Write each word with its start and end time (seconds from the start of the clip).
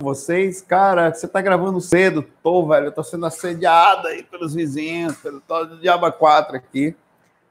vocês. 0.00 0.62
Cara, 0.62 1.12
você 1.12 1.28
tá 1.28 1.40
gravando 1.40 1.80
cedo. 1.80 2.24
Tô, 2.42 2.66
velho. 2.66 2.86
Eu 2.86 2.92
tô 2.92 3.04
sendo 3.04 3.26
assediado 3.26 4.08
aí 4.08 4.22
pelos 4.22 4.54
vizinhos, 4.54 5.16
pelo 5.18 5.40
todo 5.40 5.78
Diaba 5.78 6.10
4 6.10 6.56
aqui. 6.56 6.96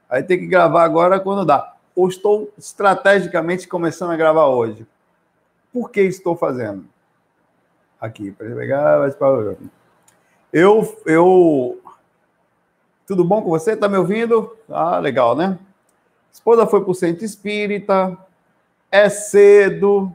Aí 0.08 0.22
tem 0.22 0.38
que 0.38 0.46
gravar 0.46 0.82
agora 0.82 1.20
quando 1.20 1.44
dá. 1.44 1.74
Ou 1.94 2.08
estou 2.08 2.52
estrategicamente 2.58 3.68
começando 3.68 4.10
a 4.10 4.16
gravar 4.16 4.46
hoje. 4.46 4.86
Por 5.72 5.90
que 5.90 6.00
estou 6.02 6.36
fazendo? 6.36 6.84
Aqui, 8.00 8.32
para 8.32 8.54
pegar, 8.54 9.14
eu, 10.52 11.00
eu. 11.06 11.80
Tudo 13.06 13.24
bom 13.24 13.42
com 13.42 13.50
você? 13.50 13.76
Tá 13.76 13.88
me 13.88 13.98
ouvindo? 13.98 14.56
Ah, 14.68 14.98
legal, 14.98 15.36
né? 15.36 15.58
Esposa 16.32 16.66
foi 16.66 16.82
pro 16.82 16.94
centro 16.94 17.24
espírita. 17.24 18.16
É 18.90 19.08
cedo 19.08 20.12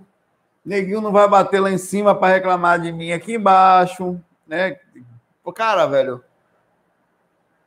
Neguinho 0.65 1.01
não 1.01 1.11
vai 1.11 1.27
bater 1.27 1.59
lá 1.59 1.71
em 1.71 1.77
cima 1.77 2.15
para 2.15 2.33
reclamar 2.33 2.81
de 2.81 2.91
mim 2.91 3.11
aqui 3.11 3.35
embaixo, 3.35 4.19
né? 4.47 4.77
Cara, 5.53 5.85
velho, 5.85 6.23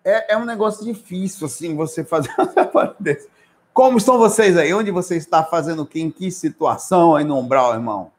é, 0.05 0.34
é 0.34 0.36
um 0.36 0.45
negócio 0.45 0.84
difícil, 0.84 1.46
assim, 1.46 1.77
você 1.77 2.02
fazer 2.02 2.30
um 2.38 2.46
trabalho 2.46 2.96
desse. 2.98 3.28
Como 3.72 3.98
estão 3.98 4.19
vocês 4.19 4.56
aí? 4.56 4.74
Onde 4.74 4.91
você 4.91 5.16
está 5.16 5.45
fazendo 5.45 5.82
o 5.82 5.86
quê? 5.86 6.00
Em 6.00 6.10
que 6.10 6.30
situação 6.32 7.14
aí 7.14 7.24
no 7.24 7.38
umbral, 7.38 7.74
irmão? 7.74 8.10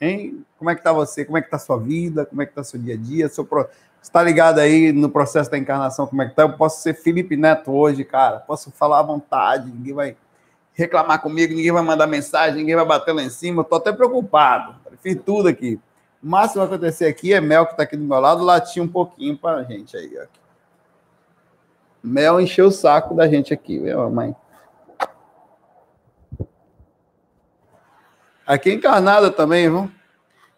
Hein? 0.00 0.44
Como 0.56 0.70
é 0.70 0.74
que 0.74 0.82
tá 0.82 0.92
você? 0.92 1.24
Como 1.24 1.36
é 1.36 1.42
que 1.42 1.50
tá 1.50 1.58
sua 1.58 1.78
vida? 1.78 2.24
Como 2.24 2.40
é 2.40 2.46
que 2.46 2.54
tá 2.54 2.64
seu 2.64 2.80
dia 2.80 2.94
a 2.94 2.96
dia? 2.96 3.28
Seu 3.28 3.44
pro... 3.44 3.68
Está 4.00 4.22
ligado 4.22 4.60
aí 4.60 4.92
no 4.92 5.10
processo 5.10 5.50
da 5.50 5.58
encarnação? 5.58 6.06
Como 6.06 6.22
é 6.22 6.28
que 6.28 6.34
tá? 6.34 6.42
Eu 6.42 6.52
posso 6.54 6.80
ser 6.80 6.94
Felipe 6.94 7.36
Neto 7.36 7.72
hoje, 7.72 8.04
cara. 8.04 8.38
Posso 8.38 8.70
falar 8.70 9.00
à 9.00 9.02
vontade. 9.02 9.70
Ninguém 9.70 9.92
vai 9.92 10.16
reclamar 10.78 11.20
comigo, 11.20 11.52
ninguém 11.52 11.72
vai 11.72 11.82
mandar 11.82 12.06
mensagem, 12.06 12.58
ninguém 12.58 12.76
vai 12.76 12.84
bater 12.84 13.12
lá 13.12 13.20
em 13.20 13.28
cima. 13.28 13.62
Estou 13.62 13.78
até 13.78 13.92
preocupado. 13.92 14.76
Fiz 15.02 15.18
tudo 15.26 15.48
aqui. 15.48 15.80
O 16.22 16.28
máximo 16.28 16.62
que 16.62 16.68
vai 16.68 16.76
acontecer 16.76 17.06
aqui 17.06 17.34
é 17.34 17.40
Mel, 17.40 17.66
que 17.66 17.72
está 17.72 17.82
aqui 17.82 17.96
do 17.96 18.04
meu 18.04 18.20
lado, 18.20 18.44
latir 18.44 18.80
um 18.80 18.86
pouquinho 18.86 19.36
para 19.36 19.58
a 19.58 19.64
gente 19.64 19.96
aí. 19.96 20.16
Ó. 20.16 20.26
Mel 22.00 22.40
encheu 22.40 22.68
o 22.68 22.70
saco 22.70 23.12
da 23.12 23.26
gente 23.26 23.52
aqui, 23.52 23.78
viu, 23.80 24.08
mãe? 24.08 24.36
Aqui 28.46 28.72
encarnada 28.72 29.32
também, 29.32 29.68
viu? 29.68 29.90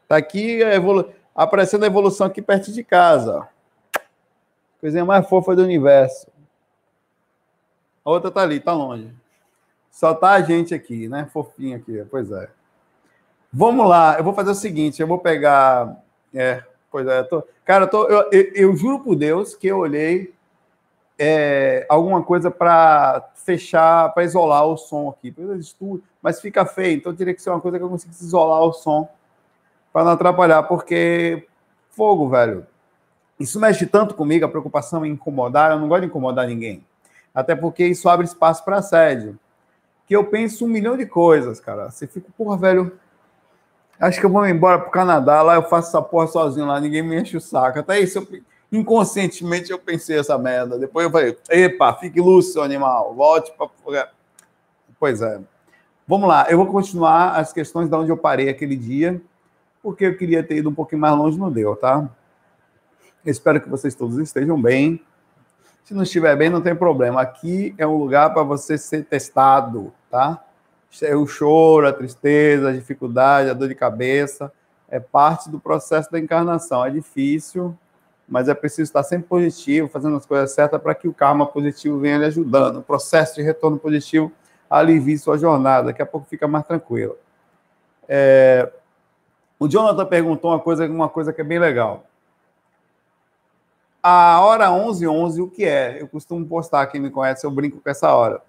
Tá 0.07 0.19
aqui 0.19 0.63
a 0.63 0.75
evolu... 0.75 1.11
aparecendo 1.35 1.85
a 1.85 1.87
evolução 1.87 2.27
aqui 2.27 2.43
perto 2.43 2.71
de 2.71 2.85
casa. 2.85 3.39
Ó. 3.39 4.01
Coisinha 4.81 5.05
mais 5.05 5.27
fofa 5.27 5.57
do 5.57 5.63
universo. 5.63 6.29
A 8.05 8.11
outra 8.11 8.31
tá 8.31 8.43
ali, 8.43 8.61
tá 8.61 8.73
longe. 8.73 9.11
Só 10.01 10.15
tá 10.15 10.31
a 10.31 10.41
gente 10.41 10.75
aqui, 10.75 11.11
né? 11.11 11.29
Fofinho 11.31 11.77
aqui, 11.77 12.03
pois 12.11 12.33
é. 12.33 12.49
Vamos 13.53 13.87
lá, 13.87 14.17
eu 14.17 14.25
vou 14.25 14.33
fazer 14.33 14.53
o 14.53 14.55
seguinte, 14.55 14.99
eu 14.99 15.07
vou 15.07 15.19
pegar. 15.19 16.03
É, 16.35 16.65
pois 16.91 17.07
é, 17.07 17.23
tô, 17.23 17.47
cara, 17.67 17.85
eu, 17.85 17.89
tô, 17.91 18.09
eu, 18.09 18.31
eu, 18.33 18.53
eu, 18.55 18.77
juro 18.77 19.01
por 19.01 19.15
Deus 19.15 19.55
que 19.55 19.67
eu 19.67 19.77
olhei 19.77 20.33
é, 21.19 21.85
alguma 21.87 22.23
coisa 22.23 22.51
para 22.51 23.29
fechar, 23.35 24.09
para 24.15 24.25
isolar 24.25 24.65
o 24.65 24.79
som 24.79 25.11
aqui. 25.11 25.35
Mas 26.23 26.41
fica 26.41 26.65
feio, 26.65 26.97
então 26.97 27.15
teria 27.15 27.35
que 27.35 27.43
ser 27.43 27.51
uma 27.51 27.61
coisa 27.61 27.77
que 27.77 27.85
eu 27.85 27.91
conseguisse 27.91 28.25
isolar 28.25 28.63
o 28.63 28.73
som 28.73 29.07
para 29.93 30.03
não 30.03 30.13
atrapalhar, 30.13 30.63
porque 30.63 31.47
fogo, 31.91 32.27
velho. 32.31 32.67
Isso 33.39 33.61
mexe 33.61 33.85
tanto 33.85 34.15
comigo, 34.15 34.47
a 34.47 34.49
preocupação 34.49 35.05
em 35.05 35.13
incomodar, 35.13 35.73
eu 35.73 35.79
não 35.79 35.89
gosto 35.89 36.01
de 36.01 36.07
incomodar 36.07 36.47
ninguém. 36.47 36.83
Até 37.35 37.55
porque 37.55 37.85
isso 37.85 38.09
abre 38.09 38.25
espaço 38.25 38.65
para 38.65 38.79
assédio 38.79 39.39
que 40.11 40.17
eu 40.17 40.25
penso 40.25 40.65
um 40.65 40.69
milhão 40.69 40.97
de 40.97 41.07
coisas, 41.07 41.61
cara. 41.61 41.89
Você 41.89 42.05
fica, 42.05 42.27
porra, 42.37 42.57
velho. 42.57 42.99
Acho 44.01 44.19
que 44.19 44.27
eu 44.27 44.31
vou 44.31 44.45
embora 44.45 44.81
pro 44.81 44.91
Canadá, 44.91 45.41
lá 45.41 45.55
eu 45.55 45.63
faço 45.63 45.91
essa 45.91 46.03
porra 46.03 46.27
sozinho 46.27 46.67
lá, 46.67 46.81
ninguém 46.81 47.01
me 47.01 47.17
enche 47.17 47.37
o 47.37 47.41
saco. 47.41 47.79
Até 47.79 48.01
isso, 48.01 48.19
eu, 48.19 48.41
inconscientemente 48.73 49.71
eu 49.71 49.79
pensei 49.79 50.19
essa 50.19 50.37
merda. 50.37 50.77
Depois 50.77 51.07
eu 51.07 51.13
falei, 51.13 51.39
epa, 51.49 51.95
fique 51.95 52.21
lúcido, 52.21 52.61
animal, 52.61 53.15
volte 53.15 53.53
para. 53.57 54.11
Pois 54.99 55.23
é. 55.23 55.41
Vamos 56.09 56.29
lá, 56.29 56.45
eu 56.51 56.57
vou 56.57 56.67
continuar 56.67 57.37
as 57.37 57.53
questões 57.53 57.89
de 57.89 57.95
onde 57.95 58.11
eu 58.11 58.17
parei 58.17 58.49
aquele 58.49 58.75
dia, 58.75 59.23
porque 59.81 60.07
eu 60.07 60.17
queria 60.17 60.43
ter 60.43 60.57
ido 60.57 60.71
um 60.71 60.75
pouquinho 60.75 61.03
mais 61.03 61.17
longe, 61.17 61.39
não 61.39 61.53
deu, 61.53 61.77
tá? 61.77 62.11
Espero 63.25 63.61
que 63.61 63.69
vocês 63.69 63.95
todos 63.95 64.19
estejam 64.19 64.61
bem. 64.61 65.01
Se 65.85 65.95
não 65.95 66.03
estiver 66.03 66.35
bem, 66.37 66.51
não 66.51 66.61
tem 66.61 66.75
problema. 66.75 67.21
Aqui 67.21 67.77
é 67.79 67.87
um 67.87 67.97
lugar 67.97 68.35
para 68.35 68.43
você 68.43 68.77
ser 68.77 69.05
testado, 69.05 69.93
tá? 70.11 70.45
É 71.03 71.15
o 71.15 71.27
choro, 71.27 71.87
a 71.87 71.93
tristeza, 71.93 72.69
a 72.69 72.73
dificuldade, 72.73 73.49
a 73.49 73.55
dor 73.55 73.69
de 73.69 73.75
cabeça, 73.75 74.53
é 74.89 74.99
parte 74.99 75.49
do 75.49 75.61
processo 75.61 76.11
da 76.11 76.19
encarnação. 76.19 76.85
É 76.85 76.91
difícil, 76.91 77.77
mas 78.29 78.49
é 78.49 78.55
preciso 78.55 78.83
estar 78.83 79.03
sempre 79.05 79.29
positivo, 79.29 79.89
fazendo 79.89 80.17
as 80.17 80.27
coisas 80.27 80.51
certas 80.53 80.81
para 80.83 80.95
que 80.95 81.07
o 81.07 81.15
karma 81.15 81.47
positivo 81.47 81.99
venha 81.99 82.19
lhe 82.19 82.25
ajudando. 82.27 82.79
O 82.79 82.83
processo 82.83 83.37
de 83.37 83.43
retorno 83.43 83.79
positivo 83.79 84.33
alivie 84.69 85.19
sua 85.19 85.39
jornada, 85.39 85.87
daqui 85.87 86.03
a 86.03 86.07
pouco 86.07 86.27
fica 86.29 86.47
mais 86.47 86.67
tranquilo. 86.67 87.17
É... 88.09 88.71
O 89.59 89.69
Jonathan 89.69 90.07
perguntou 90.07 90.51
uma 90.51 90.59
coisa, 90.59 90.87
uma 90.87 91.09
coisa 91.09 91.33
que 91.33 91.41
é 91.41 91.45
bem 91.45 91.59
legal. 91.59 92.05
A 94.03 94.41
hora 94.41 94.73
11, 94.73 95.07
11, 95.07 95.43
o 95.43 95.49
que 95.49 95.65
é? 95.65 96.01
Eu 96.01 96.09
costumo 96.09 96.47
postar, 96.47 96.87
quem 96.87 97.01
me 97.01 97.11
conhece, 97.11 97.45
eu 97.45 97.51
brinco 97.51 97.81
com 97.81 97.91
essa 97.91 98.13
hora. 98.15 98.43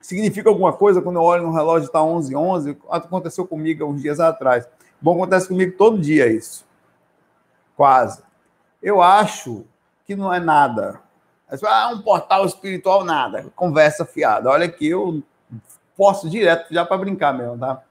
Significa 0.00 0.48
alguma 0.48 0.72
coisa 0.72 1.02
quando 1.02 1.16
eu 1.16 1.22
olho 1.22 1.42
no 1.42 1.52
relógio 1.52 1.86
está 1.86 2.02
11, 2.02 2.34
11? 2.34 2.78
Aconteceu 2.88 3.46
comigo 3.46 3.84
uns 3.84 4.00
dias 4.00 4.18
atrás. 4.18 4.66
Bom, 5.00 5.14
acontece 5.16 5.48
comigo 5.48 5.76
todo 5.76 5.98
dia 5.98 6.26
isso. 6.26 6.64
Quase. 7.76 8.22
Eu 8.82 9.02
acho 9.02 9.64
que 10.06 10.16
não 10.16 10.32
é 10.32 10.40
nada. 10.40 11.00
Ah, 11.64 11.90
um 11.92 12.02
portal 12.02 12.46
espiritual, 12.46 13.04
nada. 13.04 13.46
Conversa 13.54 14.04
fiada. 14.04 14.48
Olha 14.48 14.66
aqui, 14.66 14.88
eu 14.88 15.22
posto 15.96 16.28
direto 16.30 16.72
já 16.72 16.84
para 16.84 16.98
brincar 16.98 17.32
mesmo, 17.32 17.58
tá? 17.58 17.82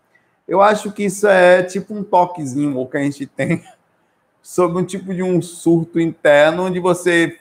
Eu 0.47 0.61
acho 0.61 0.91
que 0.91 1.03
isso 1.03 1.27
é 1.27 1.61
tipo 1.61 1.93
um 1.93 2.03
toquezinho 2.03 2.87
que 2.87 2.97
a 2.97 3.01
gente 3.03 3.27
tem 3.27 3.63
sobre 4.41 4.81
um 4.81 4.85
tipo 4.85 5.13
de 5.13 5.21
um 5.21 5.41
surto 5.41 5.99
interno, 5.99 6.65
onde 6.65 6.79
você, 6.79 7.38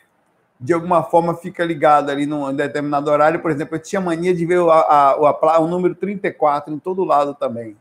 de 0.61 0.73
alguma 0.73 1.05
forma, 1.05 1.35
fica 1.35 1.65
ligado 1.65 2.11
ali 2.11 2.27
num 2.27 2.53
determinado 2.53 3.11
horário. 3.11 3.41
Por 3.41 3.51
exemplo, 3.51 3.77
eu 3.77 3.83
tinha 3.83 4.01
mania 4.01 4.35
de 4.35 4.45
ver 4.45 4.61
a, 4.69 5.11
a, 5.13 5.61
o 5.61 5.69
número 5.69 5.95
34 5.95 6.75
em 6.75 6.79
todo 6.79 7.05
lado 7.05 7.35
também. 7.35 7.77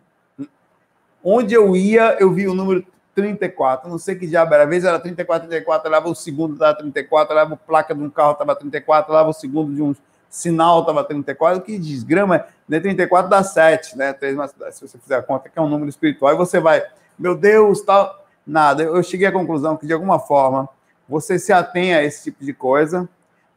Onde 1.23 1.55
eu 1.55 1.75
ia, 1.75 2.15
eu 2.19 2.31
vi 2.31 2.47
o 2.47 2.53
número 2.53 2.85
34. 3.15 3.89
Não 3.89 3.97
sei 3.97 4.15
que 4.15 4.27
diabo 4.27 4.53
era. 4.53 4.63
Às 4.63 4.69
vezes 4.69 4.87
era 4.87 4.99
34, 4.99 5.49
34, 5.49 5.91
leva 5.91 6.07
o 6.07 6.13
segundo 6.13 6.55
da 6.55 6.73
34, 6.73 7.35
leva 7.35 7.55
a 7.55 7.57
placa 7.57 7.95
de 7.95 8.03
um 8.03 8.09
carro, 8.11 8.33
estava 8.33 8.55
34, 8.55 9.11
leva 9.11 9.29
o 9.29 9.33
segundo 9.33 9.73
de 9.73 9.81
um 9.81 9.95
sinal, 10.29 10.81
estava 10.81 11.03
34. 11.03 11.61
Que 11.61 11.79
desgrama, 11.79 12.45
né? 12.69 12.79
34 12.79 13.27
dá 13.27 13.43
7, 13.43 13.97
né? 13.97 14.13
3 14.13 14.35
mais, 14.35 14.53
se 14.71 14.87
você 14.87 14.99
fizer 14.99 15.15
a 15.15 15.23
conta, 15.23 15.49
que 15.49 15.57
é 15.57 15.61
um 15.61 15.67
número 15.67 15.89
espiritual, 15.89 16.31
e 16.31 16.37
você 16.37 16.59
vai, 16.59 16.83
meu 17.17 17.35
Deus, 17.35 17.81
tal. 17.81 18.23
Nada. 18.45 18.83
Eu 18.83 19.01
cheguei 19.01 19.27
à 19.27 19.31
conclusão 19.31 19.75
que, 19.75 19.85
de 19.85 19.91
alguma 19.91 20.19
forma, 20.19 20.69
você 21.07 21.39
se 21.39 21.53
atém 21.53 21.93
a 21.93 22.03
esse 22.03 22.25
tipo 22.25 22.43
de 22.43 22.53
coisa, 22.53 23.07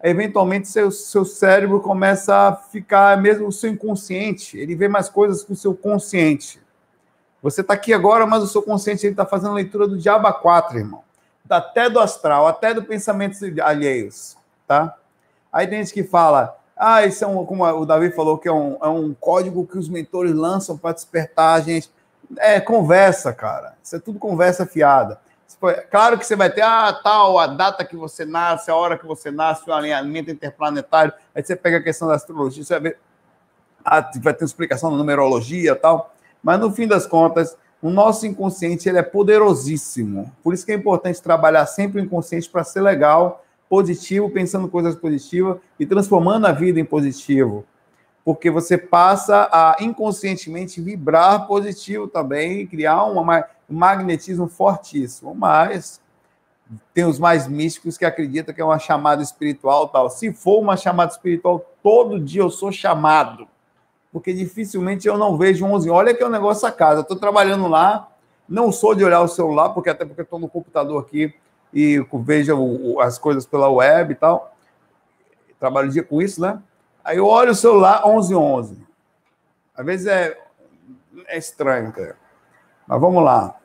eventualmente 0.02 0.68
seu, 0.68 0.90
seu 0.90 1.24
cérebro 1.24 1.80
começa 1.80 2.34
a 2.34 2.56
ficar, 2.56 3.16
mesmo 3.18 3.48
o 3.48 3.52
seu 3.52 3.70
inconsciente, 3.70 4.58
ele 4.58 4.74
vê 4.74 4.88
mais 4.88 5.08
coisas 5.08 5.42
que 5.42 5.52
o 5.52 5.56
seu 5.56 5.74
consciente. 5.74 6.60
Você 7.42 7.60
está 7.60 7.74
aqui 7.74 7.92
agora, 7.92 8.26
mas 8.26 8.42
o 8.42 8.46
seu 8.46 8.62
consciente 8.62 9.06
está 9.06 9.26
fazendo 9.26 9.54
leitura 9.54 9.88
do 9.88 9.98
Diaba 9.98 10.32
4, 10.32 10.78
irmão. 10.78 11.02
Até 11.48 11.90
do 11.90 11.98
astral, 11.98 12.46
até 12.46 12.72
do 12.72 12.84
pensamentos 12.84 13.40
alheios, 13.60 14.36
tá? 14.66 14.96
Aí 15.52 15.66
tem 15.66 15.78
gente 15.82 15.92
que 15.92 16.04
fala, 16.04 16.56
ah, 16.76 17.04
isso 17.04 17.24
é 17.24 17.26
um, 17.26 17.44
como 17.44 17.64
o 17.64 17.84
Davi 17.84 18.10
falou, 18.12 18.38
que 18.38 18.48
é 18.48 18.52
um, 18.52 18.78
é 18.80 18.88
um 18.88 19.12
código 19.12 19.66
que 19.66 19.76
os 19.76 19.88
mentores 19.88 20.32
lançam 20.32 20.78
para 20.78 20.94
despertar 20.94 21.58
a 21.58 21.60
gente. 21.60 21.90
É 22.38 22.60
conversa, 22.60 23.32
cara. 23.32 23.74
Isso 23.82 23.96
é 23.96 23.98
tudo 23.98 24.18
conversa 24.18 24.64
fiada. 24.64 25.20
Claro 25.90 26.18
que 26.18 26.24
você 26.24 26.34
vai 26.34 26.50
ter, 26.50 26.62
ah, 26.62 26.90
tal, 26.92 27.38
a 27.38 27.46
data 27.46 27.84
que 27.84 27.94
você 27.94 28.24
nasce, 28.24 28.70
a 28.70 28.74
hora 28.74 28.96
que 28.96 29.06
você 29.06 29.30
nasce, 29.30 29.68
o 29.68 29.72
alinhamento 29.72 30.30
interplanetário. 30.30 31.12
Aí 31.34 31.42
você 31.42 31.54
pega 31.54 31.76
a 31.76 31.82
questão 31.82 32.08
da 32.08 32.14
astrologia, 32.14 32.64
você 32.64 32.72
vai 32.72 32.90
ver, 32.90 32.98
ah, 33.84 34.10
vai 34.22 34.32
ter 34.32 34.44
explicação 34.44 34.90
da 34.90 34.96
numerologia 34.96 35.72
e 35.72 35.74
tal. 35.74 36.14
Mas 36.42 36.58
no 36.58 36.72
fim 36.72 36.88
das 36.88 37.06
contas, 37.06 37.58
o 37.82 37.90
nosso 37.90 38.26
inconsciente 38.26 38.88
ele 38.88 38.98
é 38.98 39.02
poderosíssimo. 39.02 40.32
Por 40.42 40.54
isso 40.54 40.64
que 40.64 40.72
é 40.72 40.74
importante 40.74 41.20
trabalhar 41.20 41.66
sempre 41.66 42.00
o 42.00 42.04
inconsciente 42.04 42.48
para 42.48 42.64
ser 42.64 42.80
legal, 42.80 43.44
positivo, 43.68 44.30
pensando 44.30 44.66
coisas 44.66 44.96
positivas 44.96 45.58
e 45.78 45.84
transformando 45.84 46.46
a 46.46 46.52
vida 46.52 46.80
em 46.80 46.84
positivo 46.84 47.66
porque 48.24 48.50
você 48.50 48.76
passa 48.76 49.48
a 49.50 49.76
inconscientemente 49.80 50.80
vibrar 50.80 51.46
positivo 51.46 52.06
também, 52.06 52.66
criar 52.66 53.04
um 53.06 53.24
magnetismo 53.68 54.46
fortíssimo. 54.46 55.34
Mas 55.34 56.00
tem 56.94 57.04
os 57.04 57.18
mais 57.18 57.48
místicos 57.48 57.96
que 57.96 58.04
acreditam 58.04 58.54
que 58.54 58.60
é 58.60 58.64
uma 58.64 58.78
chamada 58.78 59.22
espiritual 59.22 59.88
tal. 59.88 60.10
Se 60.10 60.32
for 60.32 60.60
uma 60.60 60.76
chamada 60.76 61.10
espiritual, 61.10 61.64
todo 61.82 62.20
dia 62.20 62.42
eu 62.42 62.50
sou 62.50 62.70
chamado, 62.70 63.48
porque 64.12 64.32
dificilmente 64.32 65.08
eu 65.08 65.18
não 65.18 65.36
vejo 65.36 65.64
11. 65.64 65.90
Olha 65.90 66.14
que 66.14 66.22
é 66.22 66.26
um 66.26 66.30
negócio 66.30 66.68
a 66.68 66.72
casa. 66.72 67.00
Estou 67.00 67.16
trabalhando 67.16 67.66
lá 67.66 68.08
Não 68.48 68.72
sou 68.72 68.94
de 68.94 69.04
olhar 69.04 69.20
o 69.20 69.28
celular, 69.28 69.70
porque 69.70 69.90
até 69.90 70.04
porque 70.04 70.22
estou 70.22 70.38
no 70.38 70.48
computador 70.48 71.00
aqui 71.00 71.32
e 71.72 72.04
vejo 72.24 72.98
as 73.00 73.16
coisas 73.16 73.46
pela 73.46 73.68
web 73.68 74.12
e 74.12 74.16
tal. 74.16 74.54
Trabalho 75.58 75.88
dia 75.88 76.02
com 76.02 76.20
isso, 76.20 76.40
né? 76.40 76.60
Aí 77.04 77.16
eu 77.16 77.26
olho 77.26 77.52
o 77.52 77.54
celular 77.54 78.06
11 78.06 78.34
11. 78.34 78.86
Às 79.74 79.86
vezes 79.86 80.06
é, 80.06 80.38
é 81.26 81.38
estranho, 81.38 81.92
cara. 81.92 82.16
Mas 82.86 83.00
vamos 83.00 83.22
lá. 83.22 83.56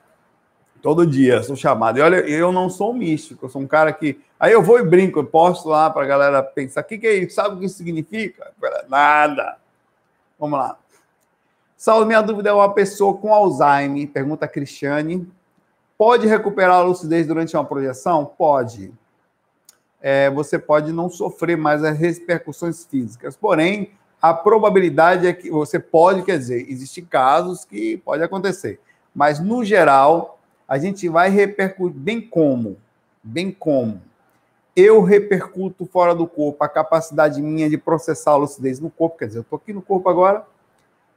Todo 0.82 1.06
dia 1.06 1.42
sou 1.42 1.56
chamado. 1.56 1.98
E 1.98 2.02
olha, 2.02 2.18
eu 2.18 2.52
não 2.52 2.70
sou 2.70 2.94
místico, 2.94 3.46
eu 3.46 3.50
sou 3.50 3.62
um 3.62 3.68
cara 3.68 3.92
que. 3.92 4.22
Aí 4.40 4.54
eu 4.54 4.62
vou 4.62 4.80
e 4.80 4.84
brinco, 4.84 5.20
eu 5.20 5.26
posto 5.26 5.68
lá 5.68 5.90
para 5.90 6.04
a 6.04 6.08
galera 6.08 6.44
pensar: 6.44 6.82
o 6.82 6.84
que, 6.84 6.98
que 6.98 7.08
é 7.08 7.14
isso? 7.16 7.36
Sabe 7.36 7.56
o 7.56 7.60
que 7.60 7.66
isso 7.66 7.78
significa? 7.78 8.52
Nada. 8.88 9.58
Vamos 10.40 10.60
lá. 10.60 10.78
Saulo, 11.76 12.06
minha 12.06 12.22
dúvida 12.22 12.50
é 12.50 12.54
uma 12.54 12.74
pessoa 12.74 13.18
com 13.18 13.34
Alzheimer, 13.34 14.08
pergunta 14.10 14.46
a 14.46 14.48
Cristiane, 14.48 15.28
pode 15.98 16.28
recuperar 16.28 16.78
a 16.78 16.84
lucidez 16.84 17.28
durante 17.28 17.56
uma 17.56 17.66
projeção? 17.66 18.26
Pode. 18.26 18.94
É, 20.08 20.30
você 20.30 20.60
pode 20.60 20.92
não 20.92 21.10
sofrer 21.10 21.58
mais 21.58 21.84
as 21.84 21.98
repercussões 21.98 22.86
físicas, 22.86 23.36
porém, 23.36 23.90
a 24.22 24.36
probabilidade 24.36 25.26
é 25.26 25.34
que 25.34 25.50
você 25.50 25.80
pode, 25.80 26.22
quer 26.22 26.38
dizer, 26.38 26.70
existem 26.70 27.04
casos 27.04 27.66
que 27.66 27.98
pode 27.98 28.22
acontecer, 28.22 28.80
mas 29.16 29.40
no 29.40 29.66
geral, 29.66 30.38
a 30.68 30.78
gente 30.78 31.10
vai 31.10 31.32
repercutir 31.32 31.98
bem 31.98 32.22
como, 32.22 32.78
bem 33.24 33.52
como 33.52 34.00
eu 34.76 35.02
repercuto 35.02 35.86
fora 35.86 36.14
do 36.14 36.28
corpo 36.28 36.64
a 36.64 36.68
capacidade 36.68 37.42
minha 37.42 37.70
de 37.70 37.78
processar 37.78 38.32
a 38.32 38.36
lucidez 38.36 38.80
no 38.80 38.92
corpo, 38.92 39.18
quer 39.18 39.28
dizer, 39.28 39.40
eu 39.40 39.42
estou 39.42 39.58
aqui 39.58 39.72
no 39.72 39.82
corpo 39.82 40.08
agora, 40.08 40.46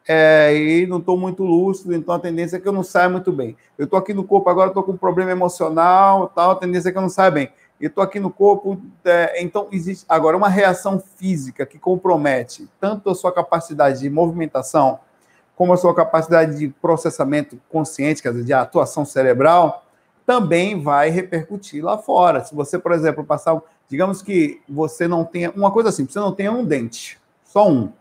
é, 0.07 0.57
e 0.57 0.87
não 0.87 0.99
estou 0.99 1.19
muito 1.19 1.43
lúcido, 1.43 1.95
então 1.95 2.15
a 2.15 2.19
tendência 2.19 2.57
é 2.57 2.61
que 2.61 2.67
eu 2.67 2.73
não 2.73 2.83
saia 2.83 3.11
muito 3.11 3.31
bem. 3.31 3.55
Eu 3.77 3.85
estou 3.85 3.99
aqui 3.99 4.15
no 4.15 4.25
corpo 4.25 4.49
agora, 4.49 4.69
estou 4.69 4.83
com 4.83 4.93
um 4.93 4.97
problema 4.97 5.31
emocional, 5.31 6.29
tal, 6.35 6.53
a 6.53 6.57
tendência 6.57 6.89
é 6.89 6.93
que 6.93 6.97
eu 6.97 7.03
não 7.03 7.11
saia 7.11 7.31
bem. 7.31 7.51
Eu 7.81 7.89
estou 7.89 8.03
aqui 8.03 8.19
no 8.19 8.31
corpo, 8.31 8.81
é, 9.05 9.43
então 9.43 9.69
existe 9.71 10.05
agora 10.09 10.37
uma 10.37 10.49
reação 10.49 10.99
física 11.17 11.65
que 11.65 11.79
compromete 11.79 12.69
tanto 12.81 13.09
a 13.09 13.15
sua 13.15 13.33
capacidade 13.33 14.01
de 14.01 14.11
movimentação, 14.11 14.99
como 15.55 15.73
a 15.73 15.77
sua 15.77 15.95
capacidade 15.95 16.59
de 16.59 16.69
processamento 16.69 17.61
consciente, 17.69 18.23
quer 18.23 18.33
dizer, 18.33 18.45
de 18.45 18.53
atuação 18.53 19.05
cerebral, 19.05 19.85
também 20.27 20.83
vai 20.83 21.11
repercutir 21.11 21.85
lá 21.85 21.99
fora. 21.99 22.45
Se 22.45 22.55
você, 22.55 22.79
por 22.79 22.93
exemplo, 22.93 23.25
passar, 23.25 23.61
digamos 23.89 24.23
que 24.23 24.61
você 24.69 25.09
não 25.09 25.25
tenha 25.25 25.51
uma 25.53 25.71
coisa 25.71 25.89
assim, 25.89 26.07
você 26.07 26.19
não 26.19 26.33
tenha 26.33 26.53
um 26.53 26.65
dente, 26.65 27.19
só 27.45 27.69
um 27.69 27.93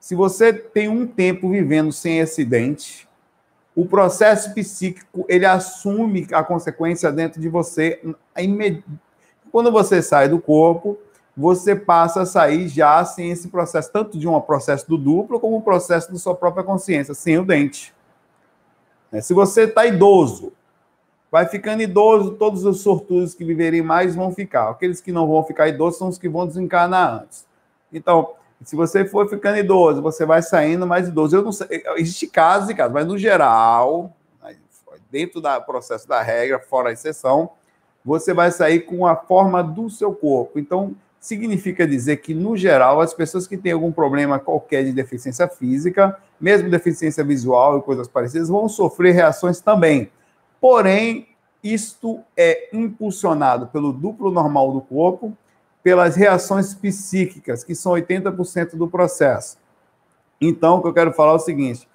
se 0.00 0.14
você 0.14 0.50
tem 0.52 0.88
um 0.88 1.06
tempo 1.06 1.50
vivendo 1.50 1.92
sem 1.92 2.22
acidente, 2.22 3.06
o 3.74 3.86
processo 3.86 4.52
psíquico 4.52 5.24
ele 5.28 5.46
assume 5.46 6.26
a 6.32 6.42
consequência 6.42 7.10
dentro 7.12 7.40
de 7.40 7.48
você. 7.48 8.00
Quando 9.50 9.70
você 9.70 10.02
sai 10.02 10.28
do 10.28 10.40
corpo, 10.40 10.98
você 11.36 11.74
passa 11.74 12.22
a 12.22 12.26
sair 12.26 12.68
já 12.68 13.04
sem 13.04 13.30
esse 13.30 13.48
processo, 13.48 13.90
tanto 13.92 14.18
de 14.18 14.28
um 14.28 14.40
processo 14.40 14.88
do 14.88 14.98
duplo, 14.98 15.40
como 15.40 15.56
um 15.56 15.60
processo 15.60 16.12
da 16.12 16.18
sua 16.18 16.34
própria 16.34 16.64
consciência, 16.64 17.14
sem 17.14 17.38
o 17.38 17.44
dente. 17.44 17.94
Né? 19.10 19.20
Se 19.20 19.32
você 19.32 19.62
está 19.62 19.86
idoso, 19.86 20.52
vai 21.30 21.46
ficando 21.46 21.82
idoso, 21.82 22.32
todos 22.32 22.64
os 22.64 22.80
sortudos 22.80 23.34
que 23.34 23.44
viverem 23.44 23.82
mais 23.82 24.14
vão 24.14 24.32
ficar. 24.32 24.68
Aqueles 24.68 25.00
que 25.00 25.12
não 25.12 25.28
vão 25.28 25.44
ficar 25.44 25.68
idosos 25.68 25.98
são 25.98 26.08
os 26.08 26.18
que 26.18 26.28
vão 26.28 26.46
desencarnar 26.46 27.22
antes. 27.22 27.46
Então, 27.92 28.34
se 28.62 28.76
você 28.76 29.04
for 29.04 29.28
ficando 29.28 29.58
idoso, 29.58 30.02
você 30.02 30.26
vai 30.26 30.42
saindo 30.42 30.86
mais 30.86 31.08
idoso. 31.08 31.36
Eu 31.36 31.42
não 31.42 31.52
sei, 31.52 31.82
existe 31.96 32.26
casos 32.26 32.68
e 32.68 32.74
casos, 32.74 32.92
mas 32.92 33.06
no 33.06 33.16
geral, 33.16 34.14
dentro 35.10 35.40
do 35.40 35.60
processo 35.62 36.06
da 36.06 36.22
regra, 36.22 36.58
fora 36.58 36.90
a 36.90 36.92
exceção, 36.92 37.50
você 38.04 38.32
vai 38.32 38.50
sair 38.50 38.80
com 38.80 39.06
a 39.06 39.16
forma 39.16 39.62
do 39.62 39.90
seu 39.90 40.14
corpo. 40.14 40.58
Então, 40.58 40.94
significa 41.18 41.86
dizer 41.86 42.16
que, 42.18 42.32
no 42.32 42.56
geral, 42.56 43.00
as 43.00 43.12
pessoas 43.12 43.46
que 43.46 43.56
têm 43.56 43.72
algum 43.72 43.92
problema 43.92 44.38
qualquer 44.38 44.84
de 44.84 44.92
deficiência 44.92 45.46
física, 45.48 46.18
mesmo 46.40 46.70
deficiência 46.70 47.22
visual 47.22 47.78
e 47.78 47.82
coisas 47.82 48.08
parecidas, 48.08 48.48
vão 48.48 48.68
sofrer 48.68 49.12
reações 49.12 49.60
também. 49.60 50.10
Porém, 50.60 51.28
isto 51.62 52.20
é 52.36 52.70
impulsionado 52.72 53.66
pelo 53.66 53.92
duplo 53.92 54.30
normal 54.30 54.72
do 54.72 54.80
corpo, 54.80 55.36
pelas 55.82 56.16
reações 56.16 56.74
psíquicas, 56.74 57.64
que 57.64 57.74
são 57.74 57.92
80% 57.92 58.76
do 58.76 58.88
processo. 58.88 59.58
Então, 60.40 60.78
o 60.78 60.82
que 60.82 60.88
eu 60.88 60.94
quero 60.94 61.12
falar 61.12 61.32
é 61.32 61.36
o 61.36 61.38
seguinte: 61.38 61.88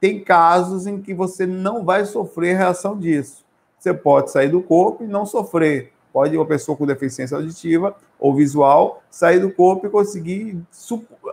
tem 0.00 0.22
casos 0.22 0.86
em 0.86 1.00
que 1.00 1.14
você 1.14 1.46
não 1.46 1.84
vai 1.84 2.04
sofrer 2.04 2.56
reação 2.56 2.98
disso. 2.98 3.44
Você 3.78 3.92
pode 3.92 4.30
sair 4.30 4.48
do 4.48 4.62
corpo 4.62 5.04
e 5.04 5.06
não 5.06 5.26
sofrer. 5.26 5.92
Pode 6.12 6.36
uma 6.36 6.46
pessoa 6.46 6.76
com 6.76 6.86
deficiência 6.86 7.36
auditiva 7.36 7.96
ou 8.18 8.34
visual 8.34 9.02
sair 9.10 9.40
do 9.40 9.50
corpo 9.50 9.86
e 9.86 9.90
conseguir 9.90 10.60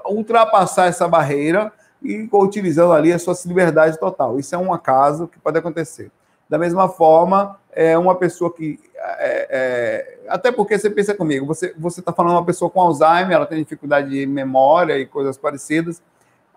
ultrapassar 0.05 0.85
essa 0.85 1.07
barreira 1.07 1.71
e 2.01 2.29
utilizando 2.31 2.93
ali 2.93 3.11
a 3.11 3.19
sua 3.19 3.35
liberdade 3.45 3.99
total. 3.99 4.39
Isso 4.39 4.55
é 4.55 4.57
um 4.57 4.73
acaso 4.73 5.27
que 5.27 5.37
pode 5.37 5.57
acontecer. 5.57 6.09
Da 6.47 6.57
mesma 6.57 6.87
forma, 6.87 7.58
é 7.71 7.97
uma 7.97 8.15
pessoa 8.15 8.53
que 8.53 8.79
é, 8.95 9.47
é, 9.49 10.19
até 10.27 10.51
porque 10.51 10.77
você 10.77 10.89
pensa 10.89 11.13
comigo, 11.13 11.45
você 11.45 11.73
está 11.99 12.11
falando 12.11 12.33
uma 12.33 12.45
pessoa 12.45 12.69
com 12.69 12.81
Alzheimer, 12.81 13.31
ela 13.31 13.45
tem 13.45 13.59
dificuldade 13.59 14.09
de 14.09 14.25
memória 14.25 14.97
e 14.97 15.05
coisas 15.05 15.37
parecidas. 15.37 16.01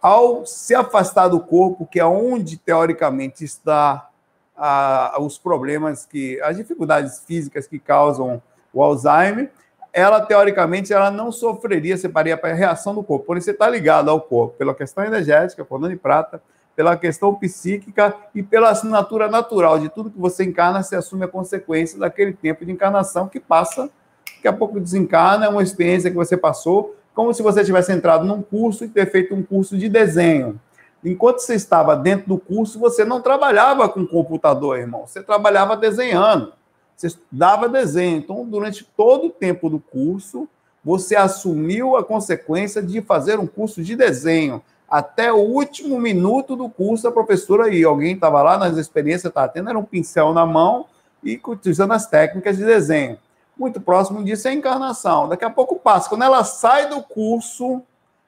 Ao 0.00 0.44
se 0.44 0.74
afastar 0.74 1.28
do 1.28 1.40
corpo, 1.40 1.86
que 1.86 2.00
é 2.00 2.04
onde 2.04 2.56
teoricamente 2.56 3.44
está 3.44 4.08
a, 4.56 5.16
os 5.20 5.38
problemas 5.38 6.04
que 6.04 6.40
as 6.40 6.56
dificuldades 6.56 7.20
físicas 7.24 7.66
que 7.66 7.78
causam 7.78 8.42
o 8.72 8.82
Alzheimer, 8.82 9.50
ela 9.92 10.20
teoricamente 10.20 10.92
ela 10.92 11.10
não 11.10 11.30
sofreria, 11.30 11.96
separaria 11.96 12.36
para 12.36 12.50
a 12.50 12.54
reação 12.54 12.94
do 12.94 13.02
corpo. 13.02 13.26
Porém, 13.26 13.42
você 13.42 13.50
está 13.50 13.68
ligado 13.68 14.10
ao 14.10 14.20
corpo 14.20 14.56
pela 14.56 14.74
questão 14.74 15.04
energética, 15.04 15.64
por 15.64 15.86
de 15.88 15.96
prata, 15.96 16.42
pela 16.74 16.96
questão 16.96 17.34
psíquica 17.34 18.14
e 18.34 18.42
pela 18.42 18.70
assinatura 18.70 19.28
natural 19.28 19.78
de 19.78 19.88
tudo 19.88 20.10
que 20.10 20.18
você 20.18 20.44
encarna, 20.44 20.82
você 20.82 20.96
assume 20.96 21.24
a 21.24 21.28
consequência 21.28 21.98
daquele 21.98 22.32
tempo 22.32 22.64
de 22.64 22.72
encarnação 22.72 23.28
que 23.28 23.38
passa, 23.38 23.90
daqui 24.36 24.48
a 24.48 24.52
pouco 24.52 24.80
desencarna, 24.80 25.46
é 25.46 25.48
uma 25.48 25.62
experiência 25.62 26.10
que 26.10 26.16
você 26.16 26.36
passou, 26.36 26.96
como 27.14 27.32
se 27.34 27.42
você 27.42 27.62
tivesse 27.64 27.92
entrado 27.92 28.24
num 28.24 28.42
curso 28.42 28.84
e 28.84 28.88
ter 28.88 29.10
feito 29.10 29.34
um 29.34 29.42
curso 29.42 29.76
de 29.76 29.88
desenho. 29.88 30.58
Enquanto 31.04 31.40
você 31.40 31.54
estava 31.54 31.96
dentro 31.96 32.28
do 32.28 32.38
curso, 32.38 32.78
você 32.78 33.04
não 33.04 33.20
trabalhava 33.20 33.88
com 33.88 34.06
computador, 34.06 34.78
irmão, 34.78 35.06
você 35.06 35.22
trabalhava 35.22 35.76
desenhando, 35.76 36.52
você 36.96 37.08
dava 37.30 37.68
desenho. 37.68 38.18
Então, 38.18 38.46
durante 38.46 38.84
todo 38.96 39.26
o 39.26 39.30
tempo 39.30 39.68
do 39.68 39.80
curso, 39.80 40.48
você 40.84 41.16
assumiu 41.16 41.96
a 41.96 42.04
consequência 42.04 42.82
de 42.82 43.00
fazer 43.02 43.38
um 43.38 43.46
curso 43.46 43.82
de 43.82 43.94
desenho 43.94 44.62
até 44.92 45.32
o 45.32 45.38
último 45.38 45.98
minuto 45.98 46.54
do 46.54 46.68
curso, 46.68 47.08
a 47.08 47.10
professora 47.10 47.74
e 47.74 47.82
alguém 47.82 48.12
estava 48.12 48.42
lá 48.42 48.58
nas 48.58 48.76
experiências, 48.76 49.30
estava 49.30 49.48
tendo, 49.48 49.70
era 49.70 49.78
um 49.78 49.84
pincel 49.84 50.34
na 50.34 50.44
mão 50.44 50.84
e 51.24 51.40
utilizando 51.48 51.92
as 51.92 52.06
técnicas 52.06 52.58
de 52.58 52.64
desenho. 52.66 53.16
Muito 53.56 53.80
próximo 53.80 54.22
disso 54.22 54.48
é 54.48 54.50
a 54.50 54.54
encarnação. 54.54 55.30
Daqui 55.30 55.46
a 55.46 55.50
pouco 55.50 55.76
passa. 55.76 56.10
Quando 56.10 56.24
ela 56.24 56.44
sai 56.44 56.90
do 56.90 57.02
curso, 57.02 57.80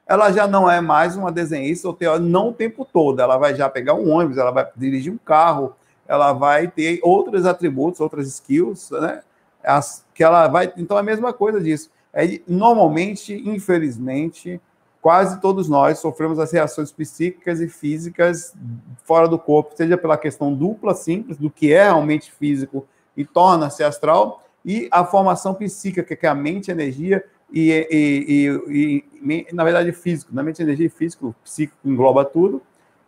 ela 0.07 0.31
já 0.31 0.47
não 0.47 0.67
é 0.67 0.81
mais 0.81 1.15
uma 1.15 1.31
desenhista, 1.31 1.87
ou 1.87 2.19
não 2.19 2.49
o 2.49 2.53
tempo 2.53 2.83
todo. 2.83 3.21
Ela 3.21 3.37
vai 3.37 3.53
já 3.53 3.69
pegar 3.69 3.93
um 3.93 4.09
ônibus, 4.09 4.39
ela 4.39 4.49
vai 4.49 4.67
dirigir 4.75 5.13
um 5.13 5.19
carro, 5.19 5.75
ela 6.07 6.33
vai 6.33 6.67
ter 6.67 6.99
outros 7.03 7.45
atributos, 7.45 8.01
outras 8.01 8.27
skills, 8.27 8.89
né? 8.89 9.21
As, 9.63 10.03
que 10.15 10.23
ela 10.23 10.47
vai. 10.47 10.73
Então, 10.77 10.97
é 10.97 11.01
a 11.01 11.03
mesma 11.03 11.31
coisa 11.31 11.61
disso. 11.61 11.91
É, 12.11 12.39
normalmente, 12.47 13.35
infelizmente, 13.47 14.59
quase 15.05 15.39
todos 15.39 15.69
nós 15.69 15.99
sofremos 15.99 16.39
as 16.39 16.51
reações 16.51 16.91
psíquicas 16.91 17.61
e 17.61 17.67
físicas 17.67 18.55
fora 19.03 19.27
do 19.27 19.37
corpo, 19.37 19.75
seja 19.77 19.95
pela 19.95 20.17
questão 20.17 20.51
dupla, 20.51 20.95
simples, 20.95 21.37
do 21.37 21.47
que 21.47 21.71
é 21.71 21.83
realmente 21.83 22.31
físico 22.31 22.87
e 23.15 23.23
torna-se 23.23 23.83
astral, 23.83 24.43
e 24.65 24.87
a 24.89 25.05
formação 25.05 25.53
psíquica, 25.53 26.15
que 26.15 26.25
é 26.25 26.29
a 26.29 26.33
mente, 26.33 26.71
energia 26.71 27.23
e, 27.53 27.69
e, 27.91 28.49
e, 28.67 29.05
e, 29.31 29.53
na 29.53 29.63
verdade, 29.63 29.91
físico. 29.91 30.33
Na 30.33 30.41
mente, 30.41 30.63
energia 30.63 30.87
e 30.87 30.89
físico, 30.89 31.35
psíquico 31.43 31.77
engloba 31.87 32.25
tudo, 32.25 32.59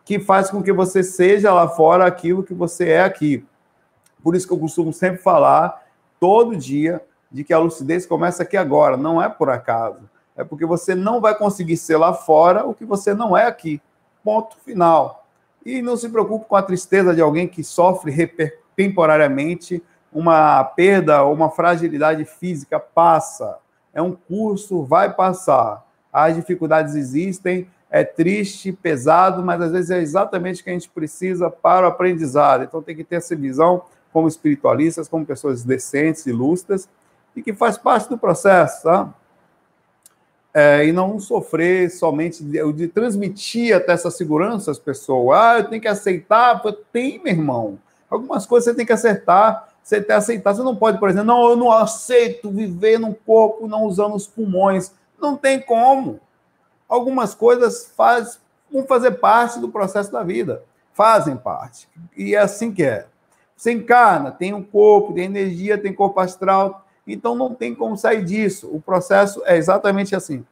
que 0.06 0.20
faz 0.20 0.52
com 0.52 0.62
que 0.62 0.72
você 0.72 1.02
seja 1.02 1.52
lá 1.52 1.68
fora 1.68 2.06
aquilo 2.06 2.44
que 2.44 2.54
você 2.54 2.90
é 2.90 3.04
aqui. 3.04 3.44
Por 4.22 4.36
isso 4.36 4.46
que 4.46 4.54
eu 4.54 4.60
costumo 4.60 4.94
sempre 4.94 5.18
falar, 5.18 5.84
todo 6.20 6.56
dia, 6.56 7.02
de 7.32 7.44
que 7.44 7.52
a 7.52 7.58
lucidez 7.58 8.06
começa 8.06 8.44
aqui 8.44 8.56
agora, 8.56 8.96
não 8.96 9.20
é 9.20 9.28
por 9.28 9.50
acaso 9.50 10.08
é 10.38 10.44
porque 10.44 10.66
você 10.66 10.94
não 10.94 11.20
vai 11.20 11.36
conseguir 11.36 11.76
ser 11.76 11.98
lá 11.98 12.14
fora 12.14 12.64
o 12.64 12.74
que 12.74 12.86
você 12.86 13.14
não 13.14 13.36
é 13.36 13.48
aqui. 13.48 13.82
Ponto 14.24 14.56
final. 14.58 15.26
E 15.66 15.82
não 15.82 15.98
se 15.98 16.08
preocupe 16.08 16.46
com 16.46 16.56
a 16.56 16.62
tristeza 16.62 17.14
de 17.14 17.22
alguém 17.22 17.48
que 17.48 17.64
sofre 17.64 18.32
temporariamente 18.76 19.84
uma 20.14 20.64
perda 20.64 21.24
ou 21.24 21.34
uma 21.34 21.50
fragilidade 21.50 22.24
física. 22.24 22.80
Passa. 22.80 23.58
É 23.92 24.02
um 24.02 24.14
curso, 24.14 24.84
vai 24.84 25.12
passar. 25.12 25.84
As 26.14 26.36
dificuldades 26.36 26.94
existem, 26.94 27.68
é 27.90 28.04
triste, 28.04 28.72
pesado, 28.72 29.44
mas 29.44 29.62
às 29.62 29.72
vezes 29.72 29.90
é 29.90 30.00
exatamente 30.00 30.62
o 30.62 30.64
que 30.64 30.70
a 30.70 30.74
gente 30.74 30.90
precisa 30.90 31.50
para 31.50 31.88
o 31.88 31.90
aprendizado. 31.90 32.64
Então 32.64 32.82
tem 32.82 32.96
que 32.96 33.04
ter 33.04 33.16
essa 33.16 33.36
visão 33.36 33.82
como 34.14 34.28
espiritualistas, 34.28 35.08
como 35.08 35.26
pessoas 35.26 35.64
decentes 35.64 36.26
lustras, 36.28 36.88
e 37.36 37.42
que 37.42 37.54
faz 37.54 37.78
parte 37.78 38.10
do 38.10 38.18
processo, 38.18 38.84
tá? 38.84 39.14
É, 40.54 40.86
e 40.86 40.92
não 40.92 41.20
sofrer 41.20 41.92
somente 41.92 42.44
de, 42.44 42.74
de, 42.74 42.88
transmitir 42.88 43.76
até 43.76 43.92
essa 43.92 44.10
segurança 44.10 44.72
às 44.72 44.80
pessoas. 44.80 45.38
Ah, 45.38 45.60
eu 45.60 45.70
tenho 45.70 45.82
que 45.82 45.88
aceitar. 45.88 46.62
Tem, 46.92 47.22
meu 47.24 47.34
irmão. 47.34 47.78
Algumas 48.10 48.46
coisas 48.46 48.66
você 48.66 48.76
tem 48.76 48.86
que 48.86 48.94
acertar. 48.94 49.70
Você 49.84 49.98
tem 49.98 50.08
que 50.08 50.14
aceitar. 50.14 50.56
Você 50.56 50.64
não 50.64 50.76
pode, 50.76 51.00
por 51.00 51.10
exemplo, 51.10 51.28
não, 51.28 51.50
eu 51.50 51.56
não 51.56 51.72
aceito 51.72 52.50
viver 52.50 53.00
num 53.00 53.14
corpo 53.14 53.68
não 53.68 53.84
usando 53.84 54.16
os 54.16 54.26
pulmões. 54.26 54.92
Não 55.20 55.38
tem 55.38 55.60
como. 55.60 56.20
Algumas 56.90 57.36
coisas 57.36 57.92
faz, 57.96 58.40
vão 58.72 58.86
fazer 58.86 59.12
parte 59.12 59.60
do 59.60 59.70
processo 59.70 60.12
da 60.12 60.24
vida. 60.24 60.64
Fazem 60.94 61.38
parte. 61.38 61.88
E 62.16 62.34
é 62.34 62.40
assim 62.40 62.74
que 62.74 62.84
é. 62.84 63.06
Você 63.56 63.72
encarna, 63.72 64.32
tem 64.32 64.54
um 64.54 64.64
corpo, 64.64 65.14
tem 65.14 65.26
energia, 65.26 65.78
tem 65.78 65.92
corpo 65.92 66.20
astral, 66.20 66.87
então 67.14 67.36
não 67.36 67.56
tem 67.56 67.74
como 67.74 67.98
sair 67.98 68.24
disso. 68.24 68.70
O 68.72 68.82
processo 68.82 69.42
é 69.46 69.56
exatamente 69.56 70.16
assim. 70.16 70.46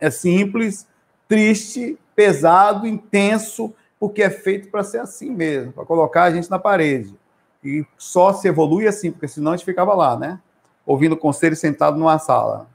É 0.00 0.10
simples, 0.10 0.86
triste, 1.28 1.98
pesado, 2.14 2.86
intenso, 2.86 3.72
porque 3.98 4.22
é 4.22 4.30
feito 4.30 4.68
para 4.68 4.82
ser 4.82 4.98
assim 4.98 5.30
mesmo, 5.30 5.72
para 5.72 5.84
colocar 5.84 6.24
a 6.24 6.30
gente 6.30 6.50
na 6.50 6.58
parede. 6.58 7.14
E 7.62 7.86
só 7.96 8.32
se 8.32 8.46
evolui 8.48 8.86
assim, 8.86 9.10
porque 9.10 9.28
senão 9.28 9.52
a 9.52 9.56
gente 9.56 9.64
ficava 9.64 9.94
lá, 9.94 10.18
né? 10.18 10.40
Ouvindo 10.84 11.16
conselho 11.16 11.56
sentado 11.56 11.96
numa 11.96 12.18
sala. 12.18 12.66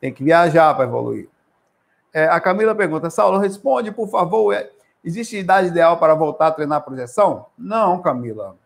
Tem 0.00 0.12
que 0.12 0.22
viajar 0.22 0.72
para 0.74 0.84
evoluir. 0.84 1.28
É, 2.12 2.28
a 2.28 2.40
Camila 2.40 2.74
pergunta, 2.74 3.10
Saulo, 3.10 3.38
responde, 3.38 3.90
por 3.90 4.08
favor. 4.08 4.52
É, 4.52 4.70
existe 5.04 5.36
idade 5.36 5.68
ideal 5.68 5.98
para 5.98 6.14
voltar 6.14 6.48
a 6.48 6.52
treinar 6.52 6.84
projeção? 6.84 7.46
Não, 7.58 8.00
Camila. 8.00 8.56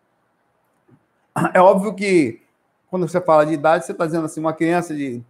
É 1.54 1.60
óbvio 1.62 1.94
que 1.94 2.41
quando 2.92 3.08
você 3.08 3.22
fala 3.22 3.46
de 3.46 3.54
idade, 3.54 3.86
você 3.86 3.92
está 3.92 4.04
dizendo 4.04 4.26
assim, 4.26 4.38
uma 4.38 4.52
criança 4.52 4.94
de 4.94 5.22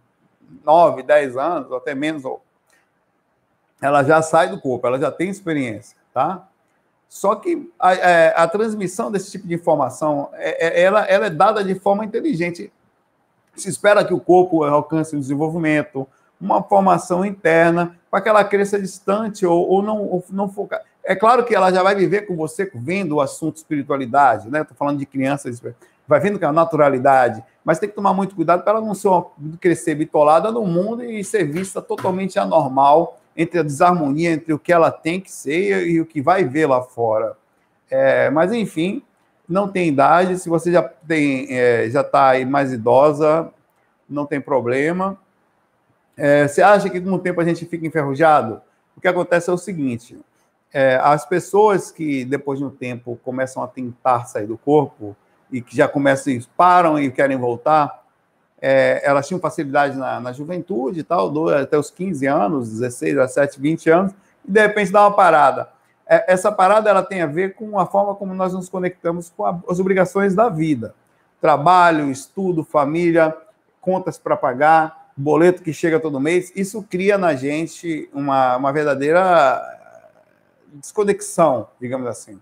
9, 0.65 1.01
10 1.01 1.37
anos, 1.37 1.71
ou 1.71 1.77
até 1.77 1.95
menos, 1.95 2.21
ela 3.81 4.03
já 4.03 4.21
sai 4.21 4.49
do 4.49 4.59
corpo, 4.59 4.85
ela 4.85 4.99
já 4.99 5.09
tem 5.09 5.29
experiência, 5.29 5.95
tá? 6.13 6.45
Só 7.07 7.35
que 7.35 7.71
a, 7.79 7.87
a, 7.87 7.93
é, 7.93 8.33
a 8.35 8.45
transmissão 8.49 9.09
desse 9.09 9.31
tipo 9.31 9.47
de 9.47 9.53
informação, 9.53 10.29
é, 10.33 10.81
é, 10.81 10.81
ela, 10.81 11.05
ela 11.05 11.27
é 11.27 11.29
dada 11.29 11.63
de 11.63 11.73
forma 11.75 12.03
inteligente. 12.03 12.69
Se 13.55 13.69
espera 13.69 14.03
que 14.03 14.13
o 14.13 14.19
corpo 14.19 14.65
alcance 14.65 15.15
o 15.15 15.19
desenvolvimento, 15.19 16.05
uma 16.41 16.61
formação 16.61 17.23
interna, 17.23 17.97
para 18.11 18.19
que 18.19 18.27
ela 18.27 18.43
cresça 18.43 18.77
distante 18.77 19.45
ou, 19.45 19.65
ou 19.69 19.81
não, 19.81 20.21
não 20.29 20.49
focar. 20.49 20.81
É 21.01 21.15
claro 21.15 21.45
que 21.45 21.55
ela 21.55 21.71
já 21.71 21.81
vai 21.81 21.95
viver 21.95 22.23
com 22.23 22.35
você 22.35 22.69
vendo 22.75 23.15
o 23.15 23.21
assunto 23.21 23.55
espiritualidade, 23.55 24.49
né? 24.49 24.63
Estou 24.63 24.75
falando 24.75 24.99
de 24.99 25.05
crianças, 25.05 25.61
vai 26.07 26.19
vendo 26.19 26.39
com 26.39 26.45
a 26.45 26.51
naturalidade, 26.51 27.43
mas 27.63 27.79
tem 27.79 27.89
que 27.89 27.95
tomar 27.95 28.13
muito 28.13 28.35
cuidado 28.35 28.63
para 28.63 28.73
ela 28.73 28.85
não 28.85 28.93
ser 28.93 29.07
uma, 29.07 29.25
crescer 29.59 29.95
bitolada 29.95 30.51
no 30.51 30.65
mundo 30.65 31.03
e 31.03 31.23
ser 31.23 31.45
vista 31.45 31.81
totalmente 31.81 32.37
anormal 32.37 33.19
entre 33.35 33.59
a 33.59 33.63
desarmonia 33.63 34.31
entre 34.31 34.53
o 34.53 34.59
que 34.59 34.71
ela 34.71 34.91
tem 34.91 35.19
que 35.19 35.31
ser 35.31 35.87
e 35.87 35.99
o 35.99 36.05
que 36.05 36.21
vai 36.21 36.43
ver 36.43 36.67
lá 36.67 36.81
fora. 36.81 37.35
É, 37.89 38.29
mas 38.29 38.51
enfim, 38.51 39.01
não 39.47 39.67
tem 39.67 39.87
idade. 39.87 40.37
Se 40.37 40.49
você 40.49 40.71
já 40.71 40.83
tem, 40.83 41.47
é, 41.49 41.89
já 41.89 42.01
está 42.01 42.33
mais 42.45 42.71
idosa, 42.71 43.51
não 44.09 44.25
tem 44.25 44.39
problema. 44.39 45.17
É, 46.15 46.47
você 46.47 46.61
acha 46.61 46.89
que 46.89 47.01
com 47.01 47.11
o 47.11 47.19
tempo 47.19 47.41
a 47.41 47.45
gente 47.45 47.65
fica 47.65 47.87
enferrujado? 47.87 48.61
O 48.95 49.01
que 49.01 49.07
acontece 49.07 49.49
é 49.49 49.53
o 49.53 49.57
seguinte: 49.57 50.19
é, 50.71 50.99
as 51.01 51.25
pessoas 51.25 51.91
que 51.91 52.23
depois 52.25 52.59
de 52.59 52.65
um 52.65 52.69
tempo 52.69 53.19
começam 53.23 53.63
a 53.63 53.67
tentar 53.67 54.25
sair 54.25 54.45
do 54.45 54.57
corpo 54.57 55.15
e 55.53 55.61
que 55.61 55.77
já 55.77 55.87
começam, 55.87 56.37
param 56.57 56.99
e 56.99 57.11
querem 57.11 57.37
voltar, 57.37 58.03
é, 58.59 59.01
elas 59.03 59.27
tinham 59.27 59.39
facilidade 59.39 59.95
na, 59.95 60.19
na 60.19 60.33
juventude 60.33 61.01
e 61.01 61.03
tal, 61.03 61.29
do, 61.29 61.49
até 61.49 61.77
os 61.77 61.91
15 61.91 62.25
anos, 62.25 62.69
16, 62.71 63.15
17, 63.15 63.61
20 63.61 63.89
anos, 63.89 64.13
e 64.43 64.51
de 64.51 64.61
repente 64.61 64.91
dá 64.91 65.01
uma 65.01 65.15
parada. 65.15 65.69
É, 66.07 66.33
essa 66.33 66.51
parada 66.51 66.89
ela 66.89 67.03
tem 67.03 67.21
a 67.21 67.27
ver 67.27 67.53
com 67.53 67.79
a 67.79 67.85
forma 67.85 68.15
como 68.15 68.33
nós 68.33 68.53
nos 68.53 68.67
conectamos 68.67 69.31
com 69.35 69.45
a, 69.45 69.59
as 69.69 69.79
obrigações 69.79 70.33
da 70.33 70.49
vida. 70.49 70.95
Trabalho, 71.39 72.09
estudo, 72.09 72.63
família, 72.63 73.35
contas 73.79 74.17
para 74.17 74.35
pagar, 74.35 75.11
boleto 75.15 75.61
que 75.61 75.71
chega 75.71 75.99
todo 75.99 76.19
mês, 76.19 76.51
isso 76.55 76.81
cria 76.89 77.17
na 77.17 77.35
gente 77.35 78.09
uma, 78.13 78.57
uma 78.57 78.73
verdadeira 78.73 79.61
desconexão, 80.73 81.67
digamos 81.79 82.07
assim. 82.07 82.39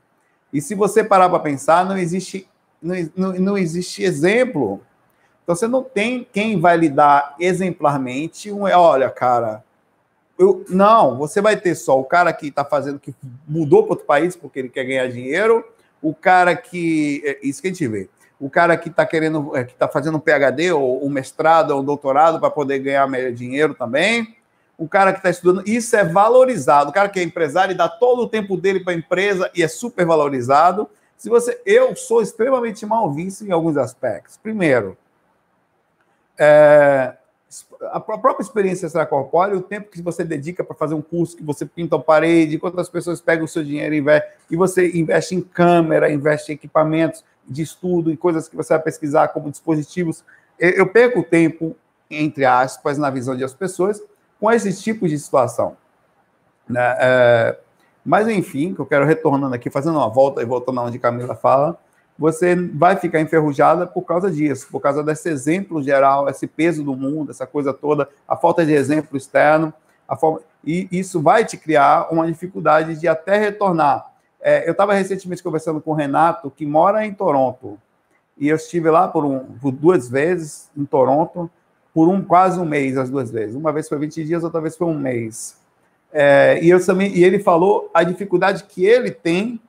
E 0.54 0.62
se 0.62 0.76
você 0.76 1.04
parar 1.04 1.30
para 1.30 1.40
pensar, 1.40 1.86
não 1.86 1.98
existe, 1.98 2.48
não, 2.82 3.34
não, 3.34 3.58
existe 3.58 4.04
exemplo. 4.04 4.82
Então 5.44 5.56
você 5.56 5.68
não 5.68 5.84
tem 5.84 6.28
quem 6.32 6.60
vai 6.60 6.78
lhe 6.78 6.90
dar 6.90 7.36
exemplarmente 7.40 8.52
um, 8.52 8.64
olha, 8.64 9.10
cara, 9.10 9.64
eu, 10.38 10.66
não, 10.70 11.18
você 11.18 11.42
vai 11.42 11.58
ter 11.58 11.76
só 11.76 12.00
o 12.00 12.04
cara 12.04 12.34
que 12.34 12.48
está 12.48 12.66
fazendo, 12.66 13.00
que 13.00 13.14
mudou 13.48 13.84
para 13.84 13.94
outro 13.94 14.06
país 14.06 14.36
porque 14.36 14.60
ele 14.60 14.70
quer 14.70 14.84
ganhar 14.86 15.08
dinheiro, 15.08 15.64
o 16.02 16.14
cara 16.14 16.56
que. 16.56 17.22
É 17.26 17.40
isso 17.44 17.62
que 17.62 17.68
a 17.68 17.72
gente 17.72 17.88
vê. 17.88 18.10
O 18.40 18.50
cara 18.50 18.76
que 18.76 18.90
está 18.90 19.06
querendo, 19.06 19.56
é, 19.56 19.64
que 19.64 19.74
está 19.74 19.88
fazendo 19.88 20.18
um 20.18 20.20
PhD 20.20 20.72
ou 20.72 21.06
um 21.06 21.10
mestrado 21.10 21.72
ou 21.72 21.82
um 21.82 21.84
doutorado 21.84 22.40
para 22.40 22.50
poder 22.50 22.80
ganhar 22.80 23.08
dinheiro 23.34 23.76
também 23.76 24.36
o 24.82 24.88
cara 24.88 25.14
que 25.14 25.20
está 25.20 25.30
estudando, 25.30 25.62
isso 25.70 25.96
é 25.96 26.04
valorizado. 26.04 26.90
O 26.90 26.94
cara 26.94 27.08
que 27.08 27.20
é 27.20 27.24
empresário 27.24 27.72
e 27.72 27.78
dá 27.78 27.88
todo 27.88 28.24
o 28.24 28.28
tempo 28.28 28.58
dele 28.58 28.80
para 28.80 28.94
a 28.94 28.96
empresa 28.96 29.52
e 29.54 29.62
é 29.62 29.68
super 29.68 30.08
valorizado. 30.08 30.90
Se 31.22 31.30
você, 31.30 31.62
eu 31.68 31.96
sou 31.96 32.20
extremamente 32.20 32.84
mal 32.84 33.14
visto 33.14 33.46
em 33.46 33.52
alguns 33.52 33.78
aspectos. 33.78 34.38
Primeiro, 34.38 34.98
é, 36.36 37.16
a 37.92 38.00
própria 38.00 38.42
experiência 38.42 38.88
extracorpórea, 38.88 39.56
o 39.56 39.62
tempo 39.62 39.92
que 39.92 40.02
você 40.02 40.24
dedica 40.24 40.64
para 40.64 40.76
fazer 40.76 40.96
um 40.96 41.02
curso, 41.02 41.38
que 41.38 41.44
você 41.44 41.64
pinta 41.64 41.96
a 41.96 42.00
parede, 42.00 42.58
quantas 42.58 42.90
pessoas 42.90 43.22
pegam 43.22 43.46
o 43.46 43.48
seu 43.48 43.64
dinheiro 43.64 43.94
e 44.50 44.56
você 44.56 44.98
investe 44.98 45.36
em 45.36 45.42
câmera, 45.42 46.12
investe 46.12 46.52
em 46.52 46.56
equipamentos 46.56 47.24
de 47.48 47.62
estudo, 47.62 48.12
em 48.12 48.16
coisas 48.16 48.50
que 48.50 48.56
você 48.56 48.74
vai 48.74 48.82
pesquisar 48.82 49.28
como 49.28 49.52
dispositivos. 49.52 50.24
Eu 50.58 50.88
perco 50.88 51.22
tempo, 51.22 51.76
entre 52.10 52.46
aspas, 52.46 52.98
na 52.98 53.12
visão 53.12 53.38
das 53.38 53.54
pessoas, 53.54 54.02
com 54.40 54.52
esses 54.52 54.82
tipos 54.82 55.12
de 55.12 55.20
situação. 55.20 55.78
Né? 56.68 56.96
É, 57.00 57.60
mas, 58.06 58.28
enfim, 58.28 58.74
que 58.74 58.80
eu 58.80 58.86
quero 58.86 59.06
retornando 59.06 59.54
aqui, 59.54 59.70
fazendo 59.70 59.98
uma 59.98 60.10
volta 60.10 60.42
e 60.42 60.46
voltando 60.46 60.82
onde 60.82 60.98
Camila 60.98 61.36
fala, 61.36 61.78
você 62.18 62.56
vai 62.56 62.96
ficar 62.96 63.20
enferrujada 63.22 63.88
por 63.88 64.04
causa 64.04 64.30
disso, 64.30 64.68
por 64.72 64.80
causa 64.80 65.04
desse 65.04 65.30
exemplo 65.30 65.82
geral, 65.82 66.30
esse 66.30 66.46
peso 66.46 66.84
do 66.84 66.96
mundo, 66.96 67.32
essa 67.32 67.48
coisa 67.48 67.74
toda, 67.74 68.10
a 68.28 68.36
falta 68.36 68.66
de 68.66 68.74
exemplo 68.74 69.18
externo, 69.18 69.74
a 70.08 70.16
forma, 70.16 70.42
e 70.64 70.88
isso 70.92 71.22
vai 71.22 71.46
te 71.46 71.58
criar 71.58 72.12
uma 72.12 72.28
dificuldade 72.28 73.00
de 73.00 73.08
até 73.08 73.38
retornar. 73.38 74.12
É, 74.40 74.68
eu 74.68 74.72
estava 74.72 74.94
recentemente 74.94 75.42
conversando 75.42 75.80
com 75.80 75.92
o 75.92 75.96
Renato, 75.96 76.52
que 76.52 76.66
mora 76.66 77.06
em 77.06 77.14
Toronto, 77.14 77.80
e 78.38 78.50
eu 78.50 78.56
estive 78.56 78.90
lá 78.90 79.08
por, 79.08 79.24
um, 79.24 79.40
por 79.40 79.72
duas 79.72 80.10
vezes 80.10 80.70
em 80.76 80.86
Toronto, 80.86 81.50
por 81.94 82.08
um 82.08 82.24
quase 82.24 82.60
um 82.60 82.66
mês 82.66 82.98
as 82.98 83.10
duas 83.10 83.30
vezes. 83.30 83.56
Uma 83.56 83.72
vez 83.72 83.88
foi 83.88 84.00
20 84.00 84.24
dias, 84.24 84.44
outra 84.44 84.62
vez 84.62 84.76
foi 84.76 84.88
um 84.88 84.98
mês. 84.98 85.61
É, 86.14 86.60
e, 86.62 86.70
eu 86.70 86.84
também, 86.86 87.16
e 87.16 87.24
ele 87.24 87.40
falou 87.40 87.90
a 87.94 88.04
dificuldade 88.04 88.66
que 88.66 88.86
ele 88.86 89.12
tem 89.12 89.62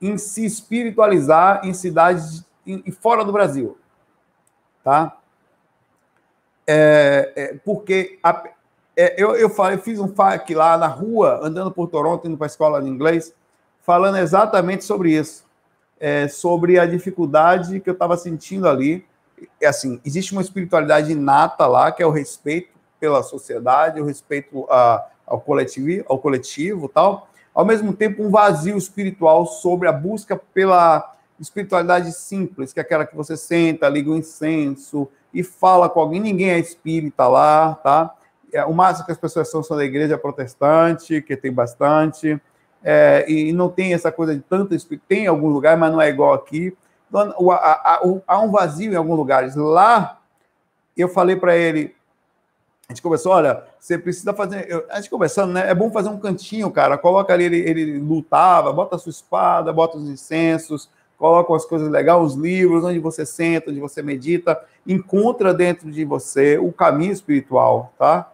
em 0.00 0.16
se 0.18 0.44
espiritualizar 0.44 1.60
em 1.64 1.72
cidades 1.72 2.44
em, 2.66 2.90
fora 2.90 3.24
do 3.24 3.32
Brasil. 3.32 3.76
Tá? 4.82 5.16
É, 6.66 7.32
é, 7.34 7.54
porque 7.64 8.18
a, 8.22 8.44
é, 8.96 9.14
eu, 9.22 9.34
eu, 9.34 9.50
falei, 9.50 9.78
eu 9.78 9.82
fiz 9.82 9.98
um 9.98 10.08
FAQ 10.08 10.54
lá 10.54 10.76
na 10.76 10.86
rua, 10.86 11.40
andando 11.42 11.70
por 11.70 11.88
Toronto, 11.88 12.26
indo 12.26 12.36
para 12.36 12.46
a 12.46 12.48
escola 12.48 12.82
de 12.82 12.88
inglês, 12.88 13.34
falando 13.80 14.18
exatamente 14.18 14.84
sobre 14.84 15.12
isso. 15.12 15.44
É, 15.98 16.26
sobre 16.26 16.80
a 16.80 16.86
dificuldade 16.86 17.78
que 17.78 17.88
eu 17.88 17.92
estava 17.92 18.16
sentindo 18.16 18.68
ali 18.68 19.06
é 19.60 19.66
assim, 19.66 20.00
existe 20.04 20.32
uma 20.32 20.42
espiritualidade 20.42 21.12
inata 21.12 21.66
lá, 21.66 21.90
que 21.92 22.02
é 22.02 22.06
o 22.06 22.10
respeito 22.10 22.70
pela 22.98 23.22
sociedade, 23.22 24.00
o 24.00 24.04
respeito 24.04 24.66
a, 24.70 25.06
ao 25.26 25.40
coletivo, 25.40 26.04
ao 26.08 26.18
coletivo, 26.18 26.88
tal. 26.88 27.28
Ao 27.54 27.64
mesmo 27.64 27.92
tempo, 27.92 28.22
um 28.22 28.30
vazio 28.30 28.76
espiritual 28.76 29.46
sobre 29.46 29.88
a 29.88 29.92
busca 29.92 30.36
pela 30.36 31.14
espiritualidade 31.38 32.12
simples, 32.12 32.72
que 32.72 32.80
é 32.80 32.82
aquela 32.82 33.04
que 33.04 33.16
você 33.16 33.36
senta, 33.36 33.88
liga 33.88 34.10
o 34.10 34.16
incenso 34.16 35.08
e 35.34 35.42
fala 35.42 35.88
com 35.88 36.00
alguém. 36.00 36.20
Ninguém 36.20 36.50
é 36.50 36.58
espírita 36.58 37.26
lá, 37.28 37.74
tá? 37.74 38.14
É, 38.52 38.64
o 38.64 38.72
máximo 38.72 39.06
que 39.06 39.12
as 39.12 39.18
pessoas 39.18 39.50
são 39.50 39.62
são 39.62 39.76
da 39.76 39.84
igreja 39.84 40.16
protestante, 40.18 41.22
que 41.22 41.36
tem 41.36 41.52
bastante, 41.52 42.40
é, 42.82 43.24
e 43.28 43.52
não 43.52 43.68
tem 43.68 43.94
essa 43.94 44.12
coisa 44.12 44.34
de 44.34 44.42
tanto 44.42 44.74
espírito. 44.74 45.04
Tem 45.08 45.24
em 45.24 45.28
algum 45.28 45.48
lugar, 45.48 45.76
mas 45.76 45.90
não 45.90 46.00
é 46.00 46.08
igual 46.08 46.34
aqui 46.34 46.76
há 48.26 48.40
um 48.40 48.50
vazio 48.50 48.92
em 48.92 48.96
alguns 48.96 49.16
lugares. 49.16 49.54
Lá, 49.54 50.18
eu 50.96 51.08
falei 51.08 51.36
para 51.36 51.56
ele, 51.56 51.94
A 52.92 52.94
gente 52.94 53.02
conversou, 53.02 53.32
olha, 53.32 53.64
você 53.80 53.96
precisa 53.96 54.34
fazer. 54.34 54.66
Eu, 54.68 54.84
a 54.90 54.96
gente 54.96 55.08
conversando, 55.08 55.54
né? 55.54 55.70
É 55.70 55.74
bom 55.74 55.90
fazer 55.90 56.10
um 56.10 56.18
cantinho, 56.18 56.70
cara. 56.70 56.98
Coloca 56.98 57.32
ali, 57.32 57.44
ele, 57.44 57.58
ele 57.58 57.98
lutava, 57.98 58.70
bota 58.70 58.96
a 58.96 58.98
sua 58.98 59.08
espada, 59.08 59.72
bota 59.72 59.96
os 59.96 60.06
incensos, 60.06 60.90
coloca 61.16 61.54
as 61.56 61.64
coisas 61.64 61.88
legais, 61.88 62.20
os 62.20 62.34
livros, 62.34 62.84
onde 62.84 62.98
você 62.98 63.24
senta, 63.24 63.70
onde 63.70 63.80
você 63.80 64.02
medita, 64.02 64.60
encontra 64.86 65.54
dentro 65.54 65.90
de 65.90 66.04
você 66.04 66.58
o 66.58 66.70
caminho 66.70 67.12
espiritual, 67.12 67.94
tá? 67.98 68.30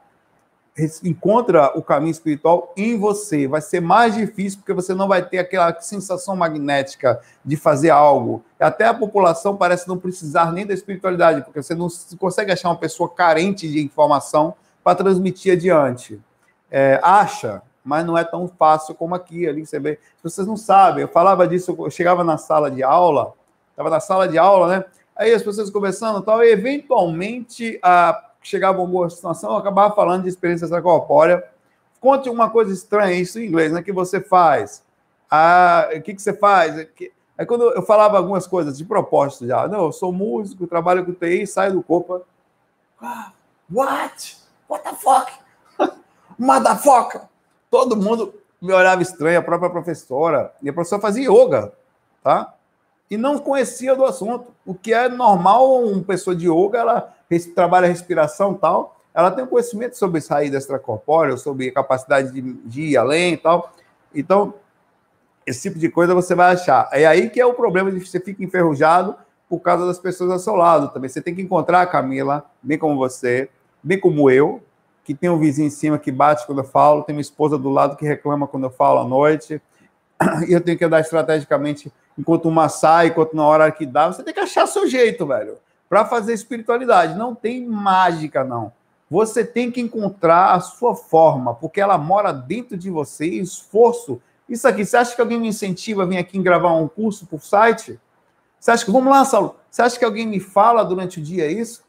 Encontra 1.02 1.76
o 1.76 1.82
caminho 1.82 2.12
espiritual 2.12 2.73
em 2.76 2.97
você. 2.99 3.49
Vai 3.49 3.61
ser 3.61 3.80
mais 3.80 4.14
difícil 4.14 4.61
porque 4.61 4.73
você 4.73 4.94
não 4.94 5.08
vai 5.08 5.25
ter 5.25 5.38
aquela 5.38 5.78
sensação 5.80 6.37
magnética 6.37 7.20
de 7.44 7.56
fazer 7.56 7.90
algo. 7.90 8.44
Até 8.61 8.87
a 8.87 8.94
população 8.94 9.56
parece 9.56 9.88
não 9.88 9.99
precisar 9.99 10.52
nem 10.52 10.66
da 10.66 10.75
espiritualidade, 10.75 11.42
porque 11.42 11.62
você 11.62 11.75
não 11.75 11.88
consegue 12.18 12.52
achar 12.52 12.68
uma 12.68 12.76
pessoa 12.76 13.08
carente 13.08 13.68
de 13.68 13.85
informação 13.85 14.54
para 14.85 14.94
transmitir 14.97 15.52
adiante. 15.54 16.20
É, 16.70 17.00
acha, 17.02 17.62
mas 17.82 18.04
não 18.06 18.16
é 18.16 18.23
tão 18.23 18.47
fácil 18.47 18.94
como 18.94 19.14
aqui. 19.14 19.49
Ali 19.49 19.66
você 19.66 19.80
vê. 19.80 19.99
Vocês 20.23 20.47
não 20.47 20.56
sabem, 20.56 21.02
eu 21.02 21.08
falava 21.08 21.49
disso, 21.49 21.75
eu 21.78 21.90
chegava 21.90 22.23
na 22.23 22.38
sala 22.38 22.70
de 22.70 22.82
aula, 22.82 23.32
estava 23.70 23.90
na 23.90 24.00
sala 24.00 24.28
de 24.28 24.38
aula, 24.38 24.68
né? 24.68 24.85
Aí 25.16 25.32
as 25.35 25.42
pessoas 25.42 25.70
conversando 25.70 26.23
tal, 26.23 26.44
e 26.44 26.52
eventualmente 26.52 27.80
a, 27.82 28.27
chegava 28.48 28.78
uma 28.78 28.86
boa 28.86 29.10
situação, 29.10 29.50
eu 29.50 29.56
acabava 29.56 29.94
falando 29.94 30.22
de 30.22 30.28
experiência 30.28 30.64
extracorpórea. 30.64 31.44
Conte 32.00 32.30
uma 32.30 32.48
coisa 32.48 32.72
estranha, 32.72 33.12
isso 33.14 33.38
em 33.38 33.46
inglês, 33.46 33.72
né? 33.72 33.82
Que 33.82 33.92
você 33.92 34.20
faz? 34.20 34.82
Ah, 35.30 35.88
o 35.94 36.00
que, 36.00 36.14
que 36.14 36.22
você 36.22 36.32
faz? 36.32 36.88
Aí 37.36 37.46
quando 37.46 37.70
eu 37.70 37.82
falava 37.82 38.16
algumas 38.16 38.46
coisas 38.46 38.78
de 38.78 38.84
propósito 38.84 39.46
já, 39.46 39.68
não, 39.68 39.86
eu 39.86 39.92
sou 39.92 40.12
músico, 40.12 40.66
trabalho 40.66 41.04
com 41.04 41.12
TI, 41.12 41.46
saio 41.46 41.74
do 41.74 41.82
corpo. 41.82 42.22
Ah, 43.00 43.32
what? 43.70 44.38
What 44.68 44.84
the 44.84 44.94
fuck? 44.94 45.32
Motherfucker! 46.38 47.22
Todo 47.70 47.96
mundo 47.96 48.34
me 48.60 48.72
olhava 48.72 49.02
estranho, 49.02 49.38
a 49.38 49.42
própria 49.42 49.70
professora. 49.70 50.52
E 50.62 50.68
a 50.68 50.72
professora 50.72 51.02
fazia 51.02 51.30
yoga, 51.30 51.72
tá? 52.22 52.54
E 53.10 53.16
não 53.16 53.38
conhecia 53.38 53.96
do 53.96 54.04
assunto. 54.04 54.52
O 54.66 54.74
que 54.74 54.92
é 54.92 55.08
normal, 55.08 55.82
uma 55.84 56.02
pessoa 56.02 56.36
de 56.36 56.48
yoga, 56.48 56.78
ela 56.78 57.14
trabalha 57.54 57.88
respiração 57.88 58.54
tal, 58.54 58.96
ela 59.14 59.30
tem 59.30 59.44
um 59.44 59.48
conhecimento 59.48 59.96
sobre 59.96 60.20
saída 60.20 60.56
extracorpórea, 60.56 61.36
sobre 61.36 61.70
capacidade 61.70 62.32
de, 62.32 62.40
de 62.40 62.82
ir 62.82 62.96
além 62.96 63.34
e 63.34 63.36
tal. 63.36 63.72
Então, 64.14 64.54
esse 65.46 65.62
tipo 65.62 65.78
de 65.78 65.88
coisa 65.88 66.14
você 66.14 66.34
vai 66.34 66.52
achar. 66.52 66.88
É 66.92 67.06
aí 67.06 67.30
que 67.30 67.40
é 67.40 67.46
o 67.46 67.54
problema 67.54 67.90
de 67.90 67.98
você 67.98 68.20
ficar 68.20 68.44
enferrujado 68.44 69.16
por 69.48 69.60
causa 69.60 69.86
das 69.86 69.98
pessoas 69.98 70.30
ao 70.30 70.38
seu 70.38 70.54
lado 70.54 70.92
também. 70.92 71.08
Você 71.08 71.22
tem 71.22 71.34
que 71.34 71.40
encontrar 71.40 71.80
a 71.80 71.86
Camila, 71.86 72.44
bem 72.62 72.78
como 72.78 72.96
você, 72.96 73.48
bem 73.82 73.98
como 73.98 74.30
eu, 74.30 74.62
que 75.02 75.14
tem 75.14 75.30
um 75.30 75.38
vizinho 75.38 75.68
em 75.68 75.70
cima 75.70 75.98
que 75.98 76.12
bate 76.12 76.46
quando 76.46 76.58
eu 76.58 76.64
falo, 76.64 77.02
tem 77.02 77.16
uma 77.16 77.22
esposa 77.22 77.56
do 77.56 77.70
lado 77.70 77.96
que 77.96 78.04
reclama 78.04 78.46
quando 78.46 78.64
eu 78.64 78.70
falo 78.70 79.00
à 79.00 79.04
noite, 79.04 79.60
e 80.46 80.52
eu 80.52 80.60
tenho 80.60 80.76
que 80.76 80.84
andar 80.84 81.00
estrategicamente 81.00 81.90
enquanto 82.18 82.48
uma 82.48 82.68
sai, 82.68 83.08
enquanto 83.08 83.34
na 83.34 83.46
hora 83.46 83.70
que 83.70 83.87
dá. 83.87 84.08
Você 84.08 84.22
tem 84.22 84.34
que 84.34 84.40
achar 84.40 84.66
seu 84.66 84.88
jeito, 84.88 85.25
velho, 85.26 85.58
para 85.88 86.04
fazer 86.04 86.32
espiritualidade. 86.32 87.16
Não 87.16 87.34
tem 87.34 87.64
mágica, 87.64 88.42
não. 88.42 88.72
Você 89.10 89.44
tem 89.44 89.70
que 89.70 89.80
encontrar 89.80 90.52
a 90.52 90.60
sua 90.60 90.94
forma, 90.94 91.54
porque 91.54 91.80
ela 91.80 91.96
mora 91.96 92.32
dentro 92.32 92.76
de 92.76 92.90
você, 92.90 93.26
esforço. 93.26 94.20
Isso 94.48 94.66
aqui, 94.66 94.84
você 94.84 94.96
acha 94.96 95.14
que 95.14 95.20
alguém 95.20 95.38
me 95.38 95.48
incentiva 95.48 96.02
a 96.02 96.06
vir 96.06 96.18
aqui 96.18 96.38
gravar 96.40 96.75
um 96.75 96.88
curso 96.88 97.26
por 97.26 97.42
site? 97.42 97.98
Você 98.58 98.70
acha 98.70 98.84
que, 98.84 98.90
vamos 98.90 99.10
lá, 99.10 99.25
Saulo, 99.25 99.54
você 99.70 99.82
acha 99.82 99.98
que 99.98 100.04
alguém 100.04 100.26
me 100.26 100.40
fala 100.40 100.84
durante 100.84 101.20
o 101.20 101.22
dia 101.22 101.50
isso? 101.50 101.82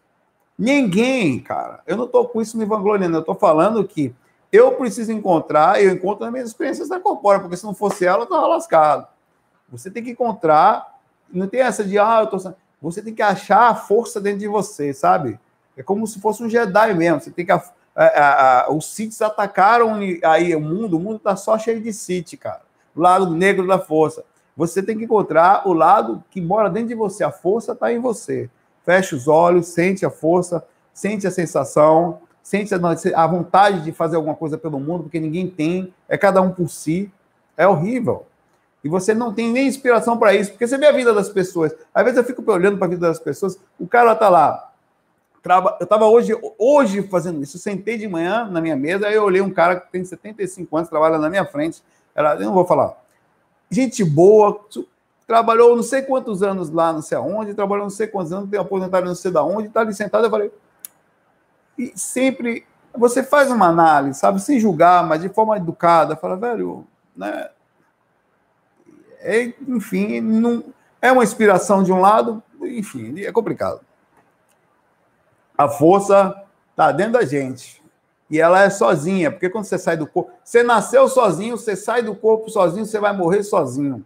Ninguém, 0.57 1.39
cara. 1.39 1.81
Eu 1.87 1.97
não 1.97 2.05
estou 2.05 2.27
com 2.27 2.41
isso 2.41 2.57
me 2.57 2.65
vangloriando, 2.65 3.17
eu 3.17 3.21
estou 3.21 3.35
falando 3.35 3.83
que 3.83 4.13
eu 4.51 4.73
preciso 4.73 5.11
encontrar, 5.11 5.81
eu 5.81 5.91
encontro 5.91 6.23
nas 6.23 6.31
minhas 6.31 6.49
experiências 6.49 6.89
da 6.89 6.99
corpórea, 6.99 7.39
porque 7.39 7.57
se 7.57 7.65
não 7.65 7.73
fosse 7.73 8.05
ela, 8.05 8.19
eu 8.19 8.23
estava 8.23 8.47
lascado. 8.47 9.07
Você 9.71 9.89
tem 9.91 10.03
que 10.03 10.11
encontrar, 10.11 10.99
não 11.31 11.47
tem 11.47 11.61
essa 11.61 11.83
de, 11.83 11.97
ah, 11.97 12.21
eu 12.21 12.27
tô. 12.27 12.53
Você 12.81 13.01
tem 13.01 13.13
que 13.13 13.21
achar 13.21 13.69
a 13.69 13.75
força 13.75 14.21
dentro 14.21 14.39
de 14.39 14.47
você, 14.47 14.93
sabe? 14.93 15.39
É 15.75 15.83
como 15.83 16.07
se 16.07 16.19
fosse 16.19 16.43
um 16.43 16.49
Jedi 16.49 16.93
mesmo. 16.93 17.21
Você 17.21 17.31
tem 17.31 17.45
que. 17.45 17.51
A, 17.51 17.61
a, 17.95 18.61
a, 18.65 18.71
os 18.71 18.93
Siths 18.93 19.21
atacaram 19.21 19.99
aí 20.23 20.55
o 20.55 20.61
mundo, 20.61 20.97
o 20.97 20.99
mundo 20.99 21.17
está 21.17 21.35
só 21.35 21.57
cheio 21.57 21.81
de 21.81 21.91
Sith, 21.91 22.37
cara. 22.37 22.61
O 22.95 23.01
lado 23.01 23.29
negro 23.29 23.67
da 23.67 23.79
força. 23.79 24.23
Você 24.55 24.81
tem 24.81 24.97
que 24.97 25.05
encontrar 25.05 25.67
o 25.67 25.73
lado 25.73 26.23
que 26.29 26.39
mora 26.39 26.69
dentro 26.69 26.89
de 26.89 26.95
você. 26.95 27.23
A 27.23 27.31
força 27.31 27.73
está 27.73 27.91
em 27.91 27.99
você 27.99 28.49
fecha 28.89 29.15
os 29.15 29.27
olhos, 29.27 29.67
sente 29.67 30.03
a 30.03 30.09
força, 30.09 30.65
sente 30.91 31.27
a 31.27 31.31
sensação, 31.31 32.21
sente 32.41 32.73
a, 32.73 33.27
vontade 33.27 33.83
de 33.83 33.91
fazer 33.91 34.15
alguma 34.15 34.33
coisa 34.33 34.57
pelo 34.57 34.79
mundo, 34.79 35.03
porque 35.03 35.19
ninguém 35.19 35.47
tem, 35.47 35.93
é 36.07 36.17
cada 36.17 36.41
um 36.41 36.49
por 36.49 36.69
si. 36.69 37.11
É 37.55 37.67
horrível. 37.67 38.25
E 38.83 38.87
você 38.87 39.13
não 39.13 39.33
tem 39.33 39.51
nem 39.51 39.67
inspiração 39.67 40.17
para 40.17 40.33
isso, 40.33 40.51
porque 40.51 40.65
você 40.67 40.77
vê 40.77 40.85
a 40.85 40.91
vida 40.91 41.13
das 41.13 41.29
pessoas. 41.29 41.75
Às 41.93 42.03
vezes 42.03 42.17
eu 42.17 42.23
fico 42.23 42.49
olhando 42.51 42.77
para 42.77 42.87
a 42.87 42.89
vida 42.89 43.07
das 43.07 43.19
pessoas, 43.19 43.59
o 43.79 43.87
cara 43.87 44.15
tá 44.15 44.29
lá. 44.29 44.71
Eu 45.79 45.83
estava 45.83 46.05
hoje, 46.05 46.33
hoje 46.57 47.01
fazendo 47.03 47.41
isso. 47.41 47.57
Eu 47.57 47.61
sentei 47.61 47.97
de 47.97 48.07
manhã 48.07 48.45
na 48.45 48.61
minha 48.61 48.75
mesa, 48.75 49.07
aí 49.07 49.15
eu 49.15 49.23
olhei 49.23 49.41
um 49.41 49.49
cara 49.49 49.79
que 49.79 49.91
tem 49.91 50.03
75 50.03 50.75
anos, 50.77 50.89
trabalha 50.89 51.17
na 51.17 51.29
minha 51.29 51.45
frente. 51.45 51.81
Era, 52.15 52.35
eu 52.35 52.45
não 52.45 52.53
vou 52.53 52.65
falar. 52.65 52.97
Gente 53.69 54.03
boa, 54.03 54.59
trabalhou 55.27 55.75
não 55.75 55.83
sei 55.83 56.01
quantos 56.01 56.41
anos 56.41 56.69
lá, 56.69 56.91
não 56.91 57.01
sei 57.01 57.17
aonde, 57.17 57.53
trabalhou 57.53 57.83
não 57.83 57.89
sei 57.89 58.07
quantos 58.07 58.33
anos, 58.33 58.49
tem 58.49 58.59
aposentado 58.59 59.05
não 59.05 59.15
sei 59.15 59.31
da 59.31 59.43
onde, 59.43 59.67
está 59.67 59.81
ali 59.81 59.93
sentado, 59.93 60.25
eu 60.25 60.29
falei. 60.29 60.51
E 61.77 61.93
sempre 61.95 62.65
você 62.93 63.21
faz 63.23 63.51
uma 63.51 63.67
análise, 63.67 64.19
sabe, 64.19 64.41
sem 64.41 64.59
julgar, 64.59 65.05
mas 65.05 65.21
de 65.21 65.29
forma 65.29 65.55
educada, 65.55 66.15
fala, 66.15 66.35
velho, 66.35 66.85
né? 67.15 67.49
É, 69.19 69.53
enfim, 69.67 70.21
não, 70.21 70.63
é 71.01 71.11
uma 71.11 71.23
inspiração 71.23 71.83
de 71.83 71.91
um 71.91 71.99
lado, 71.99 72.41
enfim, 72.61 73.21
é 73.21 73.31
complicado. 73.31 73.81
A 75.57 75.67
força 75.67 76.43
está 76.71 76.91
dentro 76.91 77.13
da 77.13 77.25
gente. 77.25 77.79
E 78.29 78.39
ela 78.39 78.61
é 78.61 78.69
sozinha, 78.69 79.31
porque 79.31 79.49
quando 79.49 79.65
você 79.65 79.77
sai 79.77 79.97
do 79.97 80.05
corpo, 80.05 80.31
você 80.43 80.61
nasceu 80.61 81.07
sozinho, 81.07 81.57
você 81.57 81.75
sai 81.75 82.03
do 82.03 82.15
corpo 82.15 82.49
sozinho, 82.49 82.85
você 82.85 82.99
vai 82.99 83.11
morrer 83.11 83.43
sozinho. 83.43 84.05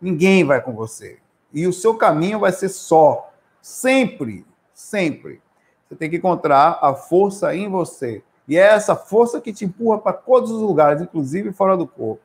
Ninguém 0.00 0.44
vai 0.44 0.60
com 0.60 0.72
você. 0.72 1.18
E 1.52 1.66
o 1.66 1.72
seu 1.72 1.94
caminho 1.94 2.40
vai 2.40 2.50
ser 2.50 2.68
só. 2.68 3.30
Sempre, 3.60 4.44
sempre. 4.74 5.40
Você 5.88 5.94
tem 5.94 6.10
que 6.10 6.16
encontrar 6.16 6.78
a 6.82 6.92
força 6.94 7.54
em 7.54 7.68
você. 7.68 8.22
E 8.48 8.56
é 8.56 8.62
essa 8.62 8.96
força 8.96 9.40
que 9.40 9.52
te 9.52 9.64
empurra 9.64 9.98
para 9.98 10.12
todos 10.12 10.50
os 10.50 10.60
lugares, 10.60 11.00
inclusive 11.00 11.52
fora 11.52 11.76
do 11.76 11.86
corpo. 11.86 12.22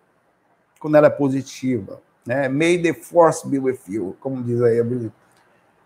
Quando 0.80 0.96
ela 0.96 1.08
é 1.08 1.12
positiva. 1.12 2.02
Né? 2.28 2.50
May 2.50 2.78
the 2.78 2.94
force 2.94 3.48
be 3.48 3.58
with 3.58 3.80
you, 3.88 4.18
como 4.20 4.44
diz 4.44 4.62
aí 4.62 4.82
a 4.82 4.84
Bíblia. 4.84 5.14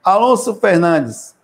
Alonso 0.04 0.56
Fernandes. 0.56 1.36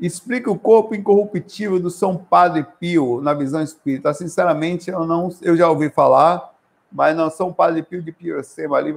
Explica 0.00 0.50
o 0.50 0.58
corpo 0.58 0.96
incorruptível 0.96 1.78
do 1.78 1.90
São 1.90 2.16
Padre 2.16 2.66
Pio 2.80 3.20
na 3.20 3.32
visão 3.34 3.62
espírita. 3.62 4.12
Sinceramente, 4.12 4.90
eu 4.90 5.06
não, 5.06 5.32
eu 5.40 5.56
já 5.56 5.68
ouvi 5.68 5.90
falar, 5.90 6.52
mas 6.90 7.16
não 7.16 7.30
são 7.30 7.52
Padre 7.52 7.84
Pio 7.84 8.02
de 8.02 8.10
Piracema, 8.10 8.76
ali, 8.76 8.92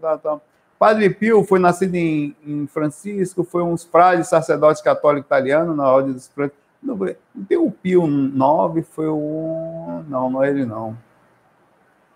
tá, 0.00 0.16
tá. 0.18 0.40
Padre 0.78 1.10
Pio 1.10 1.44
foi 1.44 1.58
nascido 1.58 1.94
em, 1.96 2.34
em, 2.46 2.66
Francisco, 2.68 3.44
foi 3.44 3.62
um 3.62 3.76
frade 3.76 4.26
sacerdote 4.26 4.82
católico 4.82 5.26
italiano 5.26 5.74
na 5.74 5.88
ordem 5.90 6.12
dos 6.12 6.28
Francos. 6.28 6.56
Não, 6.82 6.96
não 6.96 7.44
tem 7.44 7.58
o 7.58 7.70
Pio 7.70 8.06
9, 8.06 8.82
foi 8.82 9.08
o. 9.08 10.02
Não, 10.08 10.30
não 10.30 10.42
é 10.42 10.50
ele, 10.50 10.64
não. 10.64 10.96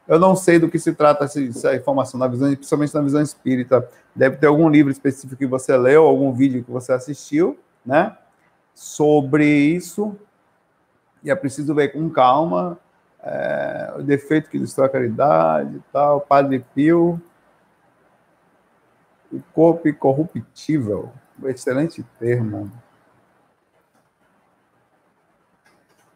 Eu 0.06 0.18
não 0.18 0.36
sei 0.36 0.58
do 0.58 0.68
que 0.68 0.78
se 0.78 0.92
trata 0.92 1.24
essa 1.24 1.74
informação, 1.74 2.20
na 2.20 2.28
visão, 2.28 2.54
principalmente 2.54 2.94
na 2.94 3.00
visão 3.00 3.22
espírita. 3.22 3.88
Deve 4.14 4.36
ter 4.36 4.46
algum 4.46 4.68
livro 4.68 4.92
específico 4.92 5.36
que 5.36 5.46
você 5.46 5.76
leu, 5.76 6.04
algum 6.04 6.32
vídeo 6.32 6.62
que 6.62 6.70
você 6.70 6.92
assistiu, 6.92 7.58
né? 7.84 8.16
Sobre 8.74 9.46
isso. 9.46 10.14
E 11.22 11.30
é 11.30 11.34
preciso 11.34 11.74
ver 11.74 11.88
com 11.88 12.10
calma 12.10 12.78
é, 13.24 13.94
o 13.96 14.02
defeito 14.02 14.50
que 14.50 14.58
destrói 14.58 14.86
a 14.86 14.90
caridade 14.90 15.76
e 15.76 15.82
tal, 15.90 16.20
Padre 16.20 16.64
Pio, 16.74 17.20
o 19.32 19.40
corpo 19.54 19.88
incorruptível, 19.88 21.10
um 21.42 21.48
excelente 21.48 22.04
termo. 22.18 22.70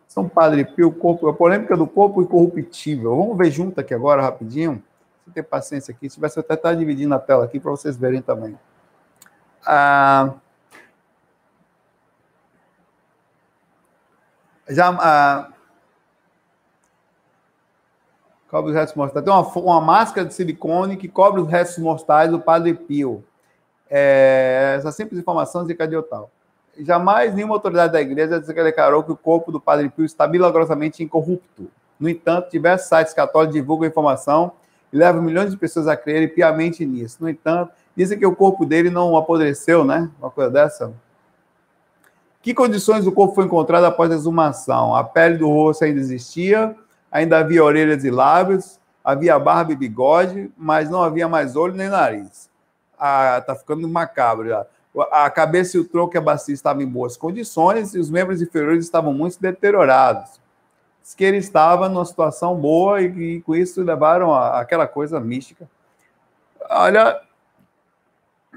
São 0.08 0.28
Padre 0.28 0.64
Pio, 0.64 0.90
corpo, 0.90 1.28
a 1.28 1.34
polêmica 1.34 1.76
do 1.76 1.86
corpo 1.86 2.22
incorruptível. 2.22 3.14
Vamos 3.14 3.36
ver 3.36 3.50
junto 3.50 3.78
aqui 3.78 3.94
agora, 3.94 4.22
rapidinho. 4.22 4.82
Se 5.24 5.30
ter 5.30 5.42
paciência 5.42 5.92
aqui, 5.92 6.08
se 6.08 6.16
tivesse 6.16 6.40
até 6.40 6.54
estar 6.54 6.74
dividindo 6.74 7.14
a 7.14 7.18
tela 7.18 7.44
aqui 7.44 7.60
para 7.60 7.70
vocês 7.70 7.96
verem 7.96 8.22
também. 8.22 8.58
Ah, 9.64 10.34
já, 14.66 14.88
ah, 14.98 15.52
Cobre 18.48 18.70
os 18.70 18.76
restos 18.76 18.96
mortais. 18.96 19.22
Tem 19.22 19.32
uma, 19.32 19.46
uma 19.58 19.80
máscara 19.80 20.26
de 20.26 20.32
silicone 20.32 20.96
que 20.96 21.06
cobre 21.06 21.40
os 21.40 21.48
restos 21.48 21.78
mortais 21.78 22.30
do 22.30 22.40
Padre 22.40 22.72
Pio. 22.72 23.22
É, 23.90 24.74
essas 24.78 24.94
simples 24.94 25.20
informações 25.20 25.66
de 25.66 25.74
cadê 25.74 25.96
o 25.96 26.02
tal? 26.02 26.30
Jamais 26.84 27.34
nenhuma 27.34 27.54
autoridade 27.54 27.92
da 27.92 28.00
igreja 28.00 28.40
declarou 28.40 29.02
que 29.02 29.12
o 29.12 29.16
corpo 29.16 29.50
do 29.50 29.60
Padre 29.60 29.88
Pio 29.88 30.04
está 30.04 30.26
milagrosamente 30.26 31.02
incorrupto. 31.02 31.68
No 31.98 32.08
entanto, 32.08 32.50
diversos 32.50 32.88
sites 32.88 33.12
católicos 33.12 33.54
divulgam 33.54 33.88
informação 33.88 34.52
e 34.92 34.96
levam 34.96 35.22
milhões 35.22 35.50
de 35.50 35.56
pessoas 35.56 35.88
a 35.88 35.96
crerem 35.96 36.28
piamente 36.28 36.84
nisso. 36.86 37.18
No 37.20 37.28
entanto, 37.28 37.72
dizem 37.96 38.18
que 38.18 38.26
o 38.26 38.34
corpo 38.34 38.64
dele 38.64 38.90
não 38.90 39.16
apodreceu, 39.16 39.84
né? 39.84 40.08
Uma 40.18 40.30
coisa 40.30 40.50
dessa. 40.50 40.92
Que 42.40 42.54
condições 42.54 43.06
o 43.06 43.12
corpo 43.12 43.34
foi 43.34 43.44
encontrado 43.44 43.84
após 43.84 44.10
a 44.10 44.14
exumação? 44.14 44.94
A 44.94 45.02
pele 45.02 45.36
do 45.36 45.48
rosto 45.48 45.84
ainda 45.84 45.98
existia, 45.98 46.74
ainda 47.10 47.38
havia 47.38 47.64
orelhas 47.64 48.04
e 48.04 48.10
lábios, 48.10 48.78
havia 49.04 49.38
barba 49.38 49.72
e 49.72 49.76
bigode, 49.76 50.50
mas 50.56 50.88
não 50.88 51.02
havia 51.02 51.28
mais 51.28 51.56
olho 51.56 51.74
nem 51.74 51.88
nariz. 51.88 52.48
Ah, 52.98 53.42
tá 53.44 53.54
ficando 53.54 53.88
macabro 53.88 54.48
já. 54.48 54.66
A 55.10 55.30
cabeça 55.30 55.76
e 55.76 55.80
o 55.80 55.84
tronco 55.84 56.16
e 56.16 56.18
a 56.18 56.20
bacia 56.20 56.54
estavam 56.54 56.82
em 56.82 56.88
boas 56.88 57.16
condições 57.16 57.94
e 57.94 57.98
os 57.98 58.10
membros 58.10 58.42
inferiores 58.42 58.84
estavam 58.84 59.12
muito 59.12 59.40
deteriorados. 59.40 60.40
Diz 61.02 61.14
que 61.14 61.24
ele 61.24 61.38
estava 61.38 61.88
numa 61.88 62.04
situação 62.04 62.56
boa 62.56 63.00
e, 63.00 63.06
e 63.06 63.40
com 63.42 63.54
isso 63.54 63.82
levaram 63.82 64.32
a, 64.32 64.60
aquela 64.60 64.86
coisa 64.86 65.18
mística. 65.20 65.68
Olha, 66.70 67.20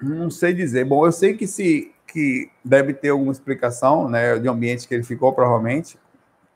não 0.02 0.30
sei 0.30 0.54
dizer. 0.54 0.86
Bom, 0.86 1.06
eu 1.06 1.12
sei 1.12 1.36
que 1.36 1.48
se 1.48 1.94
que 2.12 2.52
deve 2.64 2.94
ter 2.94 3.10
alguma 3.10 3.32
explicação, 3.32 4.10
né, 4.10 4.38
de 4.38 4.48
ambiente 4.50 4.86
que 4.86 4.94
ele 4.94 5.04
ficou 5.04 5.32
provavelmente 5.32 5.98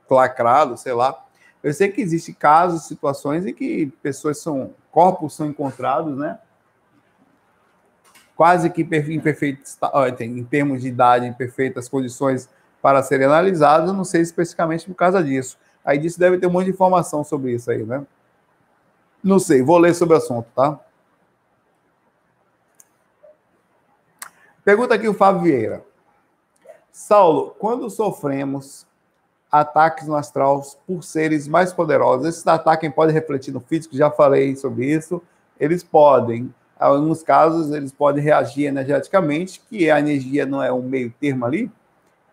lacrado, 0.10 0.78
sei 0.78 0.94
lá. 0.94 1.26
Eu 1.64 1.74
sei 1.74 1.90
que 1.90 2.02
existe 2.02 2.34
casos, 2.34 2.88
situações 2.88 3.46
em 3.46 3.54
que 3.54 3.88
pessoas 4.04 4.40
são 4.40 4.74
corpos 4.92 5.34
são 5.34 5.48
encontrados, 5.48 6.18
né, 6.18 6.38
quase 8.36 8.70
que 8.70 8.82
em 8.82 9.20
perfeitos, 9.20 9.78
em 10.20 10.44
termos 10.44 10.82
de 10.82 10.90
idade, 10.90 11.26
em 11.26 11.34
perfeitas 11.34 11.88
condições 11.88 12.50
para 12.82 13.02
serem 13.02 13.26
analisados, 13.26 13.94
não 13.94 14.04
sei 14.04 14.22
especificamente 14.22 14.86
por 14.86 14.96
causa 14.96 15.24
disso. 15.24 15.58
Aí 15.84 15.98
disso 15.98 16.20
deve 16.20 16.38
ter 16.38 16.48
um 16.48 16.52
monte 16.52 16.66
de 16.66 16.72
informação 16.72 17.24
sobre 17.24 17.54
isso 17.54 17.72
aí, 17.72 17.84
né? 17.84 18.06
Não 19.24 19.40
sei, 19.40 19.64
vou 19.64 19.78
ler 19.78 19.96
sobre 19.96 20.16
o 20.16 20.18
assunto, 20.18 20.48
tá? 20.56 20.80
Pergunta 24.64 24.96
aqui 24.96 25.08
o 25.08 25.14
Fábio 25.14 25.44
Vieira. 25.44 25.84
Saulo, 26.92 27.56
quando 27.60 27.90
sofremos 27.90 28.86
ataques 29.52 30.08
no 30.08 30.16
astral 30.16 30.64
por 30.88 31.04
seres 31.04 31.48
mais 31.48 31.72
poderosos, 31.72 32.28
esses 32.28 32.46
ataques 32.48 32.92
podem 32.94 33.14
refletir 33.14 33.54
no 33.54 33.60
físico, 33.60 33.96
já 33.96 34.10
falei 34.10 34.56
sobre 34.56 34.86
isso, 34.86 35.22
eles 35.60 35.84
podem, 35.84 36.54
em 36.80 36.84
alguns 36.84 37.24
casos, 37.24 37.72
eles 37.72 37.92
podem 37.92 38.24
reagir 38.24 38.66
energeticamente, 38.66 39.62
que 39.70 39.90
a 39.90 40.00
energia 40.00 40.46
não 40.46 40.62
é 40.62 40.72
um 40.72 40.82
meio 40.82 41.14
termo 41.20 41.46
ali, 41.46 41.72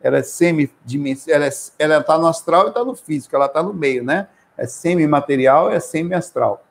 ela 0.00 0.18
é 0.18 0.22
semidimensional, 0.22 1.48
ela 1.78 1.98
está 1.98 2.18
no 2.18 2.26
astral 2.26 2.66
e 2.66 2.68
está 2.68 2.84
no 2.84 2.94
físico, 2.96 3.36
ela 3.36 3.46
está 3.46 3.62
no 3.62 3.72
meio, 3.72 4.02
né? 4.02 4.26
É 4.58 4.66
semimaterial 4.66 5.72
e 5.72 5.76
é 5.76 5.80
semi-astral. 5.80 6.64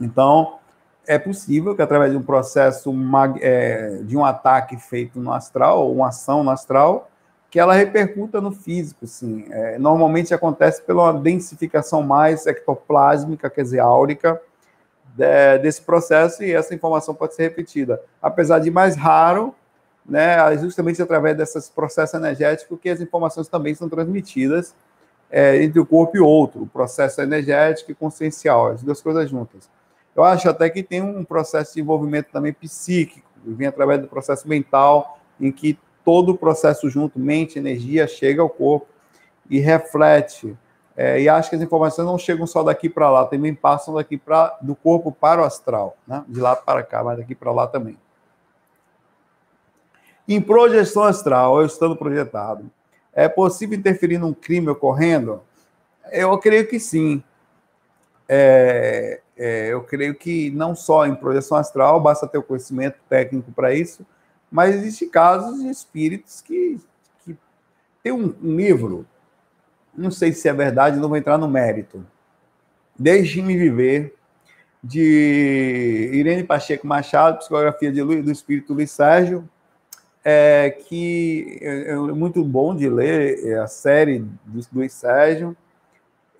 Então, 0.00 0.58
é 1.06 1.18
possível 1.18 1.76
que 1.76 1.82
através 1.82 2.10
de 2.10 2.18
um 2.18 2.22
processo 2.22 2.92
é, 3.40 4.00
de 4.02 4.16
um 4.16 4.24
ataque 4.24 4.76
feito 4.76 5.20
no 5.20 5.32
astral, 5.32 5.86
ou 5.86 5.94
uma 5.94 6.08
ação 6.08 6.42
no 6.42 6.50
astral, 6.50 7.08
que 7.50 7.58
ela 7.58 7.74
repercuta 7.74 8.40
no 8.40 8.52
físico, 8.52 9.06
sim. 9.06 9.44
É, 9.50 9.78
normalmente 9.78 10.32
acontece 10.32 10.82
pela 10.82 11.12
densificação 11.12 12.02
mais 12.02 12.46
ectoplásmica, 12.46 13.50
quer 13.50 13.62
dizer, 13.62 13.80
áurica, 13.80 14.40
desse 15.60 15.82
processo, 15.82 16.42
e 16.42 16.52
essa 16.52 16.74
informação 16.74 17.14
pode 17.14 17.34
ser 17.34 17.42
repetida. 17.42 18.00
Apesar 18.22 18.58
de 18.58 18.70
mais 18.70 18.96
raro, 18.96 19.54
né, 20.06 20.54
é 20.54 20.58
justamente 20.58 21.00
através 21.02 21.36
desses 21.36 21.68
processos 21.68 22.14
energéticos 22.14 22.78
que 22.80 22.88
as 22.88 23.00
informações 23.00 23.48
também 23.48 23.74
são 23.74 23.88
transmitidas 23.88 24.74
é, 25.30 25.62
entre 25.62 25.78
o 25.78 25.86
corpo 25.86 26.16
e 26.16 26.20
outro, 26.20 26.62
o 26.62 26.66
processo 26.66 27.20
energético 27.20 27.92
e 27.92 27.94
consciencial, 27.94 28.68
as 28.68 28.82
duas 28.82 29.00
coisas 29.00 29.30
juntas. 29.30 29.68
Eu 30.16 30.24
acho 30.24 30.48
até 30.48 30.68
que 30.68 30.82
tem 30.82 31.00
um 31.00 31.24
processo 31.24 31.74
de 31.74 31.80
envolvimento 31.80 32.30
também 32.32 32.52
psíquico, 32.52 33.28
que 33.42 33.50
vem 33.52 33.68
através 33.68 34.00
do 34.00 34.08
processo 34.08 34.48
mental, 34.48 35.18
em 35.40 35.52
que 35.52 35.78
todo 36.04 36.32
o 36.32 36.36
processo 36.36 36.90
junto, 36.90 37.18
mente, 37.18 37.58
energia, 37.58 38.08
chega 38.08 38.42
ao 38.42 38.50
corpo 38.50 38.88
e 39.48 39.60
reflete. 39.60 40.56
É, 41.02 41.18
e 41.18 41.30
acho 41.30 41.48
que 41.48 41.56
as 41.56 41.62
informações 41.62 42.04
não 42.04 42.18
chegam 42.18 42.46
só 42.46 42.62
daqui 42.62 42.86
para 42.86 43.08
lá, 43.08 43.24
também 43.24 43.54
passam 43.54 43.94
daqui 43.94 44.18
para 44.18 44.58
do 44.60 44.76
corpo 44.76 45.10
para 45.10 45.40
o 45.40 45.44
astral, 45.46 45.96
né? 46.06 46.22
de 46.28 46.38
lá 46.38 46.54
para 46.54 46.82
cá, 46.82 47.02
mas 47.02 47.16
daqui 47.16 47.34
para 47.34 47.50
lá 47.50 47.66
também. 47.66 47.96
Em 50.28 50.42
projeção 50.42 51.04
astral, 51.04 51.54
ou 51.54 51.64
estando 51.64 51.96
projetado, 51.96 52.70
é 53.14 53.30
possível 53.30 53.78
interferir 53.78 54.18
num 54.18 54.34
crime 54.34 54.68
ocorrendo? 54.68 55.40
Eu 56.12 56.36
creio 56.36 56.68
que 56.68 56.78
sim. 56.78 57.24
É, 58.28 59.22
é, 59.38 59.68
eu 59.68 59.82
creio 59.82 60.14
que 60.14 60.50
não 60.50 60.76
só 60.76 61.06
em 61.06 61.14
projeção 61.14 61.56
astral, 61.56 61.98
basta 61.98 62.28
ter 62.28 62.36
o 62.36 62.42
conhecimento 62.42 62.98
técnico 63.08 63.50
para 63.52 63.72
isso, 63.72 64.04
mas 64.52 64.74
existem 64.74 65.08
casos 65.08 65.62
de 65.62 65.70
espíritos 65.70 66.42
que, 66.42 66.78
que 67.24 67.34
tem 68.02 68.12
um, 68.12 68.34
um, 68.42 68.54
livro, 68.54 69.06
não 70.00 70.10
sei 70.10 70.32
se 70.32 70.48
é 70.48 70.52
verdade, 70.52 70.98
não 70.98 71.08
vou 71.08 71.16
entrar 71.16 71.38
no 71.38 71.48
mérito, 71.48 72.04
Deixe-me 72.98 73.56
Viver, 73.56 74.14
de 74.82 76.10
Irene 76.12 76.42
Pacheco 76.42 76.86
Machado, 76.86 77.38
psicografia 77.38 77.92
de, 77.92 78.02
do 78.02 78.30
espírito 78.30 78.72
Luiz 78.72 78.90
Sérgio, 78.90 79.48
é, 80.24 80.70
que 80.70 81.58
é, 81.62 81.92
é 81.92 81.96
muito 81.96 82.44
bom 82.44 82.74
de 82.74 82.88
ler 82.88 83.46
é 83.46 83.58
a 83.58 83.66
série 83.66 84.18
do 84.44 84.60
Luiz 84.72 84.92
Sérgio, 84.92 85.56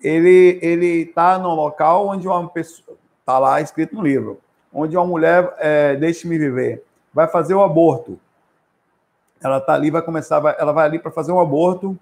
ele 0.03 0.59
ele 0.61 1.03
está 1.03 1.37
no 1.37 1.53
local 1.53 2.07
onde 2.07 2.27
uma 2.27 2.47
pessoa 2.49 2.97
está 3.19 3.39
lá 3.39 3.61
escrito 3.61 3.95
no 3.95 4.01
livro, 4.01 4.39
onde 4.73 4.97
uma 4.97 5.05
mulher 5.05 5.53
é, 5.57 5.95
deixe-me 5.95 6.37
viver, 6.37 6.83
vai 7.13 7.27
fazer 7.27 7.53
o 7.53 7.61
aborto. 7.61 8.19
Ela 9.43 9.57
está 9.57 9.73
ali, 9.73 9.89
vai 9.89 10.01
começar, 10.03 10.39
vai, 10.39 10.55
ela 10.59 10.71
vai 10.71 10.85
ali 10.85 10.99
para 10.99 11.11
fazer 11.11 11.31
um 11.31 11.39
aborto 11.39 11.97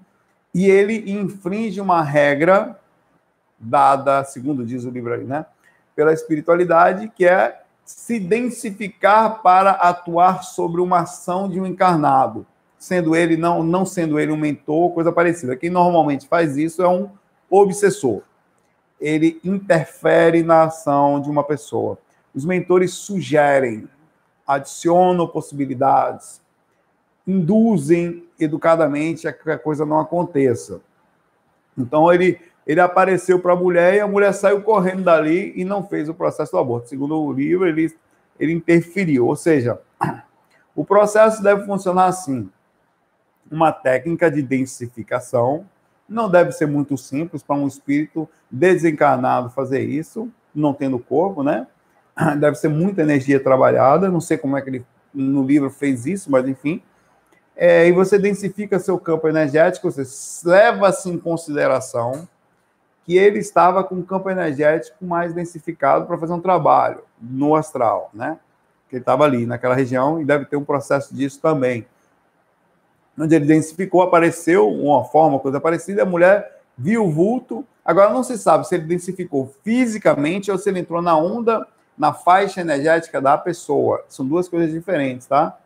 e 0.59 0.69
ele 0.69 1.09
infringe 1.09 1.79
uma 1.79 2.03
regra 2.03 2.77
dada, 3.57 4.25
segundo 4.25 4.65
diz 4.65 4.83
o 4.83 4.89
livro 4.89 5.13
aí, 5.13 5.23
né, 5.23 5.45
pela 5.95 6.11
espiritualidade, 6.11 7.09
que 7.15 7.25
é 7.25 7.61
se 7.85 8.19
densificar 8.19 9.41
para 9.41 9.71
atuar 9.71 10.43
sobre 10.43 10.81
uma 10.81 10.99
ação 10.99 11.47
de 11.47 11.61
um 11.61 11.65
encarnado, 11.65 12.45
sendo 12.77 13.15
ele 13.15 13.37
não 13.37 13.63
não 13.63 13.85
sendo 13.85 14.19
ele 14.19 14.33
um 14.33 14.37
mentor, 14.37 14.91
coisa 14.91 15.13
parecida. 15.13 15.55
Quem 15.55 15.69
normalmente 15.69 16.27
faz 16.27 16.57
isso 16.57 16.83
é 16.83 16.89
um 16.89 17.09
obsessor. 17.49 18.21
Ele 18.99 19.39
interfere 19.45 20.43
na 20.43 20.63
ação 20.63 21.21
de 21.21 21.29
uma 21.29 21.45
pessoa. 21.45 21.97
Os 22.35 22.43
mentores 22.43 22.91
sugerem, 22.95 23.87
adicionam 24.45 25.25
possibilidades, 25.25 26.41
induzem 27.29 28.27
educadamente 28.39 29.27
a 29.27 29.33
que 29.33 29.49
a 29.51 29.59
coisa 29.59 29.85
não 29.85 29.99
aconteça. 29.99 30.81
Então 31.77 32.11
ele 32.11 32.39
ele 32.67 32.79
apareceu 32.79 33.39
para 33.39 33.53
a 33.53 33.55
mulher 33.55 33.95
e 33.95 33.99
a 33.99 34.07
mulher 34.07 34.31
saiu 34.31 34.61
correndo 34.61 35.01
dali 35.01 35.53
e 35.55 35.65
não 35.65 35.83
fez 35.83 36.07
o 36.07 36.13
processo 36.13 36.51
do 36.51 36.59
aborto. 36.59 36.87
Segundo 36.87 37.19
o 37.19 37.33
livro, 37.33 37.67
ele, 37.67 37.91
ele 38.39 38.53
interferiu. 38.53 39.25
Ou 39.25 39.35
seja, 39.35 39.81
o 40.75 40.85
processo 40.85 41.41
deve 41.41 41.65
funcionar 41.65 42.05
assim: 42.05 42.47
uma 43.51 43.71
técnica 43.71 44.29
de 44.29 44.43
densificação 44.43 45.65
não 46.07 46.29
deve 46.29 46.51
ser 46.51 46.67
muito 46.67 46.95
simples 46.95 47.41
para 47.41 47.55
um 47.55 47.67
espírito 47.67 48.29
desencarnado 48.51 49.49
fazer 49.49 49.81
isso, 49.81 50.29
não 50.53 50.71
tendo 50.71 50.99
corpo, 50.99 51.41
né? 51.41 51.65
Deve 52.37 52.55
ser 52.55 52.67
muita 52.67 53.01
energia 53.01 53.39
trabalhada. 53.39 54.11
Não 54.11 54.21
sei 54.21 54.37
como 54.37 54.55
é 54.55 54.61
que 54.61 54.69
ele 54.69 54.85
no 55.11 55.43
livro 55.43 55.71
fez 55.71 56.05
isso, 56.05 56.29
mas 56.29 56.47
enfim. 56.47 56.83
É, 57.61 57.87
e 57.87 57.91
você 57.91 58.17
densifica 58.17 58.79
seu 58.79 58.97
campo 58.97 59.27
energético, 59.27 59.91
você 59.91 60.03
leva-se 60.47 61.09
em 61.09 61.17
consideração 61.17 62.25
que 63.05 63.17
ele 63.17 63.39
estava 63.39 63.83
com 63.83 63.95
um 63.95 64.01
campo 64.01 64.29
energético 64.29 65.03
mais 65.03 65.33
densificado 65.33 66.05
para 66.05 66.17
fazer 66.17 66.31
um 66.31 66.39
trabalho 66.39 67.01
no 67.19 67.55
astral, 67.55 68.11
né? 68.13 68.39
Que 68.87 68.95
ele 68.95 69.01
estava 69.01 69.25
ali 69.25 69.45
naquela 69.45 69.75
região 69.75 70.21
e 70.21 70.25
deve 70.25 70.45
ter 70.45 70.55
um 70.55 70.63
processo 70.63 71.13
disso 71.13 71.41
também 71.41 71.85
onde 73.23 73.35
ele 73.35 73.45
densificou, 73.45 74.01
apareceu 74.01 74.69
uma 74.69 75.03
forma, 75.03 75.39
coisa 75.39 75.59
parecida, 75.59 76.03
a 76.03 76.05
mulher 76.05 76.61
viu 76.77 77.05
o 77.05 77.11
vulto. 77.11 77.65
Agora 77.83 78.13
não 78.13 78.23
se 78.23 78.37
sabe 78.37 78.67
se 78.67 78.75
ele 78.75 78.85
densificou 78.85 79.53
fisicamente 79.63 80.49
ou 80.51 80.57
se 80.57 80.69
ele 80.69 80.79
entrou 80.79 81.01
na 81.01 81.17
onda, 81.17 81.67
na 81.97 82.13
faixa 82.13 82.61
energética 82.61 83.19
da 83.19 83.37
pessoa. 83.37 84.03
São 84.07 84.25
duas 84.25 84.47
coisas 84.47 84.71
diferentes, 84.71 85.27
tá? 85.27 85.57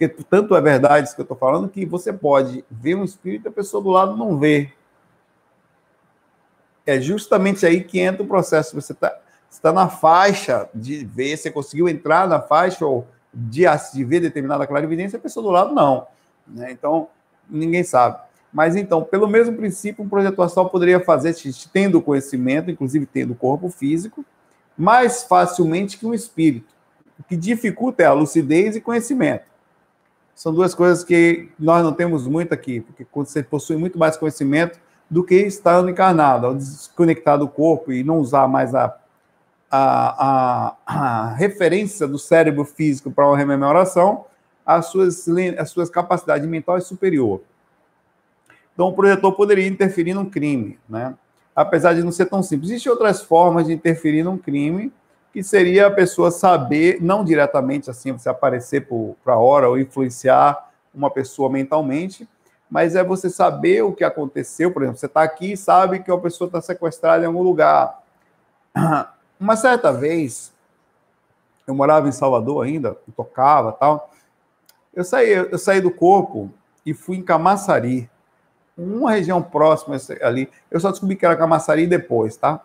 Porque 0.00 0.24
tanto 0.24 0.56
é 0.56 0.60
verdade 0.62 1.08
isso 1.08 1.14
que 1.14 1.20
eu 1.20 1.24
estou 1.24 1.36
falando 1.36 1.68
que 1.68 1.84
você 1.84 2.10
pode 2.10 2.64
ver 2.70 2.94
um 2.94 3.04
espírito 3.04 3.46
e 3.46 3.48
a 3.48 3.52
pessoa 3.52 3.82
do 3.82 3.90
lado 3.90 4.16
não 4.16 4.38
vê. 4.38 4.72
É 6.86 6.98
justamente 6.98 7.66
aí 7.66 7.84
que 7.84 8.00
entra 8.00 8.22
o 8.22 8.26
processo. 8.26 8.74
Você 8.74 8.94
está 8.94 9.18
tá 9.60 9.72
na 9.74 9.90
faixa 9.90 10.70
de 10.74 11.04
ver, 11.04 11.36
você 11.36 11.50
conseguiu 11.50 11.86
entrar 11.86 12.26
na 12.26 12.40
faixa 12.40 12.86
ou 12.86 13.06
de, 13.32 13.64
de 13.92 14.02
ver 14.02 14.20
determinada 14.20 14.66
clarividência, 14.66 15.18
a 15.18 15.20
pessoa 15.20 15.44
do 15.44 15.50
lado 15.50 15.74
não. 15.74 16.06
Né? 16.48 16.72
Então, 16.72 17.08
ninguém 17.46 17.84
sabe. 17.84 18.18
Mas 18.50 18.76
então, 18.76 19.04
pelo 19.04 19.28
mesmo 19.28 19.54
princípio, 19.54 20.02
um 20.02 20.08
projetor 20.08 20.46
astral 20.46 20.70
poderia 20.70 21.00
fazer, 21.00 21.36
tendo 21.74 22.00
conhecimento, 22.00 22.70
inclusive 22.70 23.04
tendo 23.04 23.34
corpo 23.34 23.68
físico, 23.68 24.24
mais 24.78 25.24
facilmente 25.24 25.98
que 25.98 26.06
um 26.06 26.14
espírito. 26.14 26.74
O 27.18 27.22
que 27.22 27.36
dificulta 27.36 28.02
é 28.02 28.06
a 28.06 28.14
lucidez 28.14 28.76
e 28.76 28.80
conhecimento. 28.80 29.49
São 30.40 30.54
duas 30.54 30.74
coisas 30.74 31.04
que 31.04 31.50
nós 31.58 31.84
não 31.84 31.92
temos 31.92 32.26
muito 32.26 32.54
aqui, 32.54 32.80
porque 32.80 33.06
você 33.12 33.42
possui 33.42 33.76
muito 33.76 33.98
mais 33.98 34.16
conhecimento 34.16 34.80
do 35.10 35.22
que 35.22 35.34
estando 35.34 35.90
encarnado, 35.90 36.46
ao 36.46 36.54
desconectar 36.54 37.38
do 37.38 37.46
corpo 37.46 37.92
e 37.92 38.02
não 38.02 38.16
usar 38.16 38.48
mais 38.48 38.74
a, 38.74 38.86
a, 39.70 40.16
a, 40.16 40.76
a 40.86 41.34
referência 41.34 42.08
do 42.08 42.18
cérebro 42.18 42.64
físico 42.64 43.10
para 43.10 43.26
uma 43.28 43.36
rememoração, 43.36 44.24
as 44.64 44.86
suas, 44.86 45.26
as 45.58 45.68
suas 45.68 45.90
capacidades 45.90 46.48
mentais 46.48 46.84
é 46.84 46.86
superior. 46.86 47.42
Então, 48.72 48.88
o 48.88 48.94
projetor 48.94 49.34
poderia 49.34 49.68
interferir 49.68 50.14
num 50.14 50.24
crime, 50.24 50.78
né? 50.88 51.12
apesar 51.54 51.92
de 51.92 52.02
não 52.02 52.10
ser 52.10 52.24
tão 52.24 52.42
simples. 52.42 52.70
Existem 52.70 52.90
outras 52.90 53.20
formas 53.20 53.66
de 53.66 53.74
interferir 53.74 54.22
num 54.22 54.38
crime, 54.38 54.90
que 55.32 55.42
seria 55.42 55.86
a 55.86 55.90
pessoa 55.90 56.30
saber, 56.30 57.00
não 57.00 57.24
diretamente 57.24 57.88
assim, 57.88 58.12
você 58.12 58.28
aparecer 58.28 58.86
para 59.22 59.34
a 59.34 59.38
hora 59.38 59.68
ou 59.68 59.78
influenciar 59.78 60.70
uma 60.94 61.10
pessoa 61.10 61.48
mentalmente, 61.48 62.28
mas 62.68 62.94
é 62.94 63.02
você 63.02 63.30
saber 63.30 63.82
o 63.82 63.92
que 63.92 64.04
aconteceu. 64.04 64.72
Por 64.72 64.82
exemplo, 64.82 64.98
você 64.98 65.06
está 65.06 65.22
aqui 65.22 65.52
e 65.52 65.56
sabe 65.56 66.00
que 66.00 66.10
uma 66.10 66.20
pessoa 66.20 66.46
está 66.46 66.60
sequestrada 66.60 67.22
em 67.22 67.26
algum 67.26 67.42
lugar. 67.42 68.02
Uma 69.40 69.56
certa 69.56 69.90
vez, 69.90 70.52
eu 71.66 71.74
morava 71.74 72.06
em 72.06 72.12
Salvador 72.12 72.62
ainda, 72.62 72.94
tocava 73.16 73.72
tal. 73.72 74.10
Eu 74.92 75.02
saí, 75.02 75.30
eu 75.30 75.58
saí 75.58 75.80
do 75.80 75.90
corpo 75.90 76.50
e 76.84 76.92
fui 76.92 77.16
em 77.16 77.22
Camaçari, 77.22 78.10
uma 78.76 79.12
região 79.12 79.42
próxima 79.42 79.96
ali. 80.20 80.50
Eu 80.70 80.78
só 80.78 80.90
descobri 80.90 81.16
que 81.16 81.24
era 81.24 81.36
Camaçari 81.36 81.86
depois, 81.86 82.36
tá? 82.36 82.60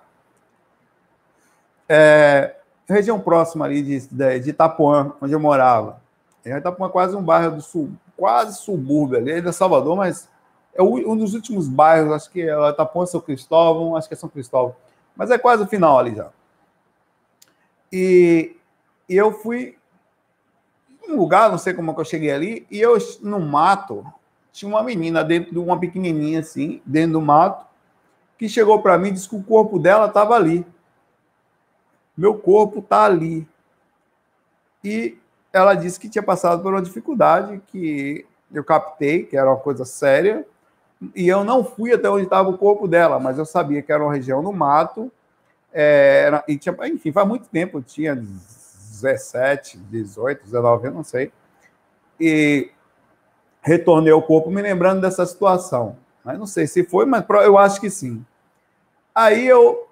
É, 1.87 2.55
região 2.87 3.19
próxima 3.19 3.65
ali 3.65 3.81
de, 3.81 4.07
de, 4.07 4.39
de 4.39 4.49
Itapuã, 4.49 5.13
onde 5.21 5.33
eu 5.33 5.39
morava. 5.39 6.01
Itapuã 6.45 6.87
é 6.87 6.91
quase 6.91 7.15
um 7.15 7.23
bairro 7.23 7.55
do 7.55 7.61
sul, 7.61 7.91
quase 8.15 8.57
subúrbio 8.57 9.17
ali, 9.17 9.31
ainda 9.31 9.49
é 9.49 9.51
Salvador, 9.51 9.95
mas 9.95 10.29
é 10.73 10.83
um 10.83 11.17
dos 11.17 11.33
últimos 11.33 11.67
bairros, 11.67 12.11
acho 12.11 12.29
que 12.29 12.41
é 12.41 12.69
Itapuã, 12.69 13.05
São 13.05 13.19
Cristóvão, 13.19 13.95
acho 13.95 14.07
que 14.07 14.13
é 14.13 14.17
São 14.17 14.29
Cristóvão, 14.29 14.75
mas 15.15 15.31
é 15.31 15.37
quase 15.37 15.63
o 15.63 15.67
final 15.67 15.97
ali 15.97 16.15
já. 16.15 16.29
E, 17.91 18.55
e 19.09 19.15
eu 19.15 19.31
fui 19.31 19.77
um 21.07 21.15
lugar, 21.15 21.49
não 21.49 21.57
sei 21.57 21.73
como 21.73 21.91
é 21.91 21.93
que 21.93 21.99
eu 22.01 22.05
cheguei 22.05 22.31
ali, 22.31 22.67
e 22.69 22.79
eu 22.79 22.97
no 23.21 23.39
mato, 23.39 24.05
tinha 24.51 24.69
uma 24.69 24.83
menina 24.83 25.23
dentro 25.23 25.51
de 25.51 25.59
uma 25.59 25.79
pequenininha 25.79 26.39
assim, 26.39 26.81
dentro 26.85 27.13
do 27.13 27.21
mato, 27.21 27.65
que 28.37 28.49
chegou 28.49 28.81
para 28.81 28.97
mim 28.97 29.09
e 29.09 29.11
disse 29.11 29.29
que 29.29 29.35
o 29.35 29.43
corpo 29.43 29.79
dela 29.79 30.07
estava 30.07 30.35
ali. 30.35 30.65
Meu 32.17 32.35
corpo 32.37 32.79
está 32.79 33.03
ali. 33.03 33.47
E 34.83 35.17
ela 35.51 35.73
disse 35.73 35.99
que 35.99 36.09
tinha 36.09 36.23
passado 36.23 36.61
por 36.61 36.73
uma 36.73 36.81
dificuldade 36.81 37.61
que 37.67 38.25
eu 38.53 38.63
captei, 38.63 39.23
que 39.25 39.37
era 39.37 39.49
uma 39.49 39.59
coisa 39.59 39.85
séria, 39.85 40.45
e 41.15 41.27
eu 41.27 41.43
não 41.43 41.63
fui 41.63 41.93
até 41.93 42.09
onde 42.09 42.23
estava 42.23 42.49
o 42.49 42.57
corpo 42.57 42.87
dela, 42.87 43.19
mas 43.19 43.37
eu 43.37 43.45
sabia 43.45 43.81
que 43.81 43.91
era 43.91 44.03
uma 44.03 44.13
região 44.13 44.41
no 44.41 44.53
mato, 44.53 45.11
é, 45.73 46.23
era, 46.27 46.43
e 46.47 46.57
tinha, 46.57 46.75
enfim, 46.85 47.11
faz 47.11 47.27
muito 47.27 47.47
tempo, 47.49 47.81
tinha 47.81 48.15
17, 48.15 49.77
18, 49.77 50.43
19, 50.43 50.87
eu 50.87 50.93
não 50.93 51.03
sei, 51.03 51.31
e 52.19 52.69
retornei 53.61 54.13
ao 54.13 54.21
corpo 54.21 54.49
me 54.49 54.61
lembrando 54.61 55.01
dessa 55.01 55.25
situação. 55.25 55.97
Mas 56.23 56.39
não 56.39 56.47
sei 56.47 56.65
se 56.65 56.83
foi, 56.83 57.05
mas 57.05 57.25
eu 57.43 57.57
acho 57.57 57.79
que 57.79 57.89
sim. 57.89 58.25
Aí 59.13 59.45
eu 59.45 59.84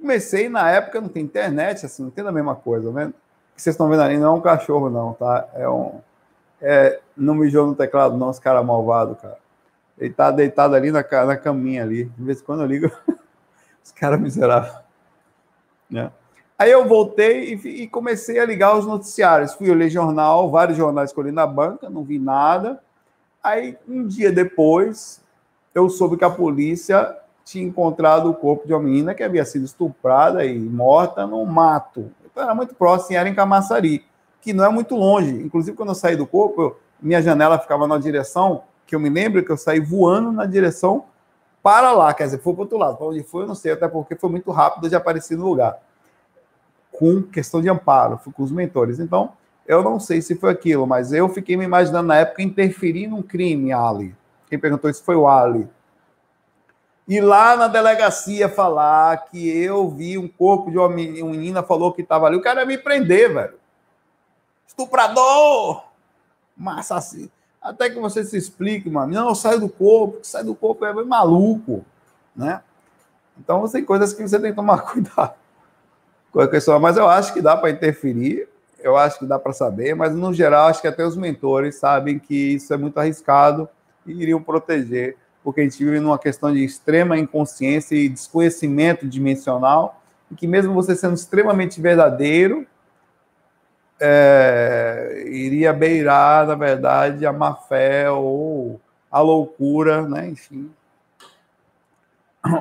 comecei, 0.00 0.48
na 0.48 0.70
época 0.70 1.00
não 1.00 1.08
tem 1.08 1.22
internet, 1.22 1.86
assim, 1.86 2.02
não 2.04 2.10
tem 2.10 2.26
a 2.26 2.32
mesma 2.32 2.54
coisa, 2.54 2.90
né? 2.92 3.06
O 3.06 3.56
que 3.56 3.62
vocês 3.62 3.74
estão 3.74 3.88
vendo 3.88 4.02
ali 4.02 4.18
não 4.18 4.34
é 4.34 4.38
um 4.38 4.40
cachorro, 4.40 4.90
não, 4.90 5.14
tá? 5.14 5.48
É 5.54 5.68
um. 5.68 6.00
É, 6.60 7.00
não 7.16 7.34
mijou 7.34 7.66
no 7.66 7.74
teclado, 7.74 8.16
não, 8.16 8.30
esse 8.30 8.40
cara 8.40 8.62
malvado, 8.62 9.16
cara. 9.16 9.38
Ele 9.98 10.12
tá 10.12 10.30
deitado 10.30 10.74
ali 10.74 10.90
na, 10.90 11.04
na 11.24 11.36
caminha 11.36 11.82
ali. 11.82 12.04
De 12.04 12.24
vez 12.24 12.40
em 12.40 12.44
quando 12.44 12.62
eu 12.62 12.66
ligo, 12.66 12.90
esse 13.82 13.94
cara 13.94 14.16
miserável. 14.16 14.74
Né? 15.90 16.10
Aí 16.58 16.70
eu 16.70 16.86
voltei 16.86 17.54
e, 17.54 17.82
e, 17.82 17.88
comecei 17.88 18.38
a 18.38 18.44
ligar 18.44 18.76
os 18.76 18.86
noticiários. 18.86 19.54
Fui 19.54 19.72
ler 19.74 19.90
jornal, 19.90 20.50
vários 20.50 20.76
jornais 20.76 21.12
que 21.12 21.18
eu 21.18 21.24
li 21.24 21.32
na 21.32 21.46
banca, 21.46 21.88
não 21.88 22.02
vi 22.02 22.18
nada. 22.18 22.82
Aí, 23.42 23.76
um 23.86 24.06
dia 24.06 24.32
depois, 24.32 25.22
eu 25.74 25.88
soube 25.88 26.16
que 26.16 26.24
a 26.24 26.30
polícia 26.30 27.16
tinha 27.46 27.64
encontrado 27.64 28.28
o 28.28 28.34
corpo 28.34 28.66
de 28.66 28.74
uma 28.74 28.82
menina 28.82 29.14
que 29.14 29.22
havia 29.22 29.44
sido 29.44 29.64
estuprada 29.64 30.44
e 30.44 30.58
morta 30.58 31.24
no 31.28 31.46
mato. 31.46 32.10
Então, 32.24 32.42
era 32.42 32.52
muito 32.52 32.74
próximo, 32.74 33.16
era 33.16 33.28
em 33.28 33.34
Camaçari, 33.34 34.04
que 34.42 34.52
não 34.52 34.64
é 34.64 34.68
muito 34.68 34.96
longe. 34.96 35.30
Inclusive, 35.30 35.76
quando 35.76 35.90
eu 35.90 35.94
saí 35.94 36.16
do 36.16 36.26
corpo, 36.26 36.60
eu, 36.60 36.80
minha 37.00 37.22
janela 37.22 37.56
ficava 37.56 37.86
na 37.86 37.98
direção, 37.98 38.64
que 38.84 38.96
eu 38.96 39.00
me 39.00 39.08
lembro 39.08 39.44
que 39.44 39.52
eu 39.52 39.56
saí 39.56 39.78
voando 39.78 40.32
na 40.32 40.44
direção 40.44 41.04
para 41.62 41.92
lá, 41.92 42.12
quer 42.12 42.24
dizer, 42.24 42.38
foi 42.38 42.52
para 42.52 42.60
o 42.60 42.62
outro 42.64 42.78
lado. 42.78 42.96
Para 42.96 43.06
onde 43.06 43.22
foi, 43.22 43.44
eu 43.44 43.46
não 43.46 43.54
sei, 43.54 43.72
até 43.72 43.86
porque 43.86 44.16
foi 44.16 44.28
muito 44.28 44.50
rápido 44.50 44.88
de 44.88 44.96
aparecer 44.96 45.38
no 45.38 45.44
lugar. 45.44 45.78
Com 46.90 47.22
questão 47.22 47.62
de 47.62 47.68
amparo, 47.68 48.18
fui 48.18 48.32
com 48.32 48.42
os 48.42 48.50
mentores. 48.50 48.98
Então, 48.98 49.32
eu 49.68 49.84
não 49.84 50.00
sei 50.00 50.20
se 50.20 50.34
foi 50.34 50.50
aquilo, 50.50 50.84
mas 50.84 51.12
eu 51.12 51.28
fiquei 51.28 51.56
me 51.56 51.64
imaginando 51.64 52.08
na 52.08 52.16
época 52.16 52.42
interferir 52.42 53.06
num 53.06 53.22
crime, 53.22 53.72
Ali. 53.72 54.14
Quem 54.48 54.58
perguntou 54.58 54.90
isso 54.90 55.04
foi 55.04 55.14
o 55.14 55.28
Ali. 55.28 55.68
E 57.08 57.20
lá 57.20 57.56
na 57.56 57.68
delegacia 57.68 58.48
falar 58.48 59.26
que 59.26 59.48
eu 59.48 59.88
vi 59.88 60.18
um 60.18 60.26
corpo 60.26 60.70
de 60.70 60.78
uma 60.78 60.88
menina, 60.88 61.62
falou 61.62 61.92
que 61.92 62.02
estava 62.02 62.26
ali. 62.26 62.36
O 62.36 62.42
cara 62.42 62.60
ia 62.60 62.66
me 62.66 62.76
prender, 62.76 63.32
velho. 63.32 63.54
Estuprador! 64.66 65.84
Mas 66.56 66.90
assassino. 66.90 67.30
Até 67.62 67.90
que 67.90 67.98
você 67.98 68.24
se 68.24 68.36
explique, 68.36 68.90
mano. 68.90 69.12
Não, 69.12 69.34
sai 69.34 69.58
do 69.58 69.68
corpo. 69.68 70.18
Sai 70.22 70.42
do 70.42 70.54
corpo 70.54 70.84
é 70.84 70.92
maluco, 71.04 71.84
né? 72.34 72.60
Então, 73.38 73.68
tem 73.68 73.84
coisas 73.84 74.12
que 74.12 74.22
você 74.22 74.38
tem 74.40 74.50
que 74.50 74.56
tomar 74.56 74.78
cuidado 74.90 75.34
com 76.32 76.40
a 76.40 76.48
questão. 76.48 76.80
Mas 76.80 76.96
eu 76.96 77.08
acho 77.08 77.32
que 77.32 77.40
dá 77.40 77.56
para 77.56 77.70
interferir 77.70 78.48
eu 78.86 78.96
acho 78.96 79.18
que 79.18 79.26
dá 79.26 79.36
para 79.36 79.52
saber, 79.52 79.96
mas 79.96 80.14
no 80.14 80.32
geral 80.32 80.68
acho 80.68 80.80
que 80.80 80.86
até 80.86 81.04
os 81.04 81.16
mentores 81.16 81.74
sabem 81.76 82.20
que 82.20 82.54
isso 82.54 82.72
é 82.72 82.76
muito 82.76 82.98
arriscado 82.98 83.68
e 84.06 84.12
iriam 84.12 84.40
proteger, 84.40 85.16
porque 85.46 85.60
a 85.60 85.62
gente 85.62 85.78
vive 85.78 86.00
numa 86.00 86.18
questão 86.18 86.52
de 86.52 86.64
extrema 86.64 87.16
inconsciência 87.16 87.94
e 87.94 88.08
desconhecimento 88.08 89.06
dimensional, 89.06 90.02
e 90.28 90.34
que 90.34 90.44
mesmo 90.44 90.74
você 90.74 90.96
sendo 90.96 91.14
extremamente 91.14 91.80
verdadeiro, 91.80 92.66
é, 94.00 95.22
iria 95.24 95.72
beirar, 95.72 96.48
na 96.48 96.56
verdade, 96.56 97.24
a 97.24 97.32
má 97.32 97.54
fé 97.54 98.10
ou 98.10 98.80
a 99.08 99.20
loucura, 99.20 100.02
né? 100.08 100.30
Enfim. 100.30 100.68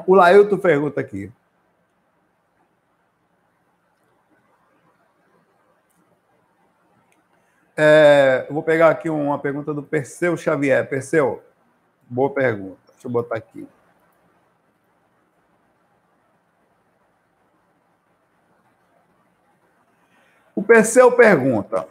O 0.06 0.14
Lailton 0.14 0.60
pergunta 0.60 1.02
aqui. 1.02 1.32
É, 7.76 8.46
vou 8.48 8.62
pegar 8.62 8.92
aqui 8.92 9.10
uma 9.10 9.40
pergunta 9.40 9.74
do 9.74 9.82
Perseu 9.82 10.38
Xavier. 10.38 10.88
Perseu, 10.88 11.42
boa 12.10 12.30
pergunta. 12.34 12.78
Deixa 12.94 13.08
eu 13.08 13.12
botar 13.12 13.36
aqui. 13.36 13.68
O 20.56 20.64
Perseu 20.64 21.12
pergunta: 21.12 21.88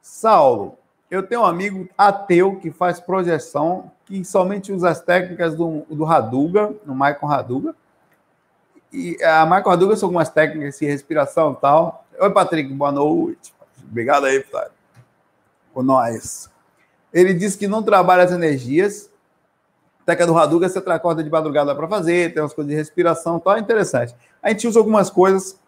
Saulo, 0.00 0.78
eu 1.10 1.22
tenho 1.22 1.42
um 1.42 1.46
amigo 1.46 1.88
ateu 1.96 2.56
que 2.56 2.70
faz 2.70 2.98
projeção, 2.98 3.92
que 4.06 4.24
somente 4.24 4.72
usa 4.72 4.88
as 4.90 5.00
técnicas 5.00 5.54
do, 5.54 5.84
do 5.90 6.04
Raduga, 6.04 6.74
no 6.84 6.94
Michael 6.94 7.26
Raduga. 7.26 7.74
E 8.90 9.22
a 9.22 9.44
Michael 9.44 9.68
Raduga 9.68 9.96
são 9.96 10.06
algumas 10.06 10.30
técnicas 10.30 10.78
de 10.78 10.86
respiração 10.86 11.52
e 11.52 11.56
tal. 11.56 12.06
Oi, 12.18 12.30
Patrick, 12.30 12.72
boa 12.72 12.90
noite. 12.90 13.54
Obrigado 13.84 14.24
aí, 14.24 14.42
Flávio. 14.42 14.72
Com 15.74 15.82
nós. 15.82 16.50
Ele 17.12 17.34
diz 17.34 17.56
que 17.56 17.66
não 17.66 17.82
trabalha 17.82 18.24
as 18.24 18.32
energias. 18.32 19.10
Teca 20.04 20.26
do 20.26 20.32
Raduga, 20.32 20.68
você 20.68 20.78
acorda 20.78 21.22
de 21.22 21.30
madrugada 21.30 21.74
para 21.74 21.86
fazer, 21.86 22.32
tem 22.32 22.42
umas 22.42 22.54
coisas 22.54 22.70
de 22.70 22.76
respiração, 22.76 23.38
tal, 23.38 23.56
é 23.56 23.60
interessante. 23.60 24.14
A 24.42 24.48
gente 24.48 24.66
usa 24.66 24.78
algumas 24.78 25.10
coisas 25.10 25.58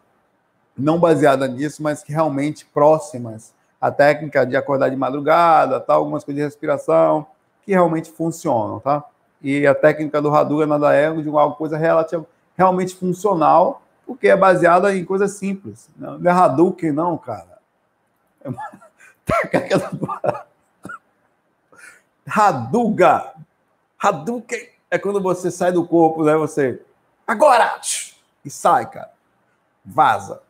não 0.77 0.99
baseadas 0.99 1.51
nisso, 1.51 1.83
mas 1.83 2.03
que 2.03 2.13
realmente 2.13 2.65
próximas. 2.65 3.53
A 3.79 3.91
técnica 3.91 4.47
de 4.47 4.57
acordar 4.57 4.89
de 4.89 4.97
madrugada, 4.97 5.79
tal, 5.79 5.99
algumas 5.99 6.25
coisas 6.25 6.41
de 6.41 6.45
respiração, 6.45 7.27
que 7.65 7.73
realmente 7.73 8.11
funcionam, 8.11 8.81
tá? 8.81 9.05
E 9.43 9.67
a 9.67 9.75
técnica 9.75 10.21
do 10.21 10.31
Raduga 10.31 10.67
nada 10.67 10.95
é 10.95 11.11
de 11.13 11.29
uma 11.29 11.55
coisa 11.55 11.77
relativa, 11.77 12.25
realmente 12.57 12.95
funcional, 12.95 13.83
porque 14.07 14.29
é 14.29 14.37
baseada 14.37 14.95
em 14.95 15.05
coisas 15.05 15.33
simples. 15.33 15.89
Não 15.97 16.31
é 16.31 16.33
Hadouken, 16.33 16.93
não, 16.93 17.17
cara. 17.17 17.59
Haduga. 22.31 23.33
Hadouken 23.99 24.69
é 24.91 24.99
quando 24.99 25.21
você 25.21 25.51
sai 25.51 25.73
do 25.73 25.87
corpo, 25.87 26.25
né? 26.25 26.37
Você. 26.37 26.81
Agora! 27.27 27.81
E 28.45 28.51
sai, 28.51 28.89
cara. 28.89 29.11
Vaza. 29.85 30.41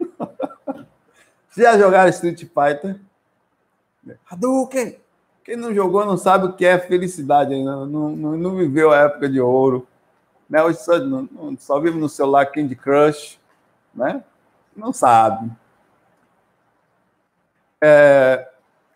Já 1.56 1.78
jogaram 1.78 2.10
Street 2.10 2.40
Fighter? 2.40 3.00
Hadouken! 4.30 4.98
Quem 5.44 5.56
não 5.56 5.74
jogou 5.74 6.06
não 6.06 6.16
sabe 6.16 6.46
o 6.46 6.52
que 6.52 6.64
é 6.64 6.78
felicidade 6.78 7.52
ainda. 7.52 7.84
Não, 7.86 8.10
não, 8.10 8.36
não 8.36 8.56
viveu 8.56 8.92
a 8.92 8.98
época 8.98 9.28
de 9.28 9.40
ouro. 9.40 9.86
Né? 10.48 10.62
Hoje 10.62 10.78
só, 10.78 10.98
não, 10.98 11.56
só 11.58 11.80
vive 11.80 11.98
no 11.98 12.08
celular 12.08 12.46
Candy 12.46 12.76
Crush. 12.76 13.40
Né? 13.94 14.22
Não 14.76 14.92
sabe. 14.92 15.50
É, 17.80 18.48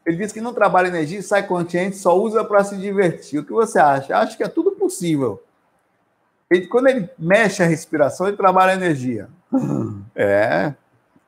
ele 0.06 0.18
diz 0.18 0.30
que 0.30 0.40
não 0.40 0.54
trabalha 0.54 0.86
energia, 0.86 1.20
sai 1.20 1.44
consciente, 1.44 1.96
só 1.96 2.16
usa 2.16 2.44
para 2.44 2.62
se 2.62 2.76
divertir. 2.76 3.40
O 3.40 3.44
que 3.44 3.52
você 3.52 3.80
acha? 3.80 4.16
Acho 4.16 4.36
que 4.36 4.44
é 4.44 4.48
tudo 4.48 4.70
possível. 4.70 5.42
Ele, 6.48 6.68
quando 6.68 6.86
ele 6.86 7.10
mexe 7.18 7.60
a 7.60 7.66
respiração, 7.66 8.28
ele 8.28 8.36
trabalha 8.36 8.72
a 8.72 8.76
energia. 8.76 9.28
É. 10.14 10.72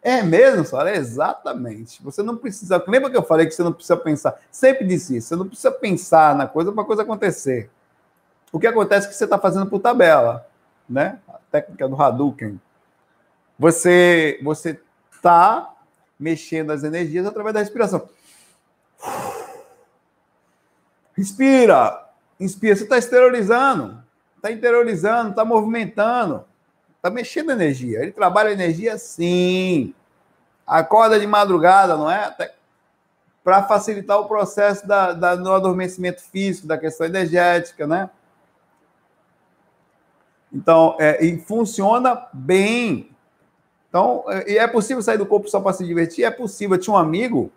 É 0.01 0.23
mesmo, 0.23 0.65
Sara? 0.65 0.97
exatamente. 0.97 2.03
Você 2.05 2.23
não 2.23 2.37
precisa. 2.37 2.83
Lembra 2.87 3.11
que 3.11 3.17
eu 3.17 3.23
falei 3.23 3.47
que 3.47 3.53
você 3.53 3.65
não 3.65 3.73
precisa 3.73 3.97
pensar? 3.97 4.41
Sempre 4.51 4.87
disse 4.87 5.17
isso. 5.17 5.29
Você 5.29 5.37
não 5.37 5.47
precisa 5.47 5.73
pensar 5.73 6.37
na 6.37 6.47
coisa 6.47 6.71
para 6.73 6.83
a 6.83 6.87
coisa 6.87 7.03
acontecer. 7.03 7.69
O 8.53 8.61
que 8.61 8.67
acontece 8.67 9.07
é 9.07 9.11
que 9.11 9.17
você 9.17 9.25
está 9.25 9.39
fazendo 9.39 9.67
por 9.67 9.81
tabela, 9.81 10.47
né? 10.89 11.19
A 11.29 11.39
técnica 11.51 11.89
do 11.89 12.01
Hadouken. 12.01 12.59
Você 13.59 14.39
você 14.43 14.81
está 15.13 15.75
mexendo 16.19 16.71
as 16.71 16.85
energias 16.85 17.27
através 17.27 17.53
da 17.53 17.61
respiração. 17.61 18.09
Respira, 21.17 22.09
inspira. 22.39 22.77
Você 22.77 22.85
está 22.85 22.97
exteriorizando, 22.97 24.03
está 24.37 24.53
interiorizando, 24.53 25.31
está 25.31 25.45
movimentando, 25.45 26.45
está 26.97 27.11
mexendo 27.11 27.51
energia. 27.51 28.03
Ele 28.03 28.13
trabalha 28.13 28.53
energia 28.53 28.97
sim. 28.97 29.93
Acorda 30.65 31.19
de 31.19 31.27
madrugada, 31.27 31.97
não 31.97 32.09
é? 32.09 32.33
Para 33.43 33.65
facilitar 33.65 34.21
o 34.21 34.29
processo 34.29 34.87
da, 34.87 35.13
da, 35.13 35.35
do 35.35 35.53
adormecimento 35.53 36.23
físico, 36.23 36.69
da 36.69 36.79
questão 36.79 37.07
energética, 37.07 37.87
né? 37.87 38.11
Então, 40.53 40.97
é, 41.01 41.25
e 41.25 41.39
funciona 41.41 42.27
bem. 42.33 43.11
Então, 43.89 44.25
é, 44.29 44.53
e 44.53 44.59
é 44.59 44.67
possível 44.69 45.03
sair 45.03 45.19
do 45.19 45.27
corpo 45.27 45.49
só 45.49 45.61
para 45.61 45.73
se 45.73 45.85
divertir? 45.85 46.25
É 46.25 46.31
possível. 46.31 46.77
Eu 46.77 46.81
tinha 46.81 46.95
um 46.95 46.99
amigo 46.99 47.51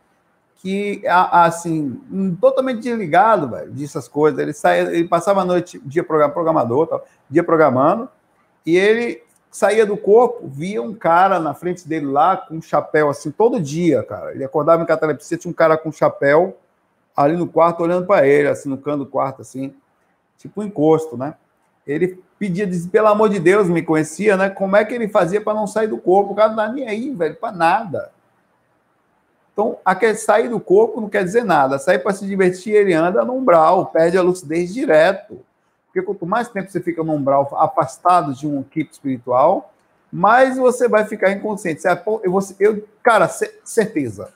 que, 0.61 1.01
assim, 1.07 1.99
totalmente 2.39 2.81
desligado, 2.81 3.49
velho, 3.49 3.71
dessas 3.71 4.07
coisas. 4.07 4.39
Ele 4.39 4.53
saía, 4.53 4.93
ele 4.93 5.07
passava 5.07 5.41
a 5.41 5.45
noite, 5.45 5.81
dia 5.83 6.03
programador, 6.03 6.85
tal, 6.85 7.03
dia 7.27 7.43
programando, 7.43 8.07
e 8.63 8.77
ele 8.77 9.23
saía 9.49 9.87
do 9.87 9.97
corpo, 9.97 10.47
via 10.47 10.79
um 10.81 10.93
cara 10.93 11.39
na 11.39 11.55
frente 11.55 11.87
dele 11.87 12.05
lá 12.05 12.37
com 12.37 12.57
um 12.57 12.61
chapéu, 12.61 13.09
assim, 13.09 13.31
todo 13.31 13.59
dia, 13.59 14.03
cara. 14.03 14.33
Ele 14.35 14.43
acordava 14.43 14.83
em 14.83 14.85
catalepsia, 14.85 15.35
tinha 15.35 15.49
um 15.49 15.53
cara 15.53 15.75
com 15.75 15.89
um 15.89 15.91
chapéu 15.91 16.55
ali 17.15 17.35
no 17.35 17.47
quarto, 17.47 17.81
olhando 17.81 18.05
para 18.05 18.27
ele, 18.27 18.47
assim, 18.47 18.69
no 18.69 18.77
canto 18.77 18.99
do 18.99 19.05
quarto, 19.07 19.41
assim, 19.41 19.73
tipo 20.37 20.61
um 20.61 20.65
encosto, 20.65 21.17
né? 21.17 21.33
Ele 21.87 22.23
pedia, 22.37 22.67
dizia, 22.67 22.91
pelo 22.91 23.07
amor 23.07 23.29
de 23.29 23.39
Deus, 23.39 23.67
me 23.67 23.81
conhecia, 23.81 24.37
né? 24.37 24.47
Como 24.47 24.75
é 24.75 24.85
que 24.85 24.93
ele 24.93 25.09
fazia 25.09 25.41
para 25.41 25.55
não 25.55 25.65
sair 25.65 25.87
do 25.87 25.97
corpo? 25.97 26.33
O 26.33 26.35
cara 26.35 26.49
não 26.49 26.55
dá 26.55 26.71
nem 26.71 26.87
aí, 26.87 27.09
velho, 27.09 27.35
para 27.35 27.51
nada. 27.51 28.11
Então, 29.61 29.77
a 29.85 30.15
sair 30.15 30.49
do 30.49 30.59
corpo 30.59 30.99
não 30.99 31.07
quer 31.07 31.23
dizer 31.23 31.45
nada. 31.45 31.77
Sair 31.77 31.99
para 31.99 32.13
se 32.13 32.25
divertir, 32.25 32.73
ele 32.73 32.93
anda 32.93 33.23
no 33.23 33.35
umbral, 33.35 33.85
perde 33.85 34.17
a 34.17 34.21
lucidez 34.23 34.73
direto. 34.73 35.39
Porque 35.85 36.01
quanto 36.01 36.25
mais 36.25 36.49
tempo 36.49 36.71
você 36.71 36.81
fica 36.81 37.03
no 37.03 37.13
umbral, 37.13 37.47
afastado 37.55 38.33
de 38.33 38.47
um 38.47 38.61
equipe 38.61 38.91
espiritual, 38.91 39.71
mais 40.11 40.57
você 40.57 40.87
vai 40.87 41.05
ficar 41.05 41.31
inconsciente. 41.31 41.83
Eu, 42.23 42.39
eu, 42.59 42.87
cara, 43.03 43.27
certeza. 43.27 44.33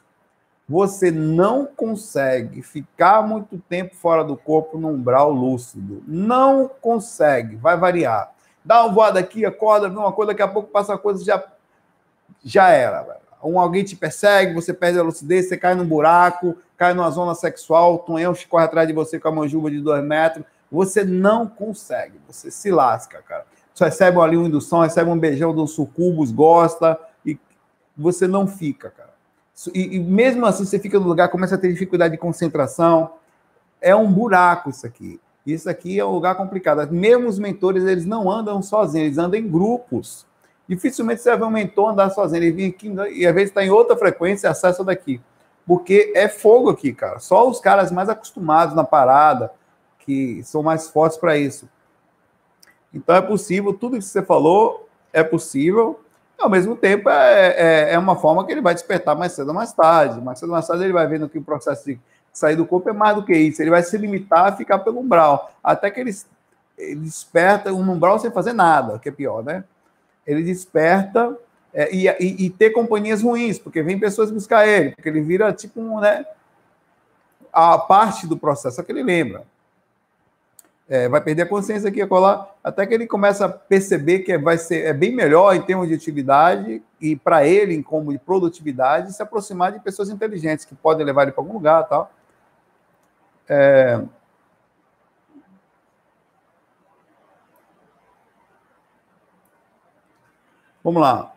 Você 0.70 1.10
não 1.10 1.66
consegue 1.66 2.62
ficar 2.62 3.24
muito 3.24 3.58
tempo 3.68 3.96
fora 3.96 4.24
do 4.24 4.38
corpo 4.38 4.78
no 4.78 4.90
umbral 4.90 5.32
lúcido. 5.32 6.04
Não 6.08 6.70
consegue. 6.82 7.56
Vai 7.56 7.78
variar. 7.78 8.32
Dá 8.64 8.84
uma 8.84 8.94
voada 8.94 9.20
aqui, 9.20 9.44
acorda, 9.44 9.90
vê 9.90 9.98
uma 9.98 10.12
coisa, 10.12 10.34
daqui 10.34 10.42
a 10.44 10.48
pouco 10.48 10.70
passa 10.70 10.92
uma 10.92 10.98
coisa, 11.00 11.24
já, 11.24 11.44
já 12.44 12.70
era. 12.70 13.02
Velho 13.02 13.25
um 13.46 13.60
alguém 13.60 13.84
te 13.84 13.96
persegue, 13.96 14.54
você 14.54 14.74
perde 14.74 15.00
a 15.00 15.04
lucidez, 15.04 15.48
você 15.48 15.58
cai 15.58 15.76
num 15.76 15.86
buraco, 15.86 16.56
cai 16.78 16.94
numa 16.94 17.10
zona 17.12 17.36
sexual, 17.36 17.96
o 17.96 17.98
tonhão 18.00 18.34
corre 18.50 18.66
atrás 18.66 18.88
de 18.88 18.94
você 18.94 19.20
com 19.20 19.28
a 19.28 19.32
manjuba 19.32 19.70
de 19.70 19.80
dois 19.80 20.04
metros, 20.04 20.46
você 20.72 21.04
não 21.04 21.48
consegue, 21.48 22.20
você 22.28 22.50
se 22.50 22.72
lasca, 22.72 23.22
cara. 23.22 23.46
Você 23.74 23.86
recebe 23.86 24.20
ali 24.20 24.38
uma 24.38 24.48
indução, 24.48 24.82
recebe 24.82 25.10
um 25.10 25.20
beijão 25.20 25.52
um 25.52 25.68
sucubus, 25.68 26.32
gosta, 26.32 26.98
e 27.26 27.38
você 27.96 28.28
não 28.28 28.48
fica, 28.48 28.90
cara. 28.90 29.14
E, 29.74 29.96
e 29.96 30.00
mesmo 30.00 30.46
assim, 30.46 30.66
você 30.66 30.80
fica 30.80 31.00
no 31.00 31.08
lugar, 31.08 31.30
começa 31.30 31.56
a 31.56 31.58
ter 31.58 31.72
dificuldade 31.72 32.14
de 32.14 32.18
concentração. 32.18 33.14
É 33.82 33.96
um 33.96 34.12
buraco 34.12 34.70
isso 34.70 34.86
aqui. 34.86 35.20
Isso 35.46 35.70
aqui 35.70 36.00
é 36.00 36.06
um 36.06 36.12
lugar 36.12 36.36
complicado. 36.36 36.92
Mesmo 36.92 37.28
os 37.28 37.38
mentores, 37.38 37.84
eles 37.84 38.06
não 38.06 38.30
andam 38.32 38.62
sozinhos, 38.62 39.06
eles 39.06 39.18
andam 39.18 39.40
em 39.40 39.48
grupos. 39.48 40.26
Dificilmente 40.68 41.22
você 41.22 41.30
vai 41.30 41.40
ver 41.40 41.46
um 41.46 41.50
mentor 41.50 41.92
andar 41.92 42.10
sozinho. 42.10 42.44
Ele 42.44 42.52
vem 42.52 42.70
aqui 42.70 42.94
e 43.14 43.26
às 43.26 43.34
vezes 43.34 43.50
está 43.50 43.64
em 43.64 43.70
outra 43.70 43.96
frequência 43.96 44.48
e 44.48 44.50
acessa 44.50 44.84
daqui. 44.84 45.22
Porque 45.66 46.12
é 46.16 46.28
fogo 46.28 46.70
aqui, 46.70 46.94
cara. 46.94 47.20
Só 47.20 47.48
os 47.50 47.60
caras 47.60 47.92
mais 47.92 48.10
acostumados 48.10 48.76
na 48.76 48.84
parada, 48.84 49.52
que 50.00 50.44
são 50.44 50.62
mais 50.62 50.90
fortes 50.90 51.18
para 51.18 51.38
isso. 51.38 51.68
Então 52.94 53.16
é 53.16 53.22
possível, 53.22 53.74
tudo 53.74 53.98
que 53.98 54.04
você 54.04 54.22
falou 54.22 54.88
é 55.12 55.24
possível. 55.24 56.00
Ao 56.38 56.50
mesmo 56.50 56.76
tempo, 56.76 57.10
é, 57.10 57.48
é, 57.48 57.94
é, 57.94 58.00
uma 58.00 58.16
forma 58.16 58.46
que 58.46 58.52
ele 58.52 58.62
vai 58.62 58.74
despertar 58.74 59.16
mais 59.16 59.32
cedo 59.32 59.50
ou 59.50 59.54
mais 59.54 59.72
tarde. 59.74 60.22
Mais 60.22 60.40
cedo 60.40 60.50
ou 60.50 60.56
mais 60.56 60.68
tarde, 60.68 60.84
ele 60.84 60.94
vai 60.94 61.08
vendo 61.08 61.30
que 61.30 61.38
o 61.38 61.44
processo 61.44 61.86
de 61.86 62.00
sair 62.32 62.56
do 62.56 62.66
corpo 62.66 62.90
é 62.90 62.94
mais 62.94 63.16
do 63.16 63.24
que 63.24 63.34
isso. 63.36 63.62
Ele 63.62 63.70
vai 63.70 63.84
se 63.84 63.98
limitar 63.98 64.46
a 64.46 64.52
ficar 64.56 64.80
pelo 64.80 65.00
umbral. 65.00 65.52
Até 65.64 65.90
que 65.90 66.00
ele, 66.00 66.16
ele 66.78 66.96
desperta 67.02 67.74
um 67.74 67.90
umbral 67.90 68.20
sem 68.20 68.32
fazer 68.32 68.54
nada, 68.54 69.00
que 69.00 69.10
é 69.10 69.12
pior, 69.12 69.44
né? 69.44 69.64
Ele 70.26 70.44
desperta 70.44 71.38
é, 71.74 71.94
e, 71.94 72.08
e, 72.08 72.46
e, 72.46 72.50
ter 72.50 72.72
companhias 72.72 73.22
ruins, 73.22 73.60
porque 73.60 73.84
vem 73.84 74.00
pessoas 74.00 74.32
buscar 74.32 74.68
ele, 74.68 74.92
porque 74.92 75.10
ele 75.10 75.22
vira 75.22 75.52
tipo 75.52 75.82
um, 75.82 76.00
né, 76.00 76.26
a 77.52 77.78
parte 77.78 78.26
do 78.26 78.38
processo, 78.38 78.78
só 78.78 78.84
que 78.84 78.92
ele 78.92 79.04
lembra. 79.04 79.44
É, 80.88 81.10
vai 81.10 81.20
perder 81.20 81.42
a 81.42 81.48
consciência 81.48 81.90
aqui, 81.90 82.06
colar, 82.06 82.56
até 82.64 82.86
que 82.86 82.94
ele 82.94 83.08
começa 83.08 83.46
a 83.46 83.50
perceber 83.50 84.20
que 84.20 84.38
vai 84.38 84.58
ser 84.58 84.86
é 84.86 84.94
bem 84.94 85.14
melhor 85.14 85.56
em 85.56 85.62
termos 85.62 85.88
de 85.88 85.96
utilidade 85.96 86.82
e 87.02 87.16
para 87.16 87.46
ele, 87.46 87.74
em 87.74 87.82
como 87.82 88.12
de 88.12 88.20
produtividade, 88.20 89.12
se 89.12 89.22
aproximar 89.22 89.72
de 89.72 89.80
pessoas 89.80 90.10
inteligentes 90.10 90.64
que 90.64 90.76
podem 90.76 91.06
levar 91.06 91.24
ele 91.24 91.32
para 91.32 91.42
algum 91.42 91.54
lugar 91.54 91.88
tal. 91.88 92.12
É, 93.50 94.00
Vamos 100.86 101.02
lá. 101.02 101.34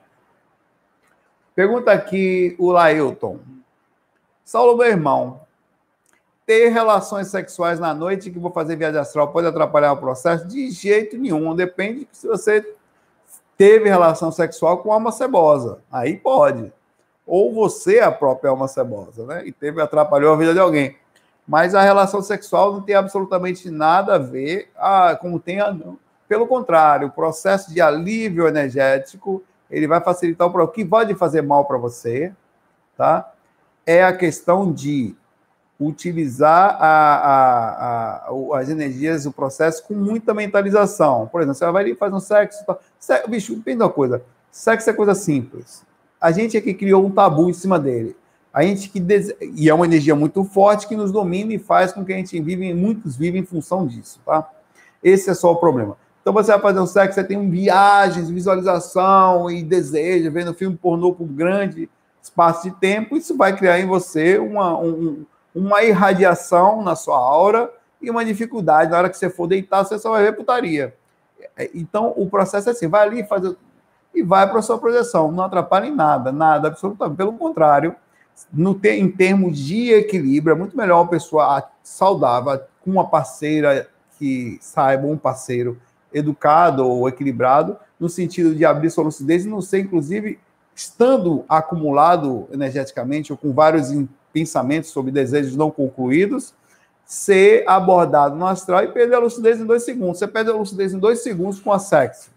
Pergunta 1.54 1.90
aqui 1.90 2.54
o 2.58 2.70
Lailton. 2.70 3.38
Saulo, 4.44 4.76
meu 4.76 4.86
irmão, 4.86 5.40
ter 6.44 6.68
relações 6.68 7.28
sexuais 7.28 7.80
na 7.80 7.94
noite 7.94 8.30
que 8.30 8.38
vou 8.38 8.50
fazer 8.50 8.76
viagem 8.76 9.00
astral 9.00 9.32
pode 9.32 9.46
atrapalhar 9.46 9.94
o 9.94 9.96
processo? 9.96 10.46
De 10.46 10.70
jeito 10.70 11.16
nenhum. 11.16 11.56
Depende 11.56 12.06
se 12.12 12.28
você 12.28 12.74
teve 13.56 13.88
relação 13.88 14.30
sexual 14.30 14.82
com 14.82 14.92
alma 14.92 15.10
cebosa. 15.10 15.78
Aí 15.90 16.18
pode. 16.18 16.70
Ou 17.26 17.50
você 17.54 18.00
é 18.00 18.04
a 18.04 18.12
própria 18.12 18.50
alma 18.50 18.68
cebosa, 18.68 19.24
né? 19.24 19.46
E 19.46 19.50
teve, 19.50 19.80
atrapalhou 19.80 20.34
a 20.34 20.36
vida 20.36 20.52
de 20.52 20.60
alguém. 20.60 20.94
Mas 21.46 21.74
a 21.74 21.80
relação 21.80 22.20
sexual 22.20 22.74
não 22.74 22.82
tem 22.82 22.94
absolutamente 22.94 23.70
nada 23.70 24.16
a 24.16 24.18
ver, 24.18 24.70
ah, 24.76 25.16
como 25.18 25.40
tem 25.40 25.58
a, 25.58 25.74
pelo 26.28 26.46
contrário, 26.46 27.08
o 27.08 27.12
processo 27.12 27.72
de 27.72 27.80
alívio 27.80 28.46
energético 28.46 29.42
ele 29.70 29.86
vai 29.86 30.00
facilitar 30.00 30.48
o 30.48 30.62
o 30.62 30.68
que 30.68 30.84
pode 30.84 31.14
fazer 31.14 31.42
mal 31.42 31.64
para 31.64 31.76
você, 31.76 32.32
tá? 32.96 33.32
É 33.86 34.02
a 34.02 34.16
questão 34.16 34.72
de 34.72 35.14
utilizar 35.80 36.76
a, 36.80 37.14
a, 37.14 38.30
a, 38.30 38.58
as 38.58 38.68
energias 38.68 39.24
do 39.24 39.32
processo 39.32 39.86
com 39.86 39.94
muita 39.94 40.34
mentalização. 40.34 41.28
Por 41.28 41.40
exemplo, 41.40 41.58
você 41.58 41.70
vai 41.70 41.82
ali 41.84 41.92
e 41.92 41.96
faz 41.96 42.12
um 42.12 42.20
sexo. 42.20 42.64
Tá? 42.66 42.78
bicho, 43.28 43.54
depende 43.54 43.82
uma 43.82 43.90
coisa. 43.90 44.22
Sexo 44.50 44.90
é 44.90 44.92
coisa 44.92 45.14
simples. 45.14 45.84
A 46.20 46.32
gente 46.32 46.56
é 46.56 46.60
que 46.60 46.74
criou 46.74 47.06
um 47.06 47.10
tabu 47.10 47.48
em 47.48 47.52
cima 47.52 47.78
dele. 47.78 48.16
A 48.52 48.62
gente 48.62 48.88
que 48.88 48.98
dese... 48.98 49.36
e 49.40 49.68
é 49.68 49.74
uma 49.74 49.84
energia 49.84 50.16
muito 50.16 50.42
forte 50.42 50.88
que 50.88 50.96
nos 50.96 51.12
domina 51.12 51.52
e 51.52 51.58
faz 51.58 51.92
com 51.92 52.04
que 52.04 52.12
a 52.12 52.16
gente 52.16 52.40
vive, 52.40 52.74
muitos 52.74 53.16
vivem 53.16 53.42
em 53.42 53.46
função 53.46 53.86
disso, 53.86 54.20
tá? 54.26 54.50
Esse 55.02 55.30
é 55.30 55.34
só 55.34 55.52
o 55.52 55.56
problema. 55.56 55.96
Então 56.28 56.44
você 56.44 56.52
vai 56.52 56.60
fazer 56.60 56.80
um 56.80 56.86
sexo, 56.86 57.14
você 57.14 57.24
tem 57.24 57.48
viagens, 57.48 58.28
visualização 58.28 59.50
e 59.50 59.62
desejo, 59.62 60.30
vendo 60.30 60.52
filme 60.52 60.76
pornô 60.76 61.14
por 61.14 61.24
grande 61.26 61.88
espaço 62.22 62.68
de 62.68 62.76
tempo, 62.76 63.16
isso 63.16 63.34
vai 63.34 63.56
criar 63.56 63.80
em 63.80 63.86
você 63.86 64.36
uma, 64.36 64.78
um, 64.78 65.24
uma 65.54 65.82
irradiação 65.82 66.82
na 66.82 66.94
sua 66.94 67.16
aura 67.16 67.72
e 68.02 68.10
uma 68.10 68.26
dificuldade. 68.26 68.90
Na 68.90 68.98
hora 68.98 69.08
que 69.08 69.16
você 69.16 69.30
for 69.30 69.46
deitar, 69.46 69.82
você 69.82 69.98
só 69.98 70.10
vai 70.10 70.22
ver 70.22 70.36
putaria. 70.36 70.94
É, 71.56 71.70
então, 71.74 72.12
o 72.14 72.28
processo 72.28 72.68
é 72.68 72.72
assim: 72.72 72.88
vai 72.88 73.06
ali, 73.06 73.24
faz 73.24 73.50
e 74.14 74.22
vai 74.22 74.46
para 74.46 74.58
a 74.58 74.62
sua 74.62 74.76
projeção. 74.76 75.32
Não 75.32 75.44
atrapalha 75.44 75.86
em 75.86 75.94
nada, 75.94 76.30
nada, 76.30 76.68
absolutamente. 76.68 77.16
Pelo 77.16 77.32
contrário, 77.32 77.96
no, 78.52 78.78
em 78.84 79.10
termos 79.10 79.58
de 79.58 79.94
equilíbrio, 79.94 80.52
é 80.52 80.58
muito 80.58 80.76
melhor 80.76 81.00
uma 81.00 81.08
pessoa 81.08 81.70
saudável, 81.82 82.60
com 82.84 82.90
uma 82.90 83.08
parceira 83.08 83.88
que 84.18 84.58
saiba, 84.60 85.06
um 85.06 85.16
parceiro 85.16 85.80
educado 86.12 86.86
ou 86.86 87.08
equilibrado, 87.08 87.76
no 87.98 88.08
sentido 88.08 88.54
de 88.54 88.64
abrir 88.64 88.90
sua 88.90 89.04
lucidez 89.04 89.44
e 89.44 89.48
não 89.48 89.60
ser, 89.60 89.80
inclusive, 89.80 90.38
estando 90.74 91.44
acumulado 91.48 92.48
energeticamente 92.52 93.32
ou 93.32 93.38
com 93.38 93.52
vários 93.52 93.88
pensamentos 94.32 94.90
sobre 94.90 95.10
desejos 95.10 95.56
não 95.56 95.70
concluídos, 95.70 96.54
ser 97.04 97.64
abordado 97.66 98.36
no 98.36 98.46
astral 98.46 98.84
e 98.84 98.88
perder 98.88 99.16
a 99.16 99.18
lucidez 99.18 99.58
em 99.58 99.64
dois 99.64 99.82
segundos. 99.82 100.18
Você 100.18 100.28
perde 100.28 100.50
a 100.50 100.54
lucidez 100.54 100.92
em 100.92 100.98
dois 100.98 101.22
segundos 101.22 101.58
com 101.58 101.72
a 101.72 101.78
sexo. 101.78 102.30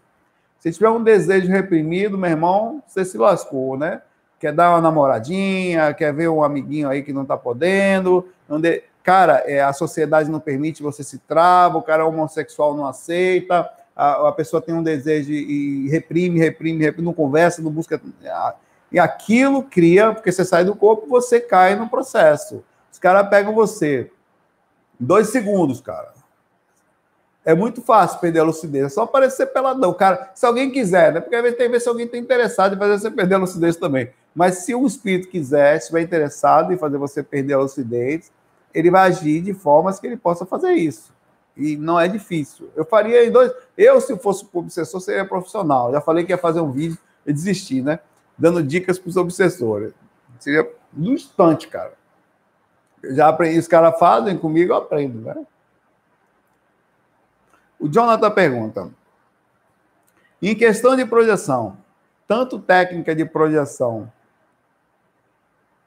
Se 0.59 0.71
tiver 0.71 0.89
um 0.89 1.03
desejo 1.03 1.49
reprimido, 1.49 2.17
meu 2.17 2.29
irmão, 2.29 2.81
você 2.87 3.03
se 3.03 3.17
lascou, 3.17 3.77
né? 3.77 4.01
Quer 4.39 4.53
dar 4.53 4.71
uma 4.71 4.81
namoradinha, 4.81 5.93
quer 5.93 6.13
ver 6.13 6.29
um 6.29 6.43
amiguinho 6.43 6.89
aí 6.89 7.03
que 7.03 7.11
não 7.13 7.25
tá 7.25 7.35
podendo. 7.35 8.27
Onde... 8.49 8.83
Cara, 9.03 9.43
é, 9.45 9.61
a 9.61 9.73
sociedade 9.73 10.29
não 10.29 10.39
permite, 10.39 10.83
você 10.83 11.03
se 11.03 11.17
trava, 11.19 11.77
o 11.77 11.81
cara 11.81 12.05
homossexual 12.05 12.75
não 12.75 12.85
aceita, 12.85 13.69
a, 13.95 14.29
a 14.29 14.31
pessoa 14.31 14.61
tem 14.61 14.75
um 14.75 14.83
desejo 14.83 15.31
e 15.31 15.89
reprime, 15.89 16.39
reprime, 16.39 16.83
reprime, 16.83 17.05
não 17.05 17.13
conversa, 17.13 17.61
não 17.61 17.71
busca. 17.71 17.99
E 18.91 18.99
aquilo 18.99 19.63
cria, 19.63 20.13
porque 20.13 20.31
você 20.31 20.45
sai 20.45 20.65
do 20.65 20.75
corpo, 20.75 21.07
você 21.07 21.39
cai 21.39 21.75
no 21.75 21.89
processo. 21.89 22.63
Os 22.91 22.99
caras 22.99 23.29
pegam 23.29 23.53
você. 23.53 24.11
Dois 24.99 25.29
segundos, 25.29 25.81
cara. 25.81 26.13
É 27.43 27.55
muito 27.55 27.81
fácil 27.81 28.19
perder 28.19 28.39
a 28.39 28.43
lucidez. 28.43 28.85
É 28.85 28.89
só 28.89 29.03
aparecer 29.03 29.47
peladão. 29.47 29.93
Cara, 29.93 30.31
se 30.35 30.45
alguém 30.45 30.69
quiser, 30.69 31.11
né? 31.11 31.19
Porque 31.19 31.35
às 31.35 31.41
vezes 31.41 31.57
tem 31.57 31.69
vezes 31.69 31.83
se 31.83 31.89
alguém 31.89 32.05
está 32.05 32.17
interessado 32.17 32.75
em 32.75 32.77
fazer 32.77 32.99
você 32.99 33.09
perder 33.09 33.35
a 33.35 33.39
lucidez 33.39 33.75
também. 33.77 34.11
Mas 34.35 34.59
se 34.59 34.75
o 34.75 34.85
espírito 34.85 35.29
quiser, 35.29 35.77
estiver 35.77 36.01
interessado 36.01 36.71
em 36.71 36.77
fazer 36.77 36.97
você 36.97 37.23
perder 37.23 37.53
a 37.53 37.59
lucidez, 37.59 38.31
ele 38.73 38.91
vai 38.91 39.09
agir 39.09 39.41
de 39.41 39.53
formas 39.53 39.99
que 39.99 40.07
ele 40.07 40.17
possa 40.17 40.45
fazer 40.45 40.71
isso. 40.71 41.13
E 41.55 41.75
não 41.75 41.99
é 41.99 42.07
difícil. 42.07 42.69
Eu 42.75 42.85
faria 42.85 43.25
em 43.25 43.31
dois. 43.31 43.51
Eu, 43.77 43.99
se 43.99 44.17
fosse 44.17 44.47
obsessor, 44.53 45.01
seria 45.01 45.25
profissional. 45.25 45.91
Já 45.91 46.01
falei 46.01 46.23
que 46.23 46.31
ia 46.31 46.37
fazer 46.37 46.61
um 46.61 46.71
vídeo 46.71 46.97
e 47.25 47.33
desisti, 47.33 47.81
né? 47.81 47.99
Dando 48.37 48.63
dicas 48.63 48.97
para 48.97 49.09
os 49.09 49.17
obsessores. 49.17 49.93
Seria 50.39 50.69
no 50.93 51.13
instante, 51.13 51.67
cara. 51.67 51.93
Eu 53.03 53.15
já 53.15 53.27
aprendi. 53.27 53.59
Os 53.59 53.67
caras 53.67 53.99
fazem 53.99 54.37
comigo, 54.37 54.71
eu 54.71 54.77
aprendo, 54.77 55.21
né? 55.21 55.45
O 57.79 57.89
Jonathan 57.89 58.31
pergunta: 58.31 58.89
em 60.41 60.55
questão 60.55 60.95
de 60.95 61.05
projeção, 61.05 61.77
tanto 62.27 62.59
técnica 62.59 63.13
de 63.13 63.25
projeção 63.25 64.11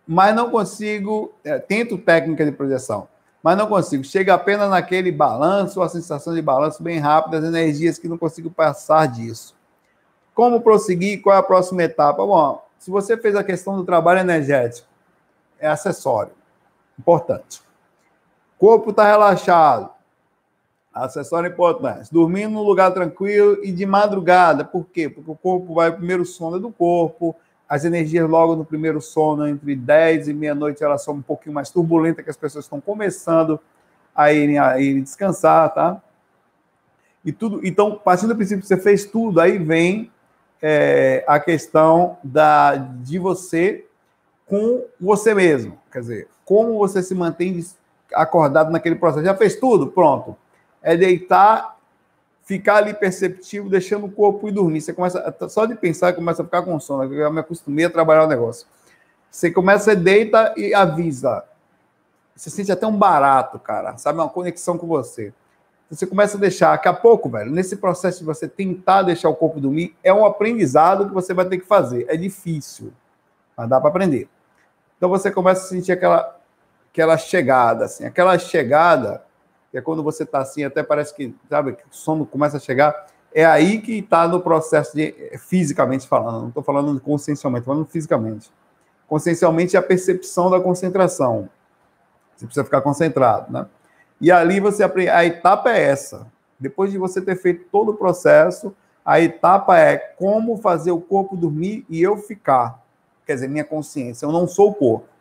mas 0.07 0.35
não 0.35 0.51
consigo. 0.51 1.33
É, 1.43 1.59
tento 1.59 1.99
técnica 1.99 2.45
de 2.45 2.53
projeção, 2.53 3.09
mas 3.43 3.57
não 3.57 3.67
consigo. 3.67 4.05
Chega 4.05 4.35
apenas 4.35 4.71
naquele 4.71 5.11
balanço, 5.11 5.83
a 5.83 5.89
sensação 5.89 6.35
de 6.35 6.43
balanço 6.43 6.83
bem 6.83 6.99
rápido, 6.99 7.37
as 7.37 7.45
energias 7.45 7.99
que 7.99 8.09
não 8.09 8.19
consigo 8.19 8.51
passar 8.51 9.07
disso. 9.07 9.55
Como 10.35 10.61
prosseguir? 10.61 11.23
Qual 11.23 11.35
é 11.35 11.39
a 11.39 11.43
próxima 11.43 11.83
etapa? 11.83 12.25
Bom, 12.27 12.65
se 12.79 12.91
você 12.91 13.17
fez 13.17 13.37
a 13.37 13.45
questão 13.45 13.77
do 13.77 13.85
trabalho 13.85 14.21
energético, 14.21 14.89
é 15.59 15.69
acessório. 15.69 16.33
Importante. 16.99 17.63
Corpo 18.59 18.91
está 18.91 19.05
relaxado. 19.07 19.91
Acessório 20.93 21.51
importante. 21.51 22.13
Dormindo 22.13 22.53
num 22.53 22.63
lugar 22.63 22.93
tranquilo 22.93 23.59
e 23.65 23.73
de 23.73 23.87
madrugada. 23.87 24.65
Por 24.65 24.87
quê? 24.87 25.09
Porque 25.09 25.31
o 25.31 25.35
corpo 25.35 25.75
vai 25.75 25.91
primeiro 25.91 26.25
sono 26.25 26.61
do 26.61 26.71
corpo, 26.71 27.35
as 27.75 27.85
energias 27.85 28.31
logo 28.31 28.55
no 28.55 28.64
primeiro 28.64 29.01
sono, 29.01 29.49
entre 29.49 29.75
10 29.75 30.29
e 30.29 30.33
meia-noite, 30.33 30.85
elas 30.85 31.03
são 31.03 31.14
um 31.14 31.22
pouquinho 31.22 31.53
mais 31.53 31.70
turbulentas, 31.70 32.22
que 32.22 32.31
as 32.31 32.37
pessoas 32.37 32.64
estão 32.64 32.81
começando 32.81 33.59
a 34.14 34.33
irem, 34.33 34.59
a 34.59 34.79
irem 34.79 35.03
descansar, 35.03 35.75
tá? 35.75 36.01
E 37.25 37.33
tudo, 37.33 37.66
então, 37.66 37.97
partindo 37.97 38.29
do 38.29 38.37
princípio 38.37 38.62
que 38.62 38.68
você 38.68 38.77
fez 38.77 39.05
tudo, 39.05 39.41
aí 39.41 39.59
vem 39.59 40.12
é, 40.62 41.25
a 41.27 41.41
questão 41.41 42.16
da, 42.22 42.77
de 42.77 43.18
você 43.18 43.85
com 44.47 44.85
você 45.01 45.35
mesmo. 45.35 45.77
Quer 45.91 45.99
dizer, 45.99 46.29
como 46.45 46.79
você 46.79 47.03
se 47.03 47.12
mantém 47.12 47.61
acordado 48.14 48.70
naquele 48.70 48.95
processo. 48.95 49.25
Já 49.25 49.35
fez 49.35 49.57
tudo? 49.57 49.89
Pronto. 49.89 50.37
É 50.81 50.97
deitar 50.97 51.74
ficar 52.45 52.77
ali 52.77 52.95
perceptivo, 52.95 53.69
deixando 53.69 54.07
o 54.07 54.11
corpo 54.11 54.49
ir 54.49 54.53
dormir. 54.53 54.81
Você 54.81 54.93
começa, 54.93 55.35
só 55.49 55.67
de 55.67 55.75
pensar, 55.75 56.13
começa 56.13 56.43
a 56.43 56.45
ficar 56.45 56.63
com 56.63 56.79
sono. 56.79 57.13
Eu 57.13 57.33
me 57.33 57.41
acostumei 57.41 57.87
a 57.87 57.91
trabalhar 57.91 58.25
o 58.25 58.29
negócio. 58.29 58.67
Você 59.31 59.51
começa, 59.51 59.93
a 59.93 59.95
deita 59.95 60.55
e 60.57 60.75
avisa. 60.75 61.45
Você 62.37 62.51
sente 62.51 62.71
até 62.71 62.87
um 62.87 62.97
barato, 62.97 63.59
cara, 63.59 63.97
sabe? 63.97 64.19
Uma 64.19 64.29
conexão 64.29 64.77
com 64.77 64.87
você. 64.87 65.33
Você 65.91 66.07
começa 66.07 66.37
a 66.37 66.41
deixar, 66.41 66.73
daqui 66.73 66.89
a 66.89 66.93
pouco, 66.93 67.29
velho, 67.29 67.51
nesse 67.51 67.77
processo 67.77 68.21
de 68.21 68.25
você 68.25 68.49
tentar 68.49 69.03
deixar 69.03 69.29
o 69.29 69.35
corpo 69.35 69.61
dormir, 69.61 69.97
é 70.03 70.13
um 70.13 70.25
aprendizado 70.25 71.07
que 71.09 71.15
você 71.15 71.33
vai 71.33 71.45
ter 71.45 71.59
que 71.59 71.67
fazer. 71.67 72.07
É 72.09 72.17
difícil, 72.17 72.93
mas 73.57 73.69
dá 73.69 73.81
para 73.81 73.91
aprender. 73.91 74.29
Então 74.97 75.09
você 75.09 75.31
começa 75.31 75.65
a 75.65 75.69
sentir 75.69 75.93
aquela, 75.93 76.37
aquela 76.91 77.17
chegada, 77.17 77.85
assim, 77.85 78.05
aquela 78.05 78.39
chegada 78.39 79.23
que 79.75 79.79
é 79.79 79.83
quando 79.83 80.05
você 80.05 80.22
está 80.22 80.39
assim, 80.39 80.62
até 80.62 80.85
parece 80.85 81.12
que, 81.12 81.35
sabe, 81.51 81.72
que 81.72 81.83
o 81.83 81.87
sono 81.91 82.25
começa 82.25 82.59
a 82.59 82.61
chegar. 82.61 83.07
É 83.35 83.45
aí 83.45 83.81
que 83.81 83.99
está 83.99 84.29
no 84.29 84.41
processo 84.41 84.95
de, 84.95 85.12
fisicamente 85.37 86.07
falando, 86.07 86.43
não 86.43 86.49
estou 86.49 86.62
falando 86.62 87.01
consciencialmente, 87.01 87.66
falando 87.66 87.85
fisicamente. 87.85 88.53
Consciencialmente 89.09 89.75
é 89.75 89.79
a 89.81 89.83
percepção 89.83 90.49
da 90.49 90.61
concentração. 90.61 91.49
Você 92.37 92.47
precisa 92.47 92.62
ficar 92.62 92.83
concentrado, 92.83 93.53
né? 93.53 93.66
E 94.20 94.31
ali 94.31 94.61
você 94.61 94.85
aprende, 94.85 95.09
a 95.09 95.25
etapa 95.25 95.72
é 95.72 95.83
essa. 95.83 96.25
Depois 96.57 96.93
de 96.93 96.97
você 96.97 97.20
ter 97.20 97.35
feito 97.35 97.64
todo 97.72 97.91
o 97.91 97.97
processo, 97.97 98.72
a 99.05 99.20
etapa 99.20 99.77
é 99.77 99.97
como 99.97 100.57
fazer 100.59 100.93
o 100.93 101.01
corpo 101.01 101.37
dormir 101.37 101.85
e 101.91 102.01
eu 102.01 102.16
ficar. 102.16 102.81
Quer 103.27 103.35
dizer, 103.35 103.49
minha 103.49 103.64
consciência, 103.64 104.25
eu 104.25 104.31
não 104.31 104.47
sou 104.47 104.70
o 104.70 104.75
corpo 104.75 105.14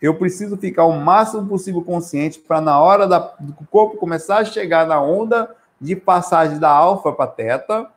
eu 0.00 0.14
preciso 0.14 0.56
ficar 0.56 0.84
o 0.84 0.92
máximo 0.92 1.46
possível 1.46 1.82
consciente 1.82 2.38
para 2.38 2.60
na 2.60 2.80
hora 2.80 3.06
da, 3.06 3.18
do 3.40 3.54
corpo 3.70 3.96
começar 3.96 4.38
a 4.38 4.44
chegar 4.44 4.86
na 4.86 5.00
onda 5.00 5.54
de 5.80 5.96
passagem 5.96 6.58
da 6.58 6.70
alfa 6.70 7.12
para 7.12 7.26
teta, 7.26 7.90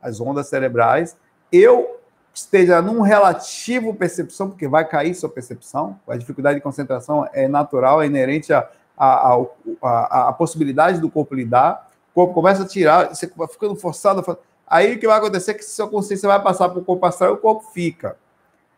as 0.00 0.20
ondas 0.20 0.48
cerebrais, 0.48 1.16
eu 1.50 1.98
esteja 2.32 2.82
num 2.82 3.00
relativo 3.00 3.94
percepção, 3.94 4.50
porque 4.50 4.68
vai 4.68 4.86
cair 4.86 5.14
sua 5.14 5.28
percepção, 5.28 5.98
a 6.06 6.16
dificuldade 6.16 6.56
de 6.56 6.62
concentração 6.62 7.26
é 7.32 7.48
natural, 7.48 8.02
é 8.02 8.06
inerente 8.06 8.52
à 8.52 8.68
a, 8.96 9.34
a, 9.34 9.46
a, 9.82 10.28
a, 10.28 10.32
possibilidade 10.32 11.00
do 11.00 11.10
corpo 11.10 11.34
lidar, 11.34 11.90
o 12.12 12.14
corpo 12.14 12.32
começa 12.32 12.62
a 12.62 12.66
tirar, 12.66 13.14
você 13.14 13.30
vai 13.36 13.46
ficando 13.46 13.76
forçado, 13.76 14.24
aí 14.66 14.94
o 14.94 14.98
que 14.98 15.06
vai 15.06 15.18
acontecer 15.18 15.50
é 15.50 15.54
que 15.54 15.64
sua 15.64 15.88
consciência 15.88 16.26
vai 16.26 16.42
passar 16.42 16.70
para 16.70 16.78
o 16.78 16.84
corpo 16.84 17.04
astral 17.04 17.30
e 17.30 17.34
o 17.34 17.38
corpo 17.38 17.70
fica. 17.72 18.16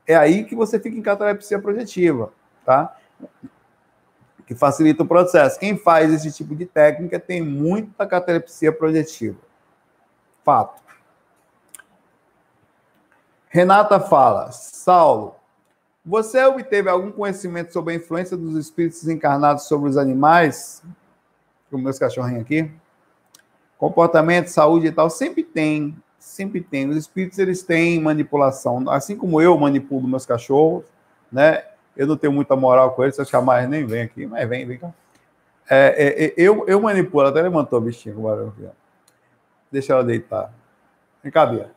É 0.06 0.16
aí 0.16 0.44
que 0.44 0.56
você 0.56 0.80
fica 0.80 0.96
em 0.96 1.02
catalepsia 1.02 1.60
projetiva 1.60 2.32
tá? 2.68 2.94
Que 4.46 4.54
facilita 4.54 5.02
o 5.02 5.06
processo. 5.06 5.58
Quem 5.58 5.78
faz 5.78 6.12
esse 6.12 6.30
tipo 6.30 6.54
de 6.54 6.66
técnica 6.66 7.18
tem 7.18 7.40
muita 7.40 8.06
catalepsia 8.06 8.70
projetiva. 8.70 9.38
Fato. 10.44 10.82
Renata 13.48 13.98
fala: 13.98 14.52
Saulo, 14.52 15.36
você 16.04 16.44
obteve 16.44 16.90
algum 16.90 17.10
conhecimento 17.10 17.72
sobre 17.72 17.94
a 17.94 17.96
influência 17.96 18.36
dos 18.36 18.54
espíritos 18.54 19.08
encarnados 19.08 19.64
sobre 19.64 19.88
os 19.88 19.96
animais? 19.96 20.82
Como 21.70 21.84
meus 21.84 21.98
cachorrinhos 21.98 22.42
aqui. 22.42 22.70
Comportamento, 23.78 24.48
saúde 24.48 24.88
e 24.88 24.92
tal, 24.92 25.08
sempre 25.08 25.42
tem, 25.42 25.96
sempre 26.18 26.60
tem. 26.60 26.86
Os 26.88 26.96
espíritos 26.96 27.38
eles 27.38 27.62
têm 27.62 27.98
manipulação, 27.98 28.90
assim 28.90 29.16
como 29.16 29.40
eu 29.40 29.56
manipulo 29.56 30.06
meus 30.06 30.26
cachorros, 30.26 30.84
né? 31.32 31.64
Eu 31.98 32.06
não 32.06 32.16
tenho 32.16 32.32
muita 32.32 32.54
moral 32.54 32.92
com 32.92 33.02
ele, 33.02 33.12
se 33.12 33.20
eu 33.20 33.24
chamar 33.24 33.58
ele 33.58 33.66
nem 33.66 33.84
vem 33.84 34.02
aqui, 34.02 34.24
mas 34.24 34.48
vem, 34.48 34.64
vem 34.64 34.78
cá. 34.78 34.94
É, 35.68 35.88
é, 35.88 36.24
é, 36.26 36.34
eu, 36.36 36.64
eu 36.68 36.80
manipulo, 36.80 37.26
até 37.26 37.42
levantou 37.42 37.80
o 37.80 37.82
bichinho 37.82 38.14
com 38.14 38.22
barulho 38.22 38.54
aqui, 38.56 38.68
Deixa 39.70 39.92
ela 39.92 40.04
deitar. 40.04 40.54
Vem 41.20 41.32
cá, 41.32 41.44
Bia. 41.44 41.72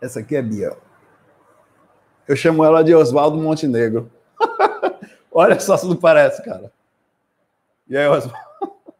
Essa 0.00 0.20
aqui 0.20 0.34
é 0.34 0.42
Bia. 0.42 0.74
Eu 2.26 2.34
chamo 2.34 2.64
ela 2.64 2.82
de 2.82 2.94
Oswaldo 2.94 3.36
Montenegro. 3.36 4.10
Olha 5.30 5.60
só 5.60 5.76
se 5.76 5.86
não 5.86 5.96
parece, 5.96 6.42
cara. 6.42 6.72
E 7.86 7.96
aí, 7.96 8.08
Oswaldo? 8.08 8.48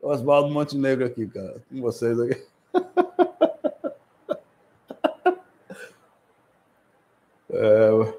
Oswaldo 0.00 0.50
Montenegro 0.50 1.04
aqui, 1.04 1.26
cara. 1.26 1.62
Com 1.70 1.82
vocês 1.82 2.18
aqui. 2.18 2.42
É, 7.56 8.14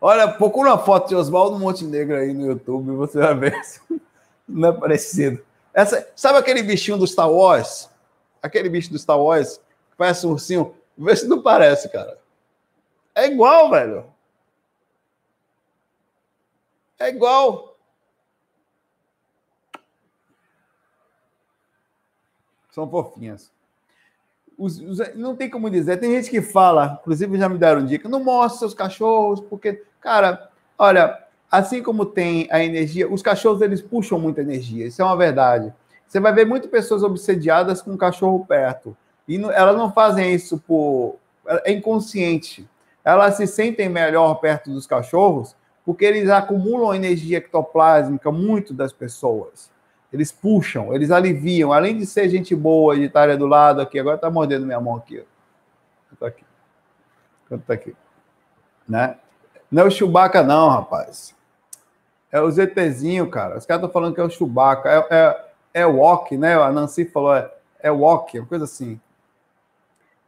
olha, 0.00 0.32
procura 0.32 0.70
uma 0.70 0.78
foto 0.78 1.08
de 1.08 1.16
Oswaldo 1.16 1.58
Montenegro 1.58 2.16
aí 2.16 2.32
no 2.32 2.46
YouTube, 2.46 2.92
você 2.92 3.18
vai 3.18 3.34
ver. 3.34 3.60
Não 4.48 4.68
é 4.68 4.72
parecido. 4.72 5.44
Essa, 5.74 6.08
sabe 6.14 6.38
aquele 6.38 6.62
bichinho 6.62 6.96
do 6.96 7.06
Star 7.06 7.30
Wars? 7.30 7.90
Aquele 8.42 8.68
bicho 8.68 8.90
do 8.90 8.98
Star 8.98 9.20
Wars 9.20 9.58
que 9.58 9.96
parece 9.96 10.26
um 10.26 10.30
ursinho? 10.30 10.74
Vê 10.96 11.14
se 11.14 11.26
não 11.26 11.42
parece, 11.42 11.88
cara. 11.88 12.18
É 13.14 13.26
igual, 13.26 13.70
velho. 13.70 14.04
É 16.98 17.08
igual. 17.08 17.76
São 22.70 22.88
fofinhas. 22.90 23.52
Os, 24.60 24.78
os, 24.78 24.98
não 25.14 25.34
tem 25.34 25.48
como 25.48 25.70
dizer. 25.70 25.96
Tem 25.96 26.12
gente 26.12 26.28
que 26.28 26.42
fala, 26.42 26.98
inclusive 27.00 27.38
já 27.38 27.48
me 27.48 27.56
deram 27.56 27.86
dica, 27.86 28.08
não 28.08 28.22
mostra 28.22 28.58
seus 28.58 28.74
cachorros, 28.74 29.40
porque, 29.40 29.82
cara, 30.00 30.50
olha, 30.78 31.18
assim 31.50 31.82
como 31.82 32.04
tem 32.04 32.46
a 32.50 32.62
energia, 32.62 33.10
os 33.10 33.22
cachorros 33.22 33.62
eles 33.62 33.80
puxam 33.80 34.18
muita 34.18 34.42
energia, 34.42 34.86
isso 34.86 35.00
é 35.00 35.04
uma 35.04 35.16
verdade. 35.16 35.72
Você 36.06 36.20
vai 36.20 36.32
ver 36.34 36.44
muitas 36.44 36.70
pessoas 36.70 37.02
obsediadas 37.02 37.80
com 37.80 37.92
um 37.92 37.96
cachorro 37.96 38.44
perto. 38.46 38.96
E 39.26 39.38
não, 39.38 39.50
elas 39.50 39.76
não 39.76 39.92
fazem 39.92 40.34
isso 40.34 40.58
por. 40.58 41.16
É 41.64 41.72
inconsciente. 41.72 42.68
Elas 43.02 43.36
se 43.36 43.46
sentem 43.46 43.88
melhor 43.88 44.34
perto 44.34 44.70
dos 44.70 44.86
cachorros 44.86 45.56
porque 45.84 46.04
eles 46.04 46.28
acumulam 46.28 46.94
energia 46.94 47.38
ectoplásmica 47.38 48.30
muito 48.30 48.74
das 48.74 48.92
pessoas. 48.92 49.70
Eles 50.12 50.32
puxam, 50.32 50.92
eles 50.92 51.10
aliviam. 51.10 51.72
Além 51.72 51.96
de 51.96 52.04
ser 52.04 52.28
gente 52.28 52.54
boa, 52.54 52.96
de 52.96 53.04
estar 53.04 53.36
do 53.36 53.46
lado 53.46 53.80
aqui, 53.80 53.98
agora 53.98 54.16
está 54.16 54.30
mordendo 54.30 54.66
minha 54.66 54.80
mão 54.80 54.96
aqui. 54.96 55.24
Está 56.12 56.26
aqui. 56.26 56.44
Está 57.50 57.74
aqui. 57.74 57.96
Né? 58.88 59.16
Não 59.70 59.84
é 59.84 59.86
o 59.86 59.90
Chewbacca, 59.90 60.42
não, 60.42 60.68
rapaz. 60.68 61.34
É 62.32 62.40
o 62.40 62.50
ZTzinho, 62.50 63.28
cara. 63.30 63.56
Os 63.56 63.66
caras 63.66 63.82
estão 63.82 63.92
falando 63.92 64.14
que 64.14 64.20
é 64.20 64.24
o 64.24 64.30
Chewbacca. 64.30 64.88
É, 64.88 65.06
é, 65.74 65.82
é 65.82 66.36
né? 66.36 66.54
A 66.54 66.72
Nancy 66.72 67.04
falou, 67.04 67.34
é, 67.34 67.50
é 67.78 67.90
Walk, 67.90 68.38
uma 68.38 68.48
coisa 68.48 68.64
assim. 68.64 69.00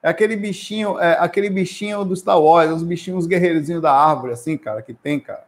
É 0.02 0.08
aquele 0.08 0.34
bichinho, 0.34 0.98
é 0.98 1.16
aquele 1.18 1.48
bichinho 1.48 2.04
do 2.04 2.16
Star 2.16 2.40
Wars, 2.40 2.72
os 2.72 2.82
bichinhos 2.82 3.26
guerreirozinhos 3.26 3.80
da 3.80 3.92
árvore, 3.92 4.32
assim, 4.32 4.58
cara, 4.58 4.82
que 4.82 4.92
tem, 4.92 5.20
cara. 5.20 5.44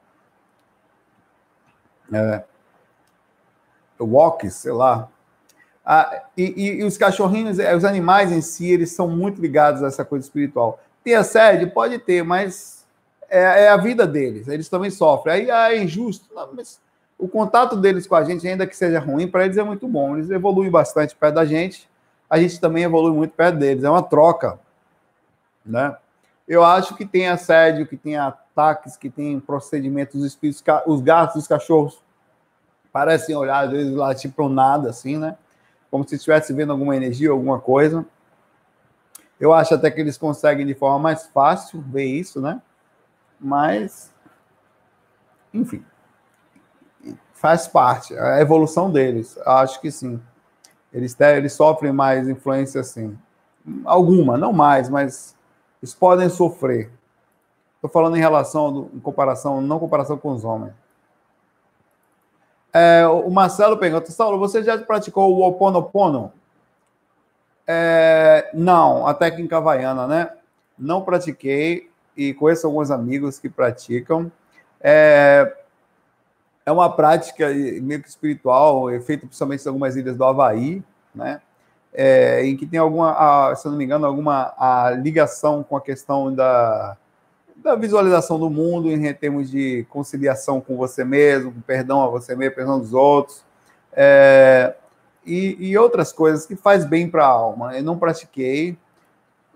É. 2.13 2.45
Walk, 4.01 4.51
sei 4.51 4.73
lá. 4.73 5.09
Ah, 5.85 6.23
e, 6.37 6.79
e, 6.79 6.85
os 6.85 6.97
cachorrinhos, 6.97 7.59
é, 7.59 7.77
os 7.77 7.85
animais 7.85 8.33
em 8.33 8.41
si, 8.41 8.71
eles 8.71 8.93
são 8.93 9.09
muito 9.09 9.41
ligados 9.41 9.83
a 9.83 9.89
essa 9.89 10.05
coisa 10.05 10.25
espiritual. 10.25 10.81
Tem 11.03 11.15
assédio? 11.15 11.71
Pode 11.71 11.99
ter, 11.99 12.23
mas 12.23 12.87
é, 13.29 13.65
é, 13.65 13.69
a 13.69 13.77
vida 13.77 14.07
deles. 14.07 14.49
Eles 14.49 14.69
também 14.69 14.91
sofrem. 14.91 15.35
Aí 15.35 15.51
ah, 15.51 15.73
é 15.75 15.83
injusto. 15.83 16.27
Não, 16.35 16.49
mas 16.55 16.81
o 17.19 17.29
contato 17.29 17.77
deles 17.77 18.07
com 18.07 18.15
a 18.15 18.25
gente, 18.25 18.47
ainda 18.49 18.67
que 18.67 18.77
seja 18.77 18.99
ruim, 18.99 19.29
para 19.29 19.45
eles 19.45 19.59
é 19.59 19.63
muito 19.63 19.87
bom. 19.87 20.17
Eles 20.17 20.31
evoluem 20.31 20.71
bastante 20.71 21.15
perto 21.15 21.35
da 21.35 21.45
gente 21.45 21.89
a 22.29 22.39
gente 22.39 22.61
também 22.61 22.83
evolui 22.83 23.13
muito 23.13 23.33
perto 23.33 23.59
deles. 23.59 23.85
É 23.85 23.91
uma 23.91 24.03
troca, 24.03 24.59
né? 25.65 25.97
Eu 26.47 26.65
acho 26.65 26.95
que 26.95 27.07
tem 27.07 27.29
assédio, 27.29 27.87
que 27.87 27.97
tem 27.97 28.17
ataques, 28.17 28.97
que 28.97 29.09
tem 29.09 29.39
procedimentos 29.41 30.21
os 30.21 30.27
espíritos, 30.27 30.63
os 30.87 31.01
gatos, 31.01 31.37
os 31.37 31.47
cachorros 31.47 32.03
parecem 32.95 33.35
olhar 33.35 33.65
às 33.65 33.73
vezes 33.73 33.93
lá 33.93 34.15
tipo 34.15 34.49
nada 34.49 34.91
assim, 34.91 35.19
né? 35.19 35.37
Como 35.91 36.07
se 36.09 36.15
estivesse 36.15 36.53
vendo 36.53 36.71
alguma 36.71 36.95
energia, 36.95 37.33
alguma 37.33 37.59
coisa. 37.59 38.07
Eu 39.41 39.53
acho 39.53 39.75
até 39.75 39.91
que 39.91 40.01
eles 40.01 40.17
conseguem 40.17 40.65
de 40.65 40.75
forma 40.75 41.01
mais 41.01 41.27
fácil 41.27 41.83
ver 41.83 42.05
isso, 42.05 42.41
né? 42.41 42.63
Mas, 43.41 44.15
enfim, 45.53 45.85
faz 47.33 47.67
parte, 47.67 48.15
é 48.15 48.21
a 48.21 48.41
evolução 48.41 48.89
deles. 48.89 49.37
Acho 49.45 49.81
que 49.81 49.91
sim. 49.91 50.23
Eles, 50.93 51.19
eles 51.19 51.53
sofrem 51.53 51.93
mais 51.93 52.29
influência 52.29 52.81
assim. 52.81 53.19
Alguma, 53.85 54.39
não 54.39 54.53
mais, 54.53 54.89
mas 54.89 55.37
eles 55.83 55.93
podem 55.93 56.29
sofrer. 56.29 56.93
Estou 57.75 57.91
falando 57.91 58.17
em 58.17 58.21
relação, 58.21 58.89
em 58.95 59.01
comparação, 59.01 59.61
não 59.61 59.81
comparação 59.81 60.17
com 60.17 60.31
os 60.31 60.45
homens. 60.45 60.84
É, 62.75 63.07
o 63.07 63.31
Marcelo 63.31 63.79
pergunta, 63.79 64.11
Saulo, 64.11 64.37
você 64.37 64.61
já 64.61 64.77
praticou 64.77 65.33
o 65.33 65.47
Oponopono? 65.47 66.33
É, 67.65 68.51
não, 68.53 69.07
a 69.07 69.15
técnica 69.15 69.59
havaiana, 69.59 70.09
né? 70.09 70.33
Não 70.77 71.03
pratiquei 71.03 71.89
e 72.17 72.35
conheço 72.35 72.67
alguns 72.67 72.91
amigos 72.91 73.39
que 73.39 73.49
praticam. 73.49 74.31
É, 74.81 75.55
é 76.67 76.73
uma 76.73 76.95
prática 76.95 77.49
meio 77.49 78.03
que 78.03 78.09
espiritual, 78.09 78.91
é 78.91 78.99
feita 79.01 79.25
principalmente 79.25 79.65
em 79.65 79.69
algumas 79.69 79.95
ilhas 79.95 80.17
do 80.17 80.25
Havaí, 80.25 80.83
né? 81.15 81.41
É, 81.93 82.45
em 82.45 82.57
que 82.57 82.67
tem 82.67 82.81
alguma, 82.81 83.13
a, 83.13 83.55
se 83.55 83.69
não 83.69 83.77
me 83.77 83.85
engano, 83.85 84.05
alguma 84.05 84.53
ligação 85.01 85.63
com 85.63 85.77
a 85.77 85.81
questão 85.81 86.35
da, 86.35 86.97
da 87.65 87.75
visualização 87.75 88.39
do 88.39 88.51
mundo 88.51 88.91
em 88.91 89.13
termos 89.15 89.51
de 89.51 89.87
conciliação 89.89 90.61
com 90.61 90.77
você 90.77 91.03
mesmo, 91.03 91.51
com 91.51 91.61
perdão 91.63 92.05
a 92.05 92.09
você 92.09 92.37
mesmo, 92.37 92.55
perdão 92.55 92.79
dos 92.79 92.93
outros, 92.93 93.43
é, 93.93 94.75
e, 95.25 95.57
e, 95.59 95.79
outras 95.79 96.13
coisas 96.13 96.45
que 96.45 96.55
faz 96.55 96.85
bem 96.85 97.09
para 97.09 97.25
a 97.25 97.29
alma. 97.29 97.75
Eu 97.75 97.83
não 97.83 97.99
pratiquei, 97.99 98.77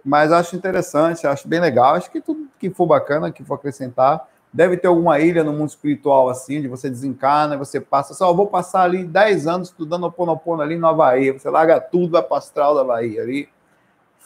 mas 0.03 0.33
acho 0.33 0.57
interessante, 0.57 1.27
acho 1.27 1.47
bem 1.47 1.61
legal. 1.61 1.95
Acho 1.95 2.11
que 2.11 2.21
tudo 2.21 2.49
que 2.59 2.71
for 2.71 2.87
bacana, 2.87 3.31
que 3.31 3.45
for 3.45 3.55
acrescentar, 3.55 4.27
Deve 4.51 4.79
ter 4.79 4.87
alguma 4.87 5.21
ilha 5.21 5.45
no 5.45 5.53
mundo 5.53 5.69
espiritual 5.69 6.29
assim, 6.31 6.63
de 6.63 6.69
você 6.69 6.89
desencarna, 6.89 7.57
você 7.57 7.81
passa, 7.81 8.15
só 8.15 8.33
vou 8.33 8.47
passar 8.47 8.83
ali 8.83 9.05
10 9.05 9.47
anos 9.47 9.69
estudando 9.69 10.05
o 10.05 10.13
Ponopono 10.13 10.63
ali 10.63 10.77
no 10.77 10.87
Havaí. 10.87 11.31
Você 11.33 11.51
larga 11.51 11.79
tudo, 11.79 12.13
vai 12.13 12.23
para 12.23 12.35
o 12.35 12.39
astral 12.39 12.75
da 12.75 12.83
Bahia 12.83 13.21
ali, 13.21 13.49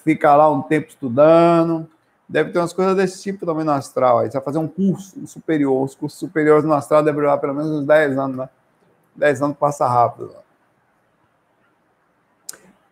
fica 0.05 0.35
lá 0.37 0.49
um 0.49 0.63
tempo 0.63 0.89
estudando. 0.89 1.89
Deve 2.33 2.51
ter 2.51 2.61
umas 2.61 2.73
coisas 2.73 2.97
desse 2.97 3.23
tipo 3.23 3.45
também 3.45 3.63
no 3.63 3.73
astral. 3.73 4.21
Aí 4.21 4.31
você 4.31 4.39
vai 4.39 4.43
fazer 4.43 4.57
um 4.57 4.67
curso 4.67 5.27
superior. 5.27 5.85
Os 5.85 5.95
cursos 5.95 6.19
superiores 6.19 6.65
no 6.65 6.73
astral 6.73 7.03
devem 7.03 7.21
durar 7.21 7.39
pelo 7.39 7.53
menos 7.53 7.71
uns 7.71 7.87
10 7.87 8.17
anos, 8.17 8.37
né? 8.39 8.49
10 9.15 9.43
anos 9.43 9.57
passa 9.59 9.87
rápido. 9.87 10.35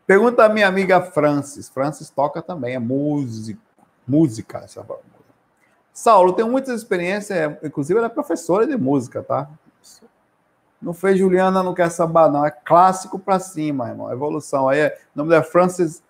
Pergunta 0.06 0.44
a 0.44 0.48
minha 0.50 0.68
amiga 0.68 1.00
Francis. 1.00 1.70
Francis 1.70 2.10
toca 2.10 2.42
também, 2.42 2.74
é 2.74 2.78
músico, 2.78 3.62
música, 4.06 4.58
essa 4.58 4.84
Saulo, 5.90 6.34
tenho 6.34 6.50
muitas 6.50 6.76
experiências, 6.76 7.56
inclusive 7.62 7.96
ela 7.96 8.08
é 8.08 8.10
professora 8.10 8.66
de 8.66 8.76
música, 8.76 9.22
tá? 9.22 9.48
Não 10.82 10.92
fez 10.92 11.18
Juliana, 11.18 11.62
não 11.62 11.72
quer 11.72 11.90
sambar, 11.90 12.30
não. 12.30 12.44
É 12.44 12.50
clássico 12.50 13.18
para 13.18 13.38
cima, 13.38 13.88
irmão. 13.88 14.12
Evolução. 14.12 14.68
Aí 14.68 14.80
é, 14.80 14.98
o 15.14 15.18
nome 15.18 15.30
dela 15.30 15.42
é 15.42 15.46
Francis, 15.46 16.02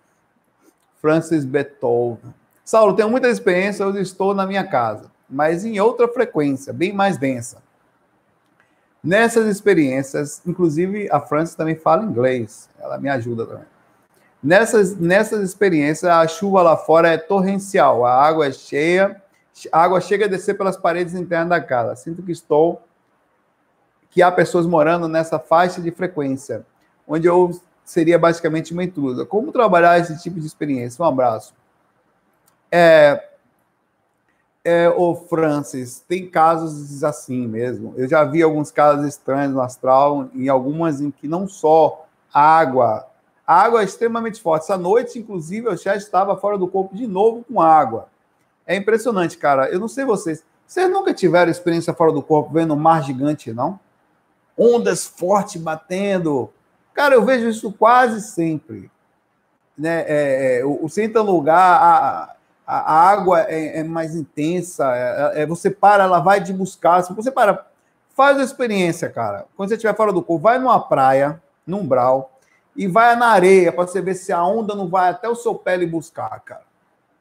Francis 0.99 1.45
Beethoven. 1.45 2.33
Saulo, 2.63 2.95
tenho 2.95 3.09
muita 3.09 3.27
experiência, 3.27 3.83
eu 3.83 3.99
estou 3.99 4.33
na 4.33 4.45
minha 4.45 4.63
casa, 4.63 5.11
mas 5.29 5.65
em 5.65 5.79
outra 5.79 6.07
frequência, 6.07 6.71
bem 6.71 6.93
mais 6.93 7.17
densa. 7.17 7.61
Nessas 9.03 9.47
experiências, 9.47 10.41
inclusive 10.45 11.09
a 11.11 11.19
Francis 11.19 11.55
também 11.55 11.75
fala 11.75 12.03
inglês, 12.03 12.69
ela 12.79 12.97
me 12.97 13.09
ajuda 13.09 13.45
também. 13.45 13.65
Nessas, 14.43 14.95
nessas 14.95 15.41
experiências, 15.41 16.09
a 16.09 16.27
chuva 16.27 16.61
lá 16.61 16.77
fora 16.77 17.09
é 17.09 17.17
torrencial, 17.17 18.05
a 18.05 18.13
água 18.13 18.47
é 18.47 18.51
cheia 18.51 19.21
a 19.71 19.83
água 19.83 19.99
chega 19.99 20.25
a 20.25 20.29
descer 20.29 20.57
pelas 20.57 20.77
paredes 20.77 21.13
internas 21.13 21.49
da 21.49 21.61
casa. 21.61 21.95
Sinto 21.95 22.23
que 22.23 22.31
estou, 22.31 22.81
que 24.09 24.21
há 24.21 24.31
pessoas 24.31 24.65
morando 24.65 25.07
nessa 25.07 25.37
faixa 25.37 25.81
de 25.81 25.91
frequência, 25.91 26.65
onde 27.07 27.27
eu 27.27 27.59
seria 27.83 28.17
basicamente 28.17 28.73
uma 28.73 28.83
intrusa. 28.83 29.25
Como 29.25 29.51
trabalhar 29.51 29.99
esse 29.99 30.17
tipo 30.21 30.39
de 30.39 30.47
experiência? 30.47 31.03
Um 31.03 31.07
abraço. 31.07 31.53
É, 32.71 33.23
é, 34.63 34.89
o 34.89 35.15
Francis, 35.15 36.03
tem 36.07 36.29
casos 36.29 37.03
assim 37.03 37.47
mesmo. 37.47 37.93
Eu 37.97 38.07
já 38.07 38.23
vi 38.23 38.41
alguns 38.41 38.71
casos 38.71 39.05
estranhos 39.05 39.53
no 39.53 39.61
astral, 39.61 40.29
em 40.33 40.47
algumas 40.49 41.01
em 41.01 41.11
que 41.11 41.27
não 41.27 41.47
só 41.47 42.05
água, 42.33 43.07
água 43.45 43.81
é 43.81 43.85
extremamente 43.85 44.41
forte. 44.41 44.63
Essa 44.63 44.77
noite, 44.77 45.19
inclusive, 45.19 45.67
eu 45.67 45.75
já 45.75 45.95
estava 45.95 46.37
fora 46.37 46.57
do 46.57 46.67
corpo 46.67 46.95
de 46.95 47.07
novo 47.07 47.43
com 47.43 47.59
água. 47.59 48.07
É 48.65 48.75
impressionante, 48.75 49.37
cara. 49.37 49.69
Eu 49.69 49.79
não 49.79 49.87
sei 49.87 50.05
vocês. 50.05 50.43
Vocês 50.65 50.89
nunca 50.89 51.13
tiveram 51.13 51.51
experiência 51.51 51.93
fora 51.93 52.13
do 52.13 52.21
corpo 52.21 52.53
vendo 52.53 52.73
um 52.73 52.77
mar 52.77 53.03
gigante, 53.03 53.51
não? 53.51 53.79
Ondas 54.57 55.05
fortes 55.05 55.61
batendo. 55.61 56.49
Cara, 56.93 57.15
eu 57.15 57.25
vejo 57.25 57.49
isso 57.49 57.73
quase 57.73 58.21
sempre. 58.21 58.89
Né? 59.77 60.05
É, 60.07 60.59
é, 60.59 60.65
o, 60.65 60.85
o 60.85 61.23
lugar, 61.23 61.81
a, 61.81 62.35
a, 62.71 63.09
água 63.09 63.41
é, 63.49 63.79
é, 63.79 63.83
mais 63.83 64.15
intensa. 64.15 64.95
É, 64.95 65.39
é, 65.39 65.41
é, 65.41 65.45
você 65.45 65.69
para, 65.69 66.05
ela 66.05 66.21
vai 66.21 66.41
te 66.41 66.53
buscar. 66.53 67.03
Se 67.03 67.13
você 67.13 67.29
para, 67.29 67.67
faz 68.15 68.39
a 68.39 68.43
experiência, 68.43 69.09
cara. 69.09 69.45
Quando 69.57 69.67
você 69.67 69.75
estiver 69.75 69.95
fora 69.95 70.13
do 70.13 70.23
corpo, 70.23 70.43
vai 70.43 70.57
numa 70.57 70.79
praia, 70.79 71.41
num 71.67 71.85
brau, 71.85 72.39
e 72.73 72.87
vai 72.87 73.13
na 73.17 73.27
areia 73.27 73.73
para 73.73 73.85
você 73.85 74.01
ver 74.01 74.15
se 74.15 74.31
a 74.31 74.41
onda 74.45 74.73
não 74.73 74.87
vai 74.87 75.09
até 75.09 75.27
o 75.27 75.35
seu 75.35 75.53
pé 75.53 75.77
e 75.77 75.85
buscar, 75.85 76.39
cara. 76.39 76.63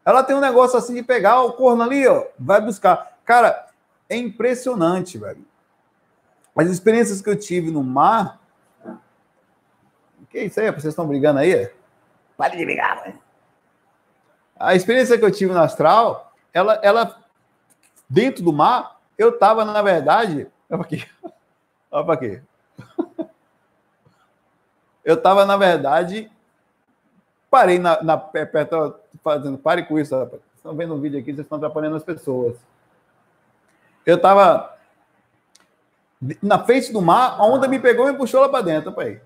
Ela 0.05 0.23
tem 0.23 0.37
um 0.37 0.41
negócio 0.41 0.79
assim 0.79 0.95
de 0.95 1.03
pegar 1.03 1.43
o 1.43 1.53
corno 1.55 1.83
ali, 1.83 2.07
ó, 2.07 2.27
vai 2.39 2.61
buscar. 2.61 3.19
Cara, 3.25 3.67
é 4.09 4.17
impressionante, 4.17 5.19
velho. 5.19 5.45
As 6.57 6.69
experiências 6.69 7.21
que 7.21 7.29
eu 7.29 7.39
tive 7.39 7.71
no 7.73 7.83
mar. 7.83 8.39
Que 10.31 10.43
isso 10.43 10.61
aí? 10.61 10.71
Vocês 10.71 10.93
estão 10.93 11.07
brigando 11.07 11.41
aí? 11.41 11.71
Pare 12.37 12.57
de 12.57 12.65
brigar, 12.65 13.03
velho. 13.03 13.19
A 14.61 14.75
experiência 14.75 15.17
que 15.17 15.25
eu 15.25 15.31
tive 15.31 15.55
no 15.55 15.61
astral, 15.61 16.35
ela, 16.53 16.79
ela 16.83 17.17
dentro 18.07 18.45
do 18.45 18.53
mar, 18.53 19.01
eu 19.17 19.31
estava, 19.31 19.65
na 19.65 19.81
verdade. 19.81 20.47
Olha 20.69 20.83
aqui. 20.83 21.09
Olha 21.91 22.13
aqui. 22.13 22.43
Eu 25.03 25.15
estava, 25.15 25.47
na 25.47 25.57
verdade, 25.57 26.31
parei 27.51 27.79
na, 27.79 28.03
na 28.03 28.19
perto, 28.19 28.97
fazendo, 29.25 29.57
pare 29.57 29.83
com 29.85 29.99
isso, 29.99 30.17
rapaz. 30.17 30.43
Estão 30.55 30.77
vendo 30.77 30.95
um 30.95 31.01
vídeo 31.01 31.19
aqui, 31.19 31.33
vocês 31.33 31.47
estão 31.47 31.57
atrapalhando 31.57 31.97
as 31.97 32.05
pessoas. 32.05 32.55
Eu 34.05 34.17
estava 34.17 34.77
na 36.43 36.63
frente 36.63 36.93
do 36.93 37.01
mar, 37.01 37.41
a 37.41 37.47
onda 37.47 37.67
me 37.67 37.79
pegou 37.79 38.07
e 38.09 38.13
me 38.13 38.19
puxou 38.19 38.43
lá 38.43 38.49
para 38.49 38.63
dentro, 38.63 38.93
pai. 38.93 39.23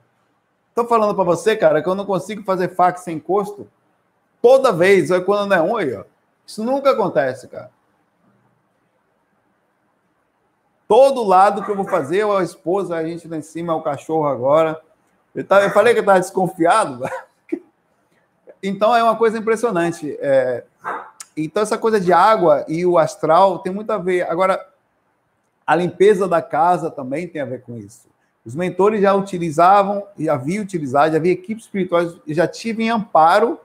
Tô 0.75 0.87
falando 0.87 1.15
para 1.15 1.25
você, 1.25 1.57
cara, 1.57 1.83
que 1.83 1.89
eu 1.89 1.95
não 1.95 2.07
consigo 2.07 2.45
fazer 2.45 2.69
fax 2.69 3.01
sem 3.01 3.17
encosto 3.17 3.69
toda 4.45 4.71
vez, 4.71 5.11
é 5.11 5.19
quando 5.23 5.49
não 5.49 5.57
é 5.57 5.63
um 5.63 5.75
aí, 5.75 5.95
ó. 5.95 6.05
Isso 6.47 6.63
nunca 6.63 6.91
acontece, 6.91 7.49
cara. 7.49 7.71
Todo 10.87 11.25
lado 11.25 11.65
que 11.65 11.71
eu 11.71 11.75
vou 11.75 11.87
fazer, 11.87 12.27
a 12.27 12.43
esposa, 12.43 12.95
a 12.95 13.03
gente 13.03 13.27
lá 13.27 13.39
em 13.39 13.43
cima, 13.43 13.75
o 13.75 13.81
cachorro 13.81 14.27
agora. 14.27 14.79
Eu, 15.35 15.43
tava, 15.45 15.65
eu 15.65 15.71
falei 15.71 15.95
que 15.95 16.01
eu 16.01 16.03
estava 16.03 16.21
desconfiado. 16.21 17.01
Então 18.67 18.97
é 18.97 19.03
uma 19.03 19.15
coisa 19.15 19.37
impressionante. 19.37 20.17
É, 20.19 20.65
então, 21.37 21.63
essa 21.63 21.77
coisa 21.77 22.01
de 22.01 22.15
água 22.15 22.65
e 22.67 22.87
o 22.87 22.97
astral 22.97 23.59
tem 23.59 23.71
muito 23.71 23.91
a 23.91 23.99
ver. 23.99 24.23
Agora, 24.23 24.67
a 25.67 25.77
limpeza 25.77 26.27
da 26.27 26.41
casa 26.41 26.91
também 26.91 27.29
tem 27.29 27.43
a 27.43 27.45
ver 27.45 27.61
com 27.61 27.77
isso. 27.77 28.09
Os 28.43 28.55
mentores 28.55 29.03
já 29.03 29.13
utilizavam, 29.13 30.07
já 30.19 30.33
havia 30.33 30.63
utilizado, 30.63 31.13
já 31.13 31.19
havia 31.19 31.33
equipes 31.33 31.65
espirituais, 31.65 32.17
já 32.27 32.49
tive 32.49 32.85
em 32.85 32.89
amparo, 32.89 33.61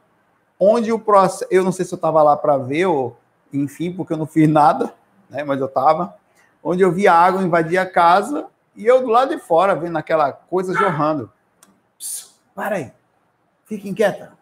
onde 0.60 0.92
o 0.92 1.00
processo. 1.00 1.48
Eu 1.50 1.64
não 1.64 1.72
sei 1.72 1.86
se 1.86 1.94
eu 1.94 1.98
estava 1.98 2.22
lá 2.22 2.36
para 2.36 2.58
ver, 2.58 2.86
ou 2.88 3.18
enfim, 3.54 3.92
porque 3.94 4.14
eu 4.14 4.18
não 4.18 4.28
fiz 4.28 4.48
nada, 4.48 4.94
né, 5.30 5.44
mas 5.44 5.60
eu 5.60 5.68
estava. 5.68 6.16
Onde 6.64 6.84
eu 6.84 6.92
via 6.92 7.14
a 7.14 7.18
água 7.18 7.42
invadir 7.42 7.78
a 7.78 7.86
casa 7.86 8.48
e 8.76 8.86
eu 8.86 9.02
do 9.02 9.08
lado 9.08 9.36
de 9.36 9.42
fora, 9.42 9.76
vendo 9.76 9.98
aquela 9.98 10.32
coisa 10.32 10.74
jorrando. 10.74 11.32
Psst, 11.98 12.32
para 12.54 12.76
aí, 12.76 12.92
fique 13.66 13.88
inquieta. 13.88 14.40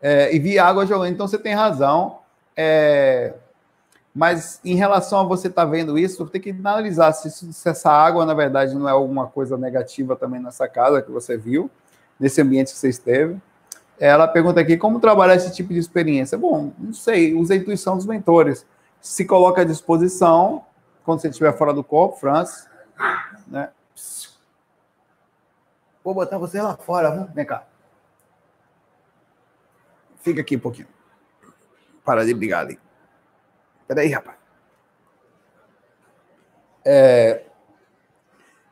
é, 0.00 0.34
e 0.34 0.38
vi 0.38 0.58
água 0.58 0.86
jogando. 0.86 1.12
Então 1.12 1.28
você 1.28 1.38
tem 1.38 1.54
razão. 1.54 2.18
É, 2.56 3.34
mas 4.14 4.60
em 4.64 4.74
relação 4.74 5.20
a 5.20 5.24
você 5.24 5.48
estar 5.48 5.64
tá 5.64 5.70
vendo 5.70 5.98
isso, 5.98 6.26
tem 6.26 6.40
que 6.40 6.50
analisar 6.50 7.12
se, 7.12 7.30
se, 7.30 7.68
essa 7.68 7.90
água, 7.90 8.26
na 8.26 8.34
verdade, 8.34 8.74
não 8.74 8.88
é 8.88 8.92
alguma 8.92 9.26
coisa 9.26 9.56
negativa 9.56 10.16
também 10.16 10.40
nessa 10.40 10.66
casa 10.66 11.00
que 11.00 11.10
você 11.10 11.36
viu, 11.36 11.70
nesse 12.20 12.40
ambiente 12.42 12.72
que 12.72 12.78
você 12.78 12.90
esteve. 12.90 13.40
Ela 13.98 14.28
pergunta 14.28 14.60
aqui 14.60 14.76
como 14.76 15.00
trabalhar 15.00 15.34
esse 15.34 15.52
tipo 15.52 15.72
de 15.72 15.78
experiência. 15.78 16.36
Bom, 16.38 16.72
não 16.78 16.92
sei, 16.92 17.34
usa 17.34 17.54
a 17.54 17.56
intuição 17.56 17.96
dos 17.96 18.06
mentores. 18.06 18.66
Se 19.00 19.24
coloca 19.24 19.62
à 19.62 19.64
disposição 19.64 20.64
quando 21.04 21.20
você 21.20 21.28
estiver 21.28 21.56
fora 21.56 21.72
do 21.72 21.82
corpo, 21.82 22.16
Francis, 22.16 22.68
né? 23.46 23.70
Vou 26.04 26.14
botar 26.14 26.38
você 26.38 26.60
lá 26.60 26.76
fora, 26.76 27.10
vamos? 27.10 27.32
Vem 27.34 27.44
cá. 27.44 27.66
Fica 30.16 30.40
aqui 30.40 30.56
um 30.56 30.60
pouquinho. 30.60 30.88
Para 32.04 32.24
de 32.24 32.34
brigar 32.34 32.64
ali. 32.64 32.78
Peraí, 33.86 34.08
rapaz. 34.10 34.38
É... 36.84 37.44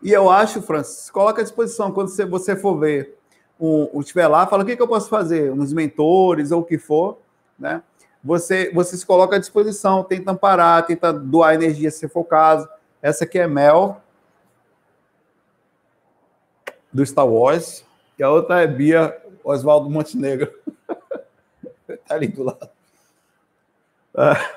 E 0.02 0.12
eu 0.12 0.30
acho, 0.30 0.62
Francis, 0.62 1.10
coloca 1.10 1.40
à 1.40 1.44
disposição 1.44 1.92
quando 1.92 2.08
você 2.08 2.56
for 2.56 2.78
ver 2.78 3.17
um, 3.60 4.00
estiver 4.00 4.28
lá, 4.28 4.46
fala 4.46 4.62
o 4.62 4.66
que, 4.66 4.76
que 4.76 4.82
eu 4.82 4.88
posso 4.88 5.08
fazer, 5.08 5.52
uns 5.52 5.72
mentores 5.72 6.52
ou 6.52 6.60
o 6.60 6.64
que 6.64 6.78
for, 6.78 7.18
né? 7.58 7.82
Você, 8.22 8.70
você 8.72 8.96
se 8.96 9.06
coloca 9.06 9.36
à 9.36 9.38
disposição, 9.38 10.02
tenta 10.04 10.32
amparar, 10.32 10.84
tenta 10.86 11.12
doar 11.12 11.54
energia 11.54 11.90
se 11.90 12.08
for 12.08 12.20
o 12.20 12.24
caso. 12.24 12.68
Essa 13.00 13.24
aqui 13.24 13.38
é 13.38 13.46
Mel, 13.46 14.00
do 16.92 17.04
Star 17.06 17.26
Wars, 17.26 17.84
e 18.18 18.22
a 18.22 18.30
outra 18.30 18.62
é 18.62 18.66
Bia 18.66 19.16
Oswaldo 19.44 19.88
Montenegro. 19.88 20.52
Está 21.88 22.14
ali 22.16 22.28
do 22.28 22.42
lado. 22.42 22.70
Ah, 24.14 24.56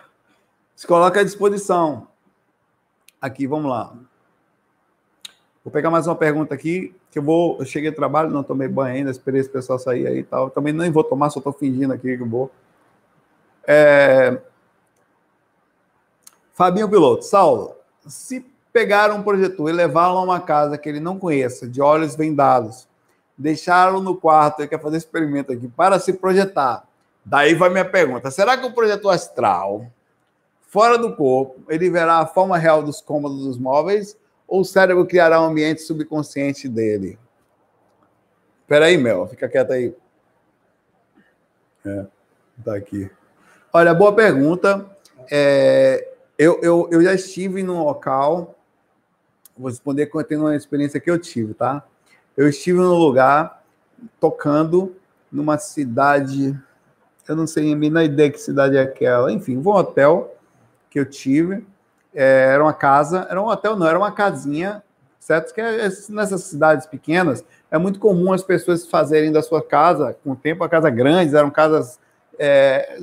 se 0.76 0.88
coloca 0.88 1.20
à 1.20 1.24
disposição. 1.24 2.08
Aqui, 3.22 3.46
vamos 3.46 3.70
lá. 3.70 3.96
Vou 5.64 5.72
pegar 5.72 5.90
mais 5.90 6.08
uma 6.08 6.16
pergunta 6.16 6.54
aqui, 6.54 6.96
que 7.12 7.20
eu 7.20 7.24
vou. 7.24 7.58
Eu 7.60 7.66
cheguei 7.66 7.90
ao 7.90 7.96
trabalho, 7.96 8.30
não 8.30 8.44
tomei 8.44 8.68
banho 8.68 8.96
ainda, 8.96 9.12
esperei 9.12 9.42
esse 9.42 9.50
pessoal 9.50 9.78
sair 9.78 10.08
aí 10.08 10.20
e 10.20 10.24
tal. 10.24 10.50
Também 10.50 10.74
nem 10.74 10.92
vou 10.92 11.04
tomar, 11.04 11.30
só 11.30 11.40
estou 11.40 11.54
fingindo 11.54 11.94
aqui 11.94 12.18
que 12.18 12.24
vou. 12.24 12.52
É... 13.68 14.40
Fabinho 16.54 16.90
Piloto, 16.90 17.24
Saulo, 17.24 17.76
se 18.08 18.46
pegar 18.74 19.12
um 19.12 19.22
projetor 19.22 19.70
e 19.70 19.74
levá-lo 19.74 20.18
a 20.18 20.24
uma 20.24 20.40
casa 20.40 20.78
que 20.78 20.90
ele 20.90 21.00
não 21.00 21.18
conheça, 21.18 21.68
de 21.68 21.82
olhos 21.82 22.16
vendados, 22.16 22.88
deixá-lo 23.38 24.02
no 24.02 24.16
quarto, 24.16 24.62
ele 24.62 24.68
quer 24.68 24.82
fazer 24.82 24.98
experimento 24.98 25.52
aqui, 25.52 25.68
para 25.68 26.00
se 26.00 26.14
projetar, 26.14 26.86
Daí 27.24 27.54
vai 27.54 27.70
minha 27.70 27.86
pergunta: 27.86 28.32
será 28.32 28.58
que 28.58 28.66
o 28.66 28.74
projeto 28.74 29.10
astral, 29.10 29.86
fora 30.68 30.98
do 30.98 31.16
corpo, 31.16 31.60
ele 31.70 31.90
verá 31.90 32.18
a 32.20 32.26
forma 32.26 32.58
real 32.58 32.82
dos 32.82 33.02
cômodos 33.02 33.44
dos 33.44 33.58
móveis 33.58 34.18
ou 34.52 34.62
o 34.62 34.66
cérebro 34.66 35.06
criará 35.06 35.42
um 35.42 35.46
ambiente 35.46 35.82
subconsciente 35.82 36.68
dele? 36.68 37.18
Espera 38.62 38.86
aí, 38.86 38.98
Mel, 38.98 39.28
fica 39.28 39.48
quieto 39.48 39.72
aí. 39.72 39.96
É, 41.86 42.06
tá 42.64 42.76
aqui. 42.76 43.10
Olha, 43.72 43.94
boa 43.94 44.14
pergunta. 44.14 44.86
É, 45.30 46.08
eu, 46.38 46.60
eu, 46.62 46.90
eu 46.92 47.02
já 47.02 47.14
estive 47.14 47.64
num 47.64 47.84
local, 47.84 48.56
vou 49.58 49.70
responder 49.70 50.10
tendo 50.28 50.42
uma 50.42 50.56
experiência 50.56 51.00
que 51.00 51.10
eu 51.10 51.18
tive, 51.18 51.54
tá? 51.54 51.86
Eu 52.36 52.48
estive 52.50 52.80
num 52.80 52.96
lugar 52.96 53.64
tocando 54.20 54.96
numa 55.32 55.58
cidade 55.58 56.60
eu 57.28 57.36
não 57.36 57.48
sei 57.48 57.74
nem 57.76 57.90
na 57.90 58.04
ideia 58.04 58.30
que 58.30 58.38
cidade 58.38 58.76
é 58.76 58.82
aquela. 58.82 59.32
Enfim, 59.32 59.56
um 59.56 59.68
hotel 59.70 60.36
que 60.90 61.00
eu 61.00 61.06
tive. 61.06 61.66
É, 62.14 62.50
era 62.54 62.64
uma 62.64 62.74
casa, 62.74 63.28
era 63.30 63.42
um 63.42 63.48
hotel, 63.48 63.76
não, 63.76 63.88
era 63.88 63.98
uma 63.98 64.12
casinha, 64.12 64.84
certo? 65.20 65.54
Que 65.54 65.62
é, 65.62 65.90
nessas 66.10 66.44
cidades 66.44 66.86
pequenas 66.86 67.44
é 67.70 67.78
muito 67.78 68.00
comum 68.00 68.34
as 68.34 68.44
pessoas 68.44 68.86
fazerem 68.86 69.32
da 69.32 69.42
sua 69.42 69.62
casa, 69.62 70.16
com 70.24 70.32
o 70.32 70.36
tempo, 70.36 70.64
a 70.64 70.70
casa 70.70 70.90
grandes, 70.90 71.34
eram 71.34 71.50
casas. 71.50 72.00
É, 72.38 73.00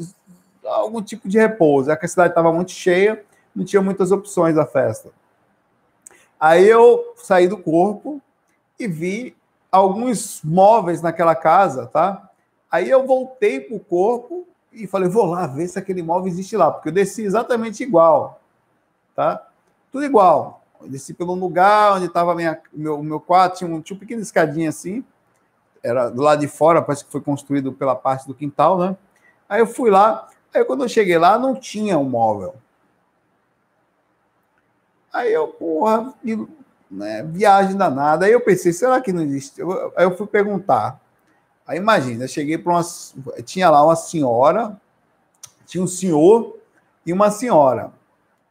algum 0.64 1.00
tipo 1.00 1.28
de 1.28 1.38
repouso. 1.38 1.90
É 1.90 1.98
a 2.00 2.08
cidade 2.08 2.30
estava 2.30 2.52
muito 2.52 2.72
cheia, 2.72 3.24
não 3.54 3.64
tinha 3.64 3.80
muitas 3.80 4.12
opções 4.12 4.54
da 4.54 4.66
festa. 4.66 5.10
Aí 6.38 6.68
eu 6.68 7.14
saí 7.16 7.48
do 7.48 7.58
corpo 7.58 8.20
e 8.78 8.86
vi 8.86 9.36
alguns 9.72 10.40
móveis 10.44 11.02
naquela 11.02 11.34
casa, 11.34 11.86
tá? 11.86 12.30
Aí 12.70 12.88
eu 12.88 13.06
voltei 13.06 13.60
para 13.60 13.76
o 13.76 13.80
corpo 13.80 14.46
e 14.72 14.86
falei, 14.86 15.08
vou 15.08 15.26
lá 15.26 15.46
ver 15.46 15.66
se 15.66 15.78
aquele 15.78 16.00
imóvel 16.00 16.28
existe 16.28 16.56
lá, 16.56 16.70
porque 16.70 16.90
eu 16.90 16.92
desci 16.92 17.22
exatamente 17.22 17.82
igual, 17.82 18.40
tá? 19.18 19.48
Tudo 19.90 20.04
igual. 20.04 20.62
Eu 20.80 20.88
desci 20.88 21.12
pelo 21.12 21.34
lugar 21.34 21.96
onde 21.96 22.06
estava 22.06 22.36
meu, 22.72 23.02
meu 23.02 23.18
quarto, 23.18 23.58
tinha 23.58 23.68
um, 23.68 23.80
tinha 23.80 23.96
uma 23.96 24.00
pequena 24.00 24.22
escadinha 24.22 24.68
assim, 24.68 25.04
era 25.82 26.08
do 26.08 26.22
lado 26.22 26.38
de 26.38 26.46
fora, 26.46 26.80
parece 26.80 27.04
que 27.04 27.10
foi 27.10 27.20
construído 27.20 27.72
pela 27.72 27.96
parte 27.96 28.28
do 28.28 28.34
quintal, 28.34 28.78
né? 28.78 28.96
Aí 29.48 29.60
eu 29.60 29.66
fui 29.66 29.90
lá, 29.90 30.28
aí 30.54 30.64
quando 30.64 30.84
eu 30.84 30.88
cheguei 30.88 31.18
lá, 31.18 31.36
não 31.36 31.56
tinha 31.56 31.98
um 31.98 32.08
móvel. 32.08 32.54
Aí 35.12 35.32
eu, 35.32 35.48
porra, 35.48 36.14
né, 36.88 37.24
viagem 37.24 37.76
danada. 37.76 38.24
Aí 38.24 38.30
eu 38.30 38.40
pensei, 38.40 38.72
será 38.72 39.00
que 39.00 39.12
não 39.12 39.22
existe? 39.22 39.60
Aí 39.96 40.04
eu 40.04 40.16
fui 40.16 40.28
perguntar. 40.28 41.00
Aí 41.66 41.76
imagina, 41.76 42.22
eu 42.22 42.28
cheguei 42.28 42.56
para 42.56 42.72
uma. 42.72 42.82
Tinha 43.42 43.68
lá 43.68 43.84
uma 43.84 43.96
senhora, 43.96 44.80
tinha 45.66 45.82
um 45.82 45.88
senhor 45.88 46.56
e 47.04 47.12
uma 47.12 47.32
senhora, 47.32 47.92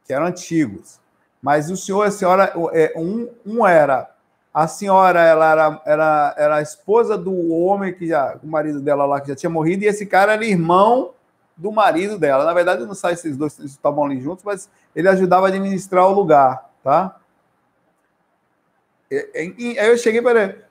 que 0.07 0.13
eram 0.13 0.25
antigos. 0.25 0.99
Mas 1.41 1.69
o 1.69 1.77
senhor 1.77 2.05
e 2.05 2.07
a 2.07 2.11
senhora, 2.11 2.53
é, 2.73 2.93
um, 2.95 3.29
um 3.45 3.67
era. 3.67 4.09
A 4.53 4.67
senhora 4.67 5.21
ela 5.21 5.51
era, 5.51 5.81
era, 5.85 6.35
era 6.37 6.55
a 6.55 6.61
esposa 6.61 7.17
do 7.17 7.53
homem 7.53 7.93
que 7.93 8.07
já. 8.07 8.39
O 8.41 8.47
marido 8.47 8.81
dela 8.81 9.05
lá 9.05 9.21
que 9.21 9.27
já 9.27 9.35
tinha 9.35 9.49
morrido, 9.49 9.83
e 9.83 9.87
esse 9.87 10.05
cara 10.05 10.33
era 10.33 10.45
irmão 10.45 11.11
do 11.55 11.71
marido 11.71 12.17
dela. 12.17 12.45
Na 12.45 12.53
verdade, 12.53 12.85
não 12.85 12.95
sei 12.95 13.15
se 13.15 13.27
esses 13.27 13.37
dois 13.37 13.59
estavam 13.59 14.05
ali 14.05 14.19
juntos, 14.19 14.43
mas 14.43 14.69
ele 14.95 15.09
ajudava 15.09 15.45
a 15.45 15.49
administrar 15.49 16.07
o 16.07 16.13
lugar, 16.13 16.71
tá? 16.83 17.17
Aí 19.11 19.75
eu 19.89 19.97
cheguei 19.97 20.21
para 20.21 20.67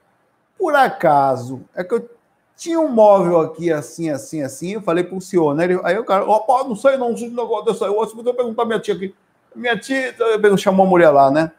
por 0.59 0.74
acaso, 0.74 1.62
é 1.74 1.84
que 1.84 1.95
eu 1.95 2.09
tinha 2.57 2.80
um 2.80 2.89
móvel 2.89 3.41
aqui 3.41 3.70
assim, 3.70 4.09
assim, 4.09 4.43
assim. 4.43 4.72
Eu 4.72 4.80
falei 4.80 5.05
pro 5.05 5.20
senhor, 5.20 5.55
né? 5.55 5.64
Ele, 5.64 5.80
aí 5.84 5.99
o 5.99 6.05
cara, 6.05 6.24
opa, 6.24 6.64
não 6.66 6.74
sei 6.74 6.97
não, 6.97 7.12
não 7.12 7.28
negócio 7.28 7.64
desse 7.66 7.84
aí. 7.84 7.91
Eu 7.91 7.95
vou 7.95 8.34
perguntar 8.34 8.64
minha 8.64 8.80
tia 8.80 8.95
aqui. 8.95 9.14
Minha 9.57 9.79
tia, 9.79 10.15
eu 10.19 10.57
chamou 10.59 10.87
a 10.87 10.89
mulher 10.89 11.11
lá, 11.11 11.31
né? 11.31 11.51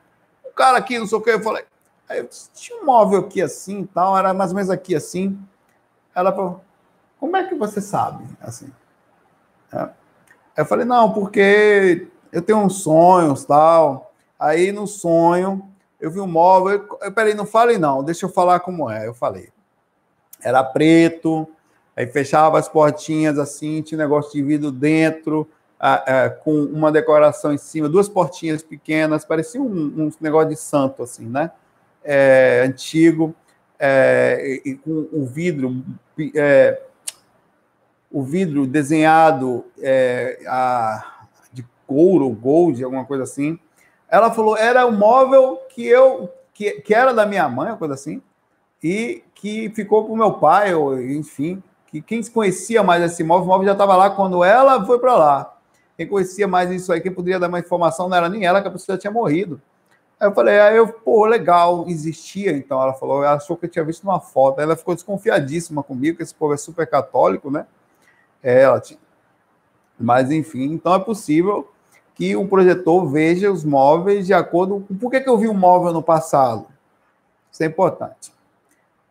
O 0.46 0.52
cara 0.52 0.78
aqui, 0.78 1.00
não 1.00 1.08
sei 1.08 1.18
o 1.18 1.22
que, 1.22 1.32
eu 1.32 1.42
falei. 1.42 1.66
Aí 2.08 2.20
eu 2.20 2.28
disse, 2.28 2.50
tinha 2.54 2.80
um 2.80 2.86
móvel 2.86 3.22
aqui 3.22 3.42
assim 3.42 3.86
tal, 3.86 4.18
era 4.18 4.34
mais 4.34 4.52
ou 4.52 4.56
menos 4.56 4.70
aqui 4.70 4.96
assim. 4.96 5.38
Ela 6.16 6.32
falou, 6.32 6.62
como 7.20 7.36
é 7.36 7.44
que 7.48 7.56
você 7.56 7.82
sabe? 7.82 8.24
Assim. 8.40 8.72
É. 9.74 9.90
Eu 10.56 10.66
falei, 10.66 10.86
não, 10.86 11.12
porque 11.12 12.08
eu 12.32 12.42
tenho 12.42 12.60
uns 12.60 12.84
sonhos 12.84 13.44
tal. 13.46 14.14
Aí 14.40 14.72
no 14.72 14.86
sonho 14.86 15.68
eu 16.00 16.12
vi 16.12 16.20
um 16.20 16.28
móvel. 16.28 16.88
Eu, 17.02 17.12
peraí, 17.12 17.34
não 17.34 17.46
falei 17.46 17.78
não, 17.78 18.04
deixa 18.04 18.26
eu 18.26 18.30
falar 18.30 18.60
como 18.60 18.90
é. 18.90 19.08
Eu 19.08 19.14
falei. 19.14 19.50
Era 20.42 20.64
preto, 20.64 21.48
aí 21.96 22.06
fechava 22.06 22.60
as 22.60 22.70
portinhas 22.70 23.40
assim, 23.40 23.82
tinha 23.82 23.98
um 23.98 24.02
negócio 24.02 24.32
de 24.32 24.44
vidro 24.44 24.72
dentro, 24.72 25.50
com 26.44 26.64
uma 26.64 26.92
decoração 26.92 27.54
em 27.54 27.58
cima, 27.58 27.88
duas 27.88 28.10
portinhas 28.10 28.64
pequenas, 28.64 29.24
parecia 29.24 29.62
um, 29.62 30.08
um 30.08 30.12
negócio 30.20 30.50
de 30.50 30.56
santo, 30.56 31.04
assim, 31.04 31.26
né? 31.26 31.52
É, 32.04 32.64
antigo, 32.66 33.36
é, 33.80 34.62
e, 34.66 34.76
com 34.76 35.08
o 35.12 35.26
vidro, 35.26 35.84
é, 36.36 36.82
o 38.12 38.24
vidro 38.24 38.66
desenhado 38.66 39.66
é, 39.80 40.40
a, 40.48 41.26
de 41.52 41.66
couro, 41.86 42.30
gold, 42.30 42.84
alguma 42.84 43.06
coisa 43.06 43.24
assim. 43.24 43.60
Ela 44.10 44.32
falou, 44.32 44.58
era 44.58 44.86
o 44.86 44.92
móvel 44.92 45.58
que 45.70 45.86
eu, 45.86 46.30
que, 46.54 46.82
que 46.82 46.94
era 46.94 47.14
da 47.14 47.26
minha 47.26 47.48
mãe, 47.50 47.70
uma 47.70 47.78
coisa 47.78 47.94
assim, 47.94 48.22
e 48.82 49.24
que 49.36 49.70
ficou 49.76 50.06
para 50.06 50.14
o 50.14 50.18
meu 50.18 50.34
pai, 50.34 50.74
ou, 50.74 51.00
enfim, 51.00 51.62
que 51.88 52.02
quem 52.02 52.24
conhecia 52.24 52.82
mais 52.84 53.04
esse 53.04 53.24
móvel, 53.24 53.46
o 53.46 53.48
móvel 53.48 53.66
já 53.68 53.72
estava 53.74 53.96
lá 53.96 54.10
quando 54.10 54.44
ela 54.44 54.84
foi 54.86 55.00
para 55.00 55.16
lá. 55.16 55.57
Quem 55.98 56.08
conhecia 56.08 56.48
mais 56.48 56.72
isso 56.72 56.94
aí, 56.94 57.02
quem 57.02 57.12
poderia 57.12 57.40
dar 57.40 57.50
mais 57.50 57.66
informação 57.66 58.08
não 58.08 58.16
era 58.16 58.30
nem 58.30 58.46
ela, 58.46 58.62
que 58.62 58.68
a 58.68 58.72
pessoa 58.72 58.98
tinha 58.98 59.12
morrido. 59.12 59.60
Aí 60.20 60.28
eu 60.28 60.34
falei, 60.34 60.60
aí 60.60 60.78
eu, 60.78 60.88
pô, 60.88 61.26
legal, 61.26 61.86
existia 61.88 62.52
então. 62.52 62.82
Ela 62.82 62.94
falou, 62.94 63.24
ela 63.24 63.36
achou 63.36 63.58
que 63.58 63.66
eu 63.66 63.70
tinha 63.70 63.84
visto 63.84 64.04
uma 64.04 64.20
foto. 64.20 64.60
Aí 64.60 64.64
ela 64.64 64.76
ficou 64.76 64.96
desconfiadíssima 64.96 65.84
comigo, 65.84 66.18
que 66.18 66.24
esse 66.24 66.34
povo 66.34 66.54
é 66.54 66.58
super 66.58 66.88
católico, 66.88 67.52
né? 67.52 67.66
É, 68.42 68.62
ela 68.62 68.80
tinha. 68.80 69.00
Mas, 70.00 70.32
enfim, 70.32 70.72
então 70.72 70.94
é 70.94 71.00
possível 71.00 71.72
que 72.14 72.36
um 72.36 72.48
projetor 72.48 73.08
veja 73.08 73.52
os 73.52 73.66
móveis 73.66 74.26
de 74.26 74.34
acordo 74.34 74.86
com. 74.88 74.96
Por 74.96 75.12
que, 75.12 75.22
que 75.22 75.30
eu 75.30 75.38
vi 75.38 75.48
um 75.48 75.54
móvel 75.54 75.92
no 75.92 76.04
passado? 76.04 76.68
Isso 77.52 77.64
é 77.64 77.66
importante 77.66 78.38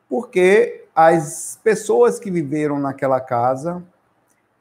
porque 0.09 0.85
as 0.95 1.59
pessoas 1.63 2.19
que 2.19 2.31
viveram 2.31 2.79
naquela 2.79 3.21
casa 3.21 3.83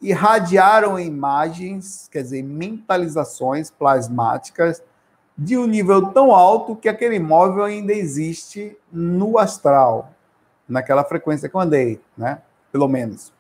irradiaram 0.10 1.00
imagens, 1.00 2.08
quer 2.12 2.22
dizer, 2.22 2.44
mentalizações 2.44 3.72
plasmáticas 3.72 4.82
de 5.38 5.58
um 5.58 5.66
nível 5.66 6.08
tão 6.08 6.32
alto 6.32 6.76
que 6.76 6.88
aquele 6.88 7.16
imóvel 7.16 7.64
ainda 7.64 7.94
existe 7.94 8.78
no 8.92 9.38
astral, 9.38 10.12
naquela 10.68 11.04
frequência 11.04 11.50
que 11.50 11.56
eu 11.56 11.60
andei, 11.60 12.00
né? 12.18 12.42
Pelo 12.72 12.88
menos. 12.88 13.34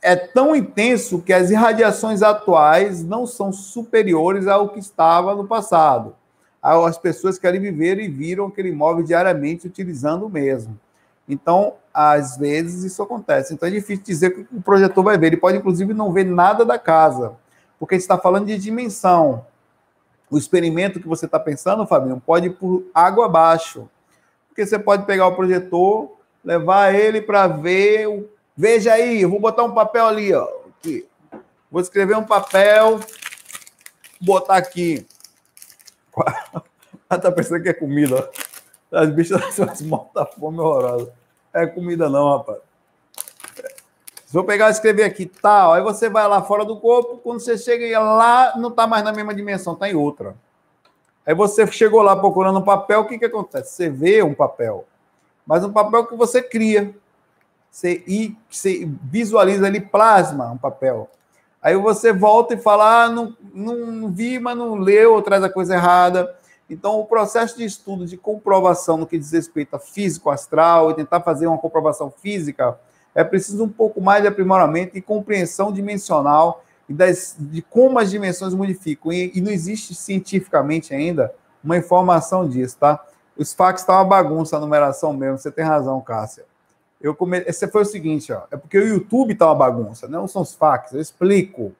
É 0.00 0.14
tão 0.14 0.54
intenso 0.54 1.20
que 1.20 1.32
as 1.32 1.50
irradiações 1.50 2.22
atuais 2.22 3.02
não 3.02 3.26
são 3.26 3.52
superiores 3.52 4.46
ao 4.46 4.68
que 4.68 4.78
estava 4.78 5.34
no 5.34 5.46
passado. 5.46 6.14
As 6.62 6.98
pessoas 6.98 7.38
que 7.38 7.46
ali 7.46 7.58
viveram 7.58 8.00
e 8.00 8.08
viram 8.08 8.46
aquele 8.46 8.68
imóvel 8.68 9.04
diariamente 9.04 9.66
utilizando 9.66 10.26
o 10.26 10.30
mesmo. 10.30 10.78
Então, 11.28 11.74
às 12.00 12.36
vezes, 12.36 12.84
isso 12.84 13.02
acontece. 13.02 13.52
Então, 13.52 13.68
é 13.68 13.72
difícil 13.72 14.04
dizer 14.04 14.30
que 14.30 14.56
o 14.56 14.62
projetor 14.62 15.02
vai 15.02 15.18
ver. 15.18 15.26
Ele 15.26 15.36
pode, 15.36 15.58
inclusive, 15.58 15.92
não 15.92 16.12
ver 16.12 16.24
nada 16.24 16.64
da 16.64 16.78
casa, 16.78 17.32
porque 17.76 17.96
está 17.96 18.16
falando 18.16 18.46
de 18.46 18.56
dimensão. 18.56 19.44
O 20.30 20.38
experimento 20.38 21.00
que 21.00 21.08
você 21.08 21.26
está 21.26 21.40
pensando, 21.40 21.84
Fabinho, 21.88 22.22
pode 22.24 22.46
ir 22.46 22.50
por 22.50 22.84
água 22.94 23.26
abaixo. 23.26 23.90
Porque 24.46 24.64
você 24.64 24.78
pode 24.78 25.06
pegar 25.06 25.26
o 25.26 25.34
projetor, 25.34 26.12
levar 26.44 26.94
ele 26.94 27.20
para 27.20 27.48
ver. 27.48 28.30
Veja 28.56 28.92
aí, 28.92 29.24
vou 29.24 29.40
botar 29.40 29.64
um 29.64 29.74
papel 29.74 30.06
ali, 30.06 30.32
ó. 30.32 30.48
Aqui. 30.78 31.04
Vou 31.68 31.82
escrever 31.82 32.16
um 32.16 32.24
papel, 32.24 33.00
botar 34.20 34.56
aqui. 34.56 35.04
Ela 37.10 37.18
tá 37.20 37.32
pensando 37.32 37.60
que 37.60 37.70
é 37.70 37.74
comida, 37.74 38.30
ó. 38.92 38.98
As 39.00 39.10
bichas 39.10 39.58
as 39.58 39.82
morta-fome 39.82 40.60
horrorosa. 40.60 41.17
É 41.62 41.66
comida 41.66 42.08
não, 42.08 42.36
rapaz. 42.36 42.58
Se 44.26 44.36
eu 44.36 44.44
pegar 44.44 44.68
e 44.68 44.72
escrever 44.72 45.04
aqui, 45.04 45.24
tal, 45.24 45.72
aí 45.72 45.82
você 45.82 46.08
vai 46.08 46.28
lá 46.28 46.42
fora 46.42 46.64
do 46.64 46.76
corpo, 46.76 47.16
quando 47.16 47.40
você 47.40 47.56
chega 47.56 47.98
lá, 47.98 48.52
não 48.56 48.68
está 48.68 48.86
mais 48.86 49.02
na 49.02 49.10
mesma 49.10 49.34
dimensão, 49.34 49.72
está 49.72 49.88
em 49.88 49.94
outra. 49.94 50.36
Aí 51.24 51.34
você 51.34 51.66
chegou 51.66 52.02
lá 52.02 52.14
procurando 52.14 52.58
um 52.58 52.64
papel, 52.64 53.00
o 53.00 53.06
que, 53.06 53.18
que 53.18 53.24
acontece? 53.24 53.74
Você 53.74 53.88
vê 53.88 54.22
um 54.22 54.34
papel, 54.34 54.84
mas 55.46 55.64
um 55.64 55.72
papel 55.72 56.06
que 56.06 56.14
você 56.14 56.42
cria. 56.42 56.94
Você, 57.70 58.02
você 58.50 58.88
visualiza 59.02 59.66
ali, 59.66 59.80
plasma 59.80 60.50
um 60.50 60.58
papel. 60.58 61.08
Aí 61.60 61.76
você 61.76 62.12
volta 62.12 62.54
e 62.54 62.58
fala, 62.58 63.04
ah, 63.04 63.08
não, 63.08 63.34
não 63.52 64.10
vi, 64.10 64.38
mas 64.38 64.56
não 64.56 64.74
leu, 64.74 65.14
ou 65.14 65.22
traz 65.22 65.42
a 65.42 65.50
coisa 65.50 65.74
errada. 65.74 66.34
Então, 66.68 67.00
o 67.00 67.06
processo 67.06 67.56
de 67.56 67.64
estudo 67.64 68.04
de 68.04 68.16
comprovação 68.16 68.98
no 68.98 69.06
que 69.06 69.18
diz 69.18 69.32
respeito 69.32 69.74
a 69.74 69.78
físico 69.78 70.28
astral 70.28 70.90
e 70.90 70.94
tentar 70.94 71.20
fazer 71.20 71.46
uma 71.46 71.58
comprovação 71.58 72.10
física 72.10 72.78
é 73.14 73.24
preciso 73.24 73.64
um 73.64 73.68
pouco 73.68 74.00
mais 74.00 74.22
de 74.22 74.28
aprimoramento 74.28 74.96
e 74.96 75.02
compreensão 75.02 75.72
dimensional 75.72 76.62
e 76.88 76.92
das, 76.92 77.34
de 77.38 77.62
como 77.62 77.98
as 77.98 78.10
dimensões 78.10 78.54
modificam. 78.54 79.12
E, 79.12 79.32
e, 79.34 79.40
não 79.40 79.50
existe 79.50 79.94
cientificamente 79.94 80.94
ainda 80.94 81.34
uma 81.64 81.76
informação 81.76 82.48
disso, 82.48 82.76
tá? 82.78 83.04
Os 83.36 83.52
fax 83.52 83.84
tá 83.84 83.94
uma 83.94 84.04
bagunça 84.04 84.56
a 84.56 84.60
numeração 84.60 85.12
mesmo, 85.12 85.38
você 85.38 85.50
tem 85.50 85.64
razão, 85.64 86.00
Cássia. 86.00 86.44
Eu 87.00 87.14
come... 87.14 87.38
Esse 87.46 87.68
foi 87.68 87.82
o 87.82 87.86
seguinte, 87.86 88.32
ó, 88.32 88.42
é 88.50 88.56
porque 88.56 88.78
o 88.78 88.86
YouTube 88.86 89.32
está 89.32 89.46
uma 89.46 89.54
bagunça, 89.54 90.08
não 90.08 90.26
são 90.26 90.42
os 90.42 90.54
fax, 90.54 90.92
eu 90.92 91.00
explico. 91.00 91.72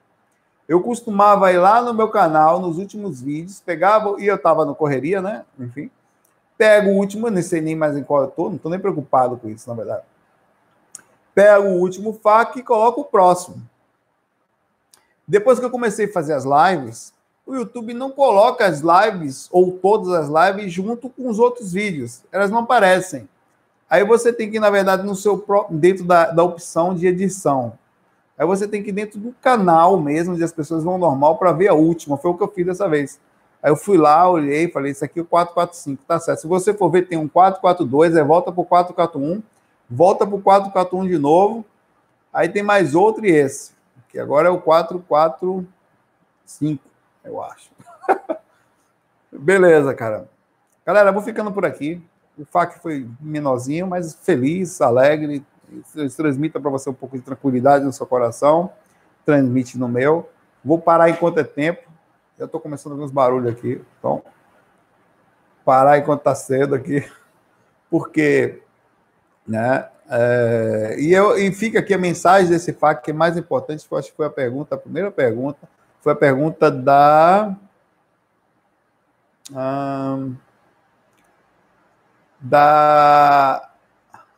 Eu 0.69 0.83
costumava 0.83 1.51
ir 1.51 1.57
lá 1.57 1.81
no 1.81 1.95
meu 1.95 2.09
canal, 2.09 2.61
nos 2.61 2.77
últimos 2.77 3.23
vídeos, 3.23 3.59
pegava, 3.59 4.21
e 4.21 4.27
eu 4.27 4.37
estava 4.37 4.66
no 4.66 4.75
correria, 4.75 5.23
né? 5.23 5.47
Enfim. 5.59 5.91
Pego 6.59 6.91
o 6.91 6.97
último, 6.97 7.31
não 7.31 7.43
sei 7.43 7.62
nem 7.62 7.75
mais 7.75 7.97
em 7.97 8.03
qual 8.03 8.23
eu 8.23 8.29
estou, 8.29 8.49
não 8.51 8.57
estou 8.57 8.71
nem 8.71 8.79
preocupado 8.79 9.39
com 9.39 9.49
isso, 9.49 9.69
na 9.69 9.75
verdade. 9.75 10.03
Pego 11.35 11.69
o 11.69 11.81
último 11.81 12.12
FAQ 12.12 12.59
e 12.59 12.62
coloco 12.62 13.01
o 13.01 13.05
próximo. 13.05 13.62
Depois 15.27 15.59
que 15.59 15.64
eu 15.64 15.71
comecei 15.71 16.07
a 16.07 16.12
fazer 16.12 16.35
as 16.35 16.45
lives, 16.45 17.14
o 17.47 17.55
YouTube 17.55 17.95
não 17.95 18.11
coloca 18.11 18.66
as 18.66 18.81
lives, 18.81 19.49
ou 19.51 19.73
todas 19.73 20.11
as 20.11 20.29
lives, 20.29 20.71
junto 20.71 21.09
com 21.09 21.29
os 21.29 21.39
outros 21.39 21.73
vídeos. 21.73 22.23
Elas 22.31 22.51
não 22.51 22.59
aparecem. 22.59 23.27
Aí 23.89 24.05
você 24.05 24.35
tem 24.35 24.51
que, 24.51 24.61
na 24.61 24.69
verdade, 24.69 25.03
no 25.03 25.16
seu 25.16 25.43
dentro 25.71 26.05
da, 26.05 26.31
da 26.31 26.43
opção 26.43 26.95
de 26.95 27.07
edição. 27.07 27.73
Aí 28.39 28.47
você 28.47 28.68
tem 28.68 28.82
que 28.82 28.91
ir 28.91 28.93
dentro 28.93 29.18
do 29.18 29.34
canal 29.43 29.99
mesmo, 29.99 30.34
onde 30.34 30.45
as 30.45 30.53
pessoas 30.53 30.84
vão 30.84 30.97
normal 30.97 31.36
para 31.36 31.51
ver 31.51 31.68
a 31.68 31.74
última. 31.74 32.16
Foi 32.16 32.30
o 32.30 32.34
que 32.34 32.43
eu 32.43 32.49
fiz 32.49 32.64
dessa 32.64 32.89
vez. 32.89 33.18
Aí 33.61 33.72
eu 33.72 33.76
fui 33.76 33.99
lá, 33.99 34.30
olhei, 34.30 34.70
falei, 34.70 34.93
isso 34.93 35.05
aqui 35.05 35.18
é 35.18 35.22
o 35.22 35.26
445, 35.26 36.05
tá 36.07 36.20
certo. 36.20 36.43
Se 36.43 36.47
você 36.47 36.72
for 36.72 36.89
ver, 36.89 37.09
tem 37.09 37.18
um 37.18 37.26
442, 37.26 38.16
aí 38.16 38.22
volta 38.22 38.53
para 38.53 38.61
o 38.61 38.64
441, 38.64 39.43
volta 39.91 40.24
para 40.24 40.36
o 40.36 40.41
441 40.41 41.09
de 41.09 41.18
novo, 41.18 41.64
aí 42.32 42.49
tem 42.49 42.62
mais 42.62 42.95
outro 42.95 43.26
e 43.26 43.30
esse, 43.30 43.72
que 44.09 44.18
agora 44.18 44.47
é 44.47 44.51
o 44.51 44.61
445, 44.61 46.80
eu 47.24 47.43
acho. 47.43 47.70
Beleza, 49.32 49.93
cara. 49.93 50.28
Galera, 50.86 51.11
vou 51.11 51.22
ficando 51.22 51.51
por 51.51 51.66
aqui. 51.66 52.01
O 52.39 52.45
FAQ 52.45 52.78
foi 52.80 53.09
menorzinho, 53.20 53.89
mas 53.89 54.14
feliz, 54.14 54.80
alegre, 54.80 55.45
transmita 56.16 56.61
para 56.61 56.71
você 56.71 56.91
um 56.91 56.95
pouco 56.95 57.16
de 57.16 57.23
tranquilidade 57.23 57.85
no 57.85 57.93
seu 57.93 58.07
coração, 58.07 58.73
transmite 59.25 59.79
no 59.79 59.89
meu. 59.89 60.29
Vou 60.64 60.79
parar 60.79 61.11
enquanto 61.11 61.39
é 61.39 61.45
tempo. 61.45 61.89
Já 62.39 62.45
estou 62.45 62.61
começando 62.61 62.93
alguns 62.93 63.11
barulhos 63.11 63.53
aqui, 63.53 63.83
então 63.99 64.23
parar 65.69 65.99
enquanto 65.99 66.21
está 66.21 66.35
cedo 66.35 66.75
aqui, 66.75 67.07
porque, 67.91 68.62
né? 69.47 69.87
É, 70.09 70.97
e, 70.99 71.12
eu, 71.12 71.37
e 71.37 71.53
fica 71.53 71.81
aqui 71.81 71.93
a 71.93 71.99
mensagem 71.99 72.49
desse 72.49 72.73
fato 72.73 73.03
que 73.03 73.11
é 73.11 73.14
mais 73.14 73.37
importante, 73.37 73.87
acho 73.93 74.11
que 74.11 74.16
foi 74.16 74.25
a 74.25 74.31
pergunta, 74.31 74.75
a 74.75 74.79
primeira 74.79 75.11
pergunta, 75.11 75.69
foi 76.01 76.14
a 76.14 76.16
pergunta 76.16 76.71
da. 76.71 77.55
Da. 82.41 83.71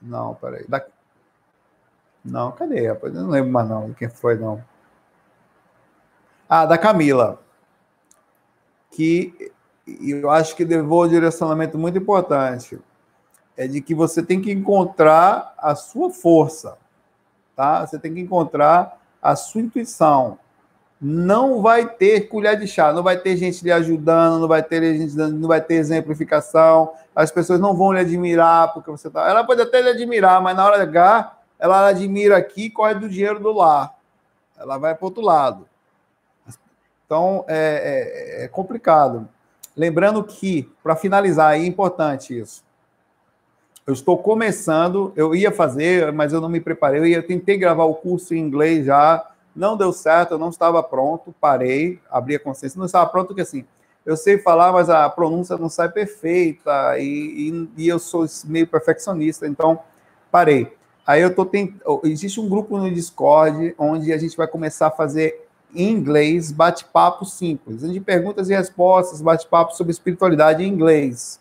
Não, 0.03 0.35
peraí. 0.35 0.65
Da 0.67 0.85
não, 2.25 2.53
cadê? 2.53 2.87
Eu 2.89 2.99
não 3.13 3.31
lembro 3.31 3.51
mais 3.51 3.69
não 3.69 3.93
quem 3.95 4.09
foi, 4.09 4.37
não. 4.37 4.63
Ah, 6.49 6.67
da 6.67 6.77
Camila. 6.77 7.41
Que 8.91 9.53
eu 9.87 10.31
acho 10.31 10.55
que 10.55 10.65
levou 10.65 11.05
um 11.05 11.09
direcionamento 11.09 11.79
muito 11.79 11.99
importante. 11.99 12.79
É 13.57 13.67
de 13.67 13.81
que 13.81 13.95
você 13.95 14.23
tem 14.23 14.41
que 14.41 14.53
encontrar 14.53 15.55
a 15.59 15.75
sua 15.75 16.11
força. 16.11 16.77
tá? 17.57 17.87
Você 17.87 17.99
tem 17.99 18.15
que 18.15 18.21
encontrar 18.21 18.99
a 19.23 19.37
sua 19.37 19.61
intuição. 19.61 20.39
Não 21.01 21.63
vai 21.63 21.89
ter 21.89 22.29
colher 22.29 22.59
de 22.59 22.67
chá, 22.67 22.93
não 22.93 23.03
vai 23.03 23.17
ter 23.17 23.37
gente 23.37 23.65
lhe 23.65 23.73
ajudando, 23.73 24.41
não 24.41 24.49
vai 24.49 24.63
ter 24.63 24.99
gente, 24.99 25.17
não 25.17 25.49
vai 25.49 25.61
ter 25.61 25.75
exemplificação. 25.75 26.93
As 27.17 27.31
pessoas 27.31 27.59
não 27.59 27.75
vão 27.75 27.93
lhe 27.93 28.01
admirar 28.01 28.73
porque 28.75 28.91
você 28.91 29.09
tá. 29.09 29.27
Ela 29.29 29.45
pode 29.45 29.63
até 29.63 29.81
lhe 29.81 29.89
admirar, 29.89 30.43
mas 30.43 30.55
na 30.55 30.65
hora 30.67 30.83
H, 30.83 31.40
ela 31.61 31.87
admira 31.87 32.37
aqui 32.37 32.65
e 32.65 32.71
corre 32.71 32.95
do 32.95 33.09
dinheiro 33.09 33.39
do 33.39 33.53
lar. 33.53 33.95
Ela 34.59 34.79
vai 34.79 34.95
para 34.95 35.05
outro 35.05 35.23
lado. 35.23 35.69
Então 37.05 37.45
é, 37.47 38.41
é, 38.41 38.45
é 38.45 38.49
complicado. 38.49 39.29
Lembrando 39.77 40.25
que, 40.25 40.71
para 40.83 40.97
finalizar, 40.97 41.55
é 41.55 41.65
importante 41.65 42.39
isso. 42.39 42.63
Eu 43.87 43.95
estou 43.95 44.19
começando, 44.19 45.13
eu 45.17 45.35
ia 45.35 45.51
fazer, 45.51 46.13
mas 46.13 46.33
eu 46.33 46.41
não 46.41 46.49
me 46.49 46.61
preparei. 46.61 47.01
Eu, 47.01 47.07
ia, 47.07 47.23
tentei 47.23 47.57
gravar 47.57 47.85
o 47.85 47.95
curso 47.95 48.35
em 48.35 48.39
inglês 48.39 48.87
já, 48.87 49.27
não 49.55 49.77
deu 49.77 49.93
certo, 49.93 50.33
eu 50.33 50.39
não 50.39 50.51
estava 50.51 50.83
pronto, 50.83 51.35
parei, 51.41 51.99
abri 52.11 52.37
a 52.37 52.41
consciência, 52.41 52.79
não 52.79 52.87
estava 52.87 53.09
pronto, 53.11 53.29
porque 53.29 53.43
assim, 53.43 53.65
eu 54.07 54.17
sei 54.17 54.39
falar, 54.39 54.73
mas 54.73 54.89
a 54.89 55.09
pronúncia 55.09 55.57
não 55.57 55.69
sai 55.69 55.89
perfeita, 55.89 56.99
e, 56.99 57.69
e, 57.77 57.85
e 57.85 57.89
eu 57.89 57.99
sou 57.99 58.27
meio 58.45 58.67
perfeccionista, 58.67 59.47
então 59.47 59.81
parei. 60.31 60.73
Aí 61.07 61.23
eu 61.23 61.35
tô 61.35 61.45
tentando. 61.45 62.01
Existe 62.05 62.41
um 62.41 62.49
grupo 62.49 62.77
no 62.79 62.91
Discord 62.91 63.75
onde 63.79 64.13
a 64.13 64.19
gente 64.19 64.37
vai 64.37 64.47
começar 64.47 64.89
a 64.89 64.91
fazer 64.91 65.47
em 65.75 65.91
inglês 65.91 66.51
bate-papo 66.51 67.25
simples, 67.25 67.81
de 67.81 68.01
perguntas 68.01 68.51
e 68.51 68.55
respostas, 68.55 69.23
bate-papo 69.23 69.75
sobre 69.77 69.93
espiritualidade 69.93 70.65
em 70.65 70.69
inglês. 70.69 71.41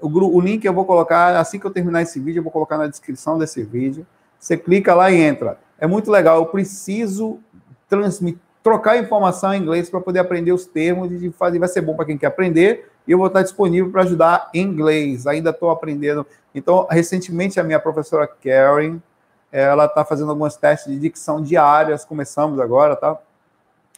O, 0.00 0.08
o 0.08 0.40
link 0.40 0.64
eu 0.64 0.72
vou 0.72 0.84
colocar, 0.84 1.36
assim 1.36 1.58
que 1.58 1.66
eu 1.66 1.70
terminar 1.70 2.02
esse 2.02 2.20
vídeo, 2.20 2.40
eu 2.40 2.44
vou 2.44 2.52
colocar 2.52 2.78
na 2.78 2.86
descrição 2.86 3.38
desse 3.38 3.62
vídeo. 3.62 4.06
Você 4.38 4.56
clica 4.56 4.94
lá 4.94 5.10
e 5.10 5.20
entra. 5.20 5.58
É 5.78 5.86
muito 5.86 6.10
legal. 6.10 6.38
Eu 6.38 6.46
preciso 6.46 7.40
transmitir, 7.88 8.40
trocar 8.62 8.98
informação 8.98 9.54
em 9.54 9.60
inglês 9.60 9.88
para 9.88 10.00
poder 10.00 10.20
aprender 10.20 10.52
os 10.52 10.66
termos 10.66 11.10
e 11.10 11.30
fazer. 11.32 11.58
Vai 11.58 11.68
ser 11.68 11.80
bom 11.80 11.94
para 11.94 12.04
quem 12.04 12.18
quer 12.18 12.26
aprender. 12.26 12.90
E 13.08 13.12
eu 13.12 13.18
vou 13.18 13.28
estar 13.28 13.42
disponível 13.42 13.90
para 13.90 14.02
ajudar 14.02 14.50
em 14.52 14.60
inglês. 14.60 15.26
Ainda 15.26 15.48
estou 15.48 15.70
aprendendo. 15.70 16.26
Então, 16.54 16.86
recentemente, 16.90 17.58
a 17.58 17.64
minha 17.64 17.80
professora 17.80 18.26
Karen, 18.26 18.98
ela 19.50 19.86
está 19.86 20.04
fazendo 20.04 20.30
alguns 20.30 20.56
testes 20.56 20.92
de 20.92 21.00
dicção 21.00 21.42
diárias. 21.42 22.04
Começamos 22.04 22.60
agora, 22.60 22.94
tá? 22.94 23.18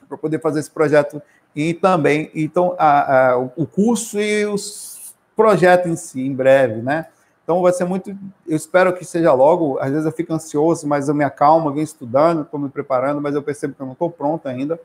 Para 0.08 0.16
poder 0.16 0.40
fazer 0.40 0.60
esse 0.60 0.70
projeto. 0.70 1.20
E 1.56 1.74
também, 1.74 2.30
então, 2.32 2.76
a, 2.78 3.30
a, 3.32 3.38
o 3.38 3.66
curso 3.66 4.20
e 4.20 4.46
os 4.46 5.12
projetos 5.34 5.90
em 5.90 5.96
si, 5.96 6.20
em 6.24 6.32
breve, 6.32 6.80
né? 6.80 7.06
Então 7.42 7.62
vai 7.62 7.72
ser 7.72 7.84
muito. 7.84 8.16
Eu 8.46 8.56
espero 8.56 8.92
que 8.92 9.04
seja 9.04 9.32
logo. 9.32 9.76
Às 9.80 9.90
vezes 9.90 10.06
eu 10.06 10.12
fico 10.12 10.32
ansioso, 10.32 10.86
mas 10.86 11.08
eu 11.08 11.14
me 11.16 11.24
acalmo, 11.24 11.72
venho 11.72 11.82
estudando, 11.82 12.42
estou 12.42 12.60
me 12.60 12.68
preparando, 12.68 13.20
mas 13.20 13.34
eu 13.34 13.42
percebo 13.42 13.74
que 13.74 13.82
eu 13.82 13.86
não 13.86 13.94
estou 13.94 14.08
pronto 14.08 14.46
ainda. 14.46 14.78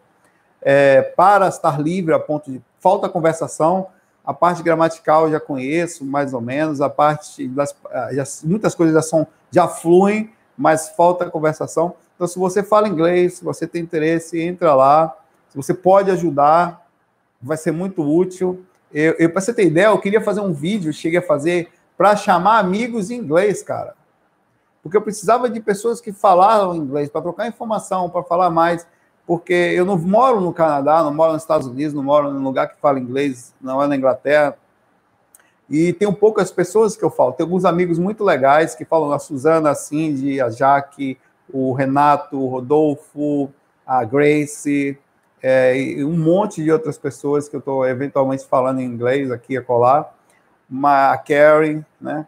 É, 0.64 1.04
para 1.04 1.48
estar 1.48 1.80
livre 1.80 2.12
a 2.16 2.20
ponto 2.20 2.52
de 2.52 2.60
falta 2.80 3.08
conversação. 3.08 3.88
A 4.26 4.34
parte 4.34 4.64
gramatical 4.64 5.26
eu 5.26 5.34
já 5.34 5.40
conheço, 5.40 6.04
mais 6.04 6.34
ou 6.34 6.42
menos. 6.42 6.82
A 6.82 6.90
parte 6.90 7.48
das. 7.48 7.76
Já, 8.12 8.24
muitas 8.44 8.74
coisas 8.74 8.96
já, 8.96 9.02
são, 9.02 9.28
já 9.52 9.68
fluem, 9.68 10.32
mas 10.58 10.90
falta 10.90 11.30
conversação. 11.30 11.96
Então, 12.16 12.28
se 12.28 12.40
você 12.40 12.64
fala 12.64 12.88
inglês, 12.88 13.36
se 13.36 13.44
você 13.44 13.68
tem 13.68 13.82
interesse, 13.82 14.42
entra 14.42 14.74
lá. 14.74 15.16
Se 15.50 15.58
você 15.58 15.74
pode 15.74 16.10
ajudar, 16.12 16.86
vai 17.42 17.58
ser 17.58 17.72
muito 17.72 18.04
útil. 18.04 18.66
Eu, 18.92 19.14
eu 19.20 19.30
para 19.30 19.42
você 19.42 19.54
ter 19.54 19.66
ideia, 19.66 19.88
eu 19.88 20.00
queria 20.00 20.22
fazer 20.22 20.40
um 20.40 20.54
vídeo, 20.54 20.92
cheguei 20.94 21.20
a 21.20 21.22
fazer 21.22 21.70
para 21.98 22.16
chamar 22.16 22.60
amigos 22.60 23.12
em 23.12 23.16
inglês, 23.16 23.62
cara. 23.62 23.94
Porque 24.82 24.98
eu 24.98 25.02
precisava 25.02 25.50
de 25.50 25.60
pessoas 25.60 26.00
que 26.00 26.12
falavam 26.12 26.76
inglês, 26.76 27.10
para 27.10 27.22
trocar 27.22 27.48
informação, 27.48 28.10
para 28.10 28.24
falar 28.24 28.50
mais. 28.50 28.86
Porque 29.26 29.54
eu 29.54 29.86
não 29.86 29.98
moro 29.98 30.40
no 30.40 30.54
Canadá, 30.54 31.04
não 31.04 31.14
moro 31.14 31.34
nos 31.34 31.42
Estados 31.42 31.68
Unidos, 31.68 31.94
não 31.94 32.04
moro 32.04 32.32
num 32.32 32.44
lugar 32.44 32.70
que 32.70 32.80
fala 32.80 33.00
inglês, 33.00 33.54
não 33.60 33.82
é 33.82 33.88
na 33.88 33.96
Inglaterra. 33.96 34.56
E 35.70 35.94
tenho 35.94 36.14
poucas 36.14 36.52
pessoas 36.52 36.96
que 36.96 37.04
eu 37.04 37.10
falo. 37.10 37.34
Tenho 37.34 37.48
alguns 37.48 37.66
amigos 37.66 37.98
muito 37.98 38.24
legais 38.24 38.76
que 38.76 38.86
falam 38.86 39.12
a 39.12 39.18
Suzana, 39.18 39.72
a 39.72 39.76
Cindy, 39.76 40.40
a 40.40 40.50
Jaque, 40.50 41.18
o 41.52 41.74
Renato, 41.74 42.40
o 42.40 42.48
Rodolfo, 42.48 43.50
a 43.86 44.04
Grace, 44.04 44.98
é, 45.42 45.78
e 45.78 46.04
um 46.04 46.18
monte 46.18 46.64
de 46.64 46.72
outras 46.72 46.98
pessoas 46.98 47.48
que 47.48 47.56
eu 47.56 47.60
estou 47.60 47.88
eventualmente 47.88 48.46
falando 48.46 48.80
em 48.80 48.86
inglês 48.86 49.32
aqui 49.32 49.54
e 49.54 49.58
acolá 49.58 50.12
a 50.84 51.18
Karen, 51.18 51.84
né? 52.02 52.26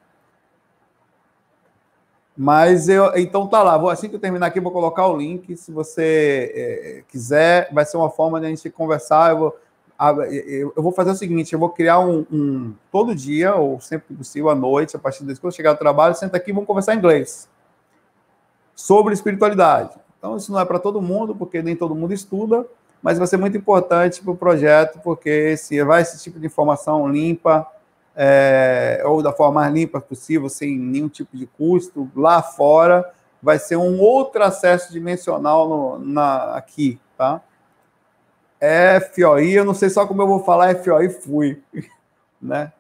Mas 2.38 2.88
eu, 2.88 3.12
então 3.16 3.48
tá 3.48 3.64
lá. 3.64 3.78
Vou, 3.78 3.90
assim 3.90 4.08
que 4.08 4.16
eu 4.16 4.20
terminar 4.20 4.46
aqui, 4.46 4.60
vou 4.60 4.72
colocar 4.72 5.08
o 5.08 5.18
link. 5.18 5.58
Se 5.58 5.72
você 5.72 6.52
é, 6.54 7.04
quiser, 7.10 7.68
vai 7.74 7.84
ser 7.84 7.98
uma 7.98 8.12
forma 8.12 8.40
de 8.40 8.46
a 8.46 8.50
gente 8.50 8.70
conversar. 8.70 9.32
Eu 9.32 9.38
vou, 9.40 9.58
eu 10.76 10.84
vou 10.84 10.92
fazer 10.92 11.10
o 11.10 11.16
seguinte: 11.16 11.54
eu 11.54 11.60
vou 11.60 11.70
criar 11.70 12.00
um, 12.00 12.26
um 12.32 12.74
todo 12.92 13.16
dia, 13.16 13.56
ou 13.56 13.82
sempre 13.82 14.10
que 14.10 14.14
possível, 14.14 14.50
à 14.50 14.56
noite, 14.56 14.96
a 14.96 15.00
partir 15.00 15.24
desse, 15.24 15.42
quando 15.42 15.56
chegar 15.56 15.74
do 15.74 15.80
trabalho, 15.80 16.14
senta 16.14 16.38
aqui 16.38 16.52
e 16.52 16.54
vamos 16.54 16.68
conversar 16.68 16.94
em 16.94 17.00
inglês 17.00 17.50
sobre 18.76 19.16
espiritualidade. 19.16 19.98
Então, 20.20 20.38
isso 20.38 20.52
não 20.52 20.60
é 20.60 20.66
para 20.66 20.78
todo 20.78 21.02
mundo, 21.02 21.36
porque 21.36 21.64
nem 21.64 21.76
todo 21.76 21.96
mundo 21.96 22.14
estuda, 22.14 22.68
mas 23.02 23.18
vai 23.18 23.26
ser 23.26 23.38
muito 23.38 23.58
importante 23.58 24.22
para 24.22 24.32
o 24.32 24.38
projeto, 24.38 25.00
porque 25.04 25.58
se 25.58 25.84
vai 25.84 26.04
esse 26.04 26.22
tipo 26.24 26.40
de 26.40 26.46
informação 26.46 27.10
limpa, 27.10 27.68
é, 28.20 29.04
ou 29.06 29.22
da 29.22 29.32
forma 29.32 29.62
mais 29.62 29.72
limpa 29.72 30.02
possível, 30.02 30.50
sem 30.50 30.76
nenhum 30.76 31.08
tipo 31.08 31.38
de 31.38 31.46
custo, 31.46 32.10
lá 32.16 32.42
fora, 32.42 33.14
vai 33.42 33.60
ser 33.60 33.76
um 33.76 34.00
outro 34.00 34.44
acesso 34.44 34.92
dimensional 34.92 35.70
no, 35.70 36.00
na, 36.00 36.56
aqui, 36.56 37.00
tá? 37.16 37.40
FOI, 39.14 39.52
eu 39.52 39.64
não 39.64 39.76
sei 39.76 39.92
só 39.92 40.08
como 40.08 40.24
eu 40.24 40.28
vou 40.28 40.44
falar 40.44 40.76
FOI 40.78 41.10
fui, 41.10 41.62
né? 42.42 42.74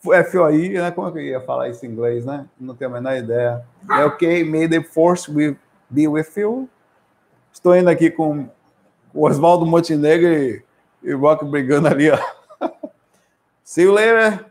FOI, 0.00 0.68
né? 0.68 0.92
Como 0.92 1.08
é 1.08 1.12
que 1.12 1.18
eu 1.18 1.22
ia 1.22 1.40
falar 1.40 1.68
isso 1.68 1.84
em 1.84 1.88
inglês, 1.88 2.24
né? 2.24 2.46
Não 2.58 2.76
tenho 2.76 2.92
a 2.92 2.94
menor 2.94 3.16
ideia. 3.16 3.64
É 3.90 4.04
ok, 4.04 4.44
may 4.44 4.68
the 4.68 4.80
force 4.80 5.28
be 5.90 6.06
with 6.06 6.28
you. 6.36 6.68
Estou 7.52 7.76
indo 7.76 7.90
aqui 7.90 8.12
com 8.12 8.48
o 9.12 9.26
Oswaldo 9.26 9.66
Montenegro 9.66 10.28
e, 10.28 10.62
e 11.02 11.12
o 11.12 11.18
Rock 11.18 11.44
brigando 11.44 11.88
ali, 11.88 12.10
ó. 12.10 12.18
See 13.70 13.82
you 13.82 13.92
later. 13.92 14.50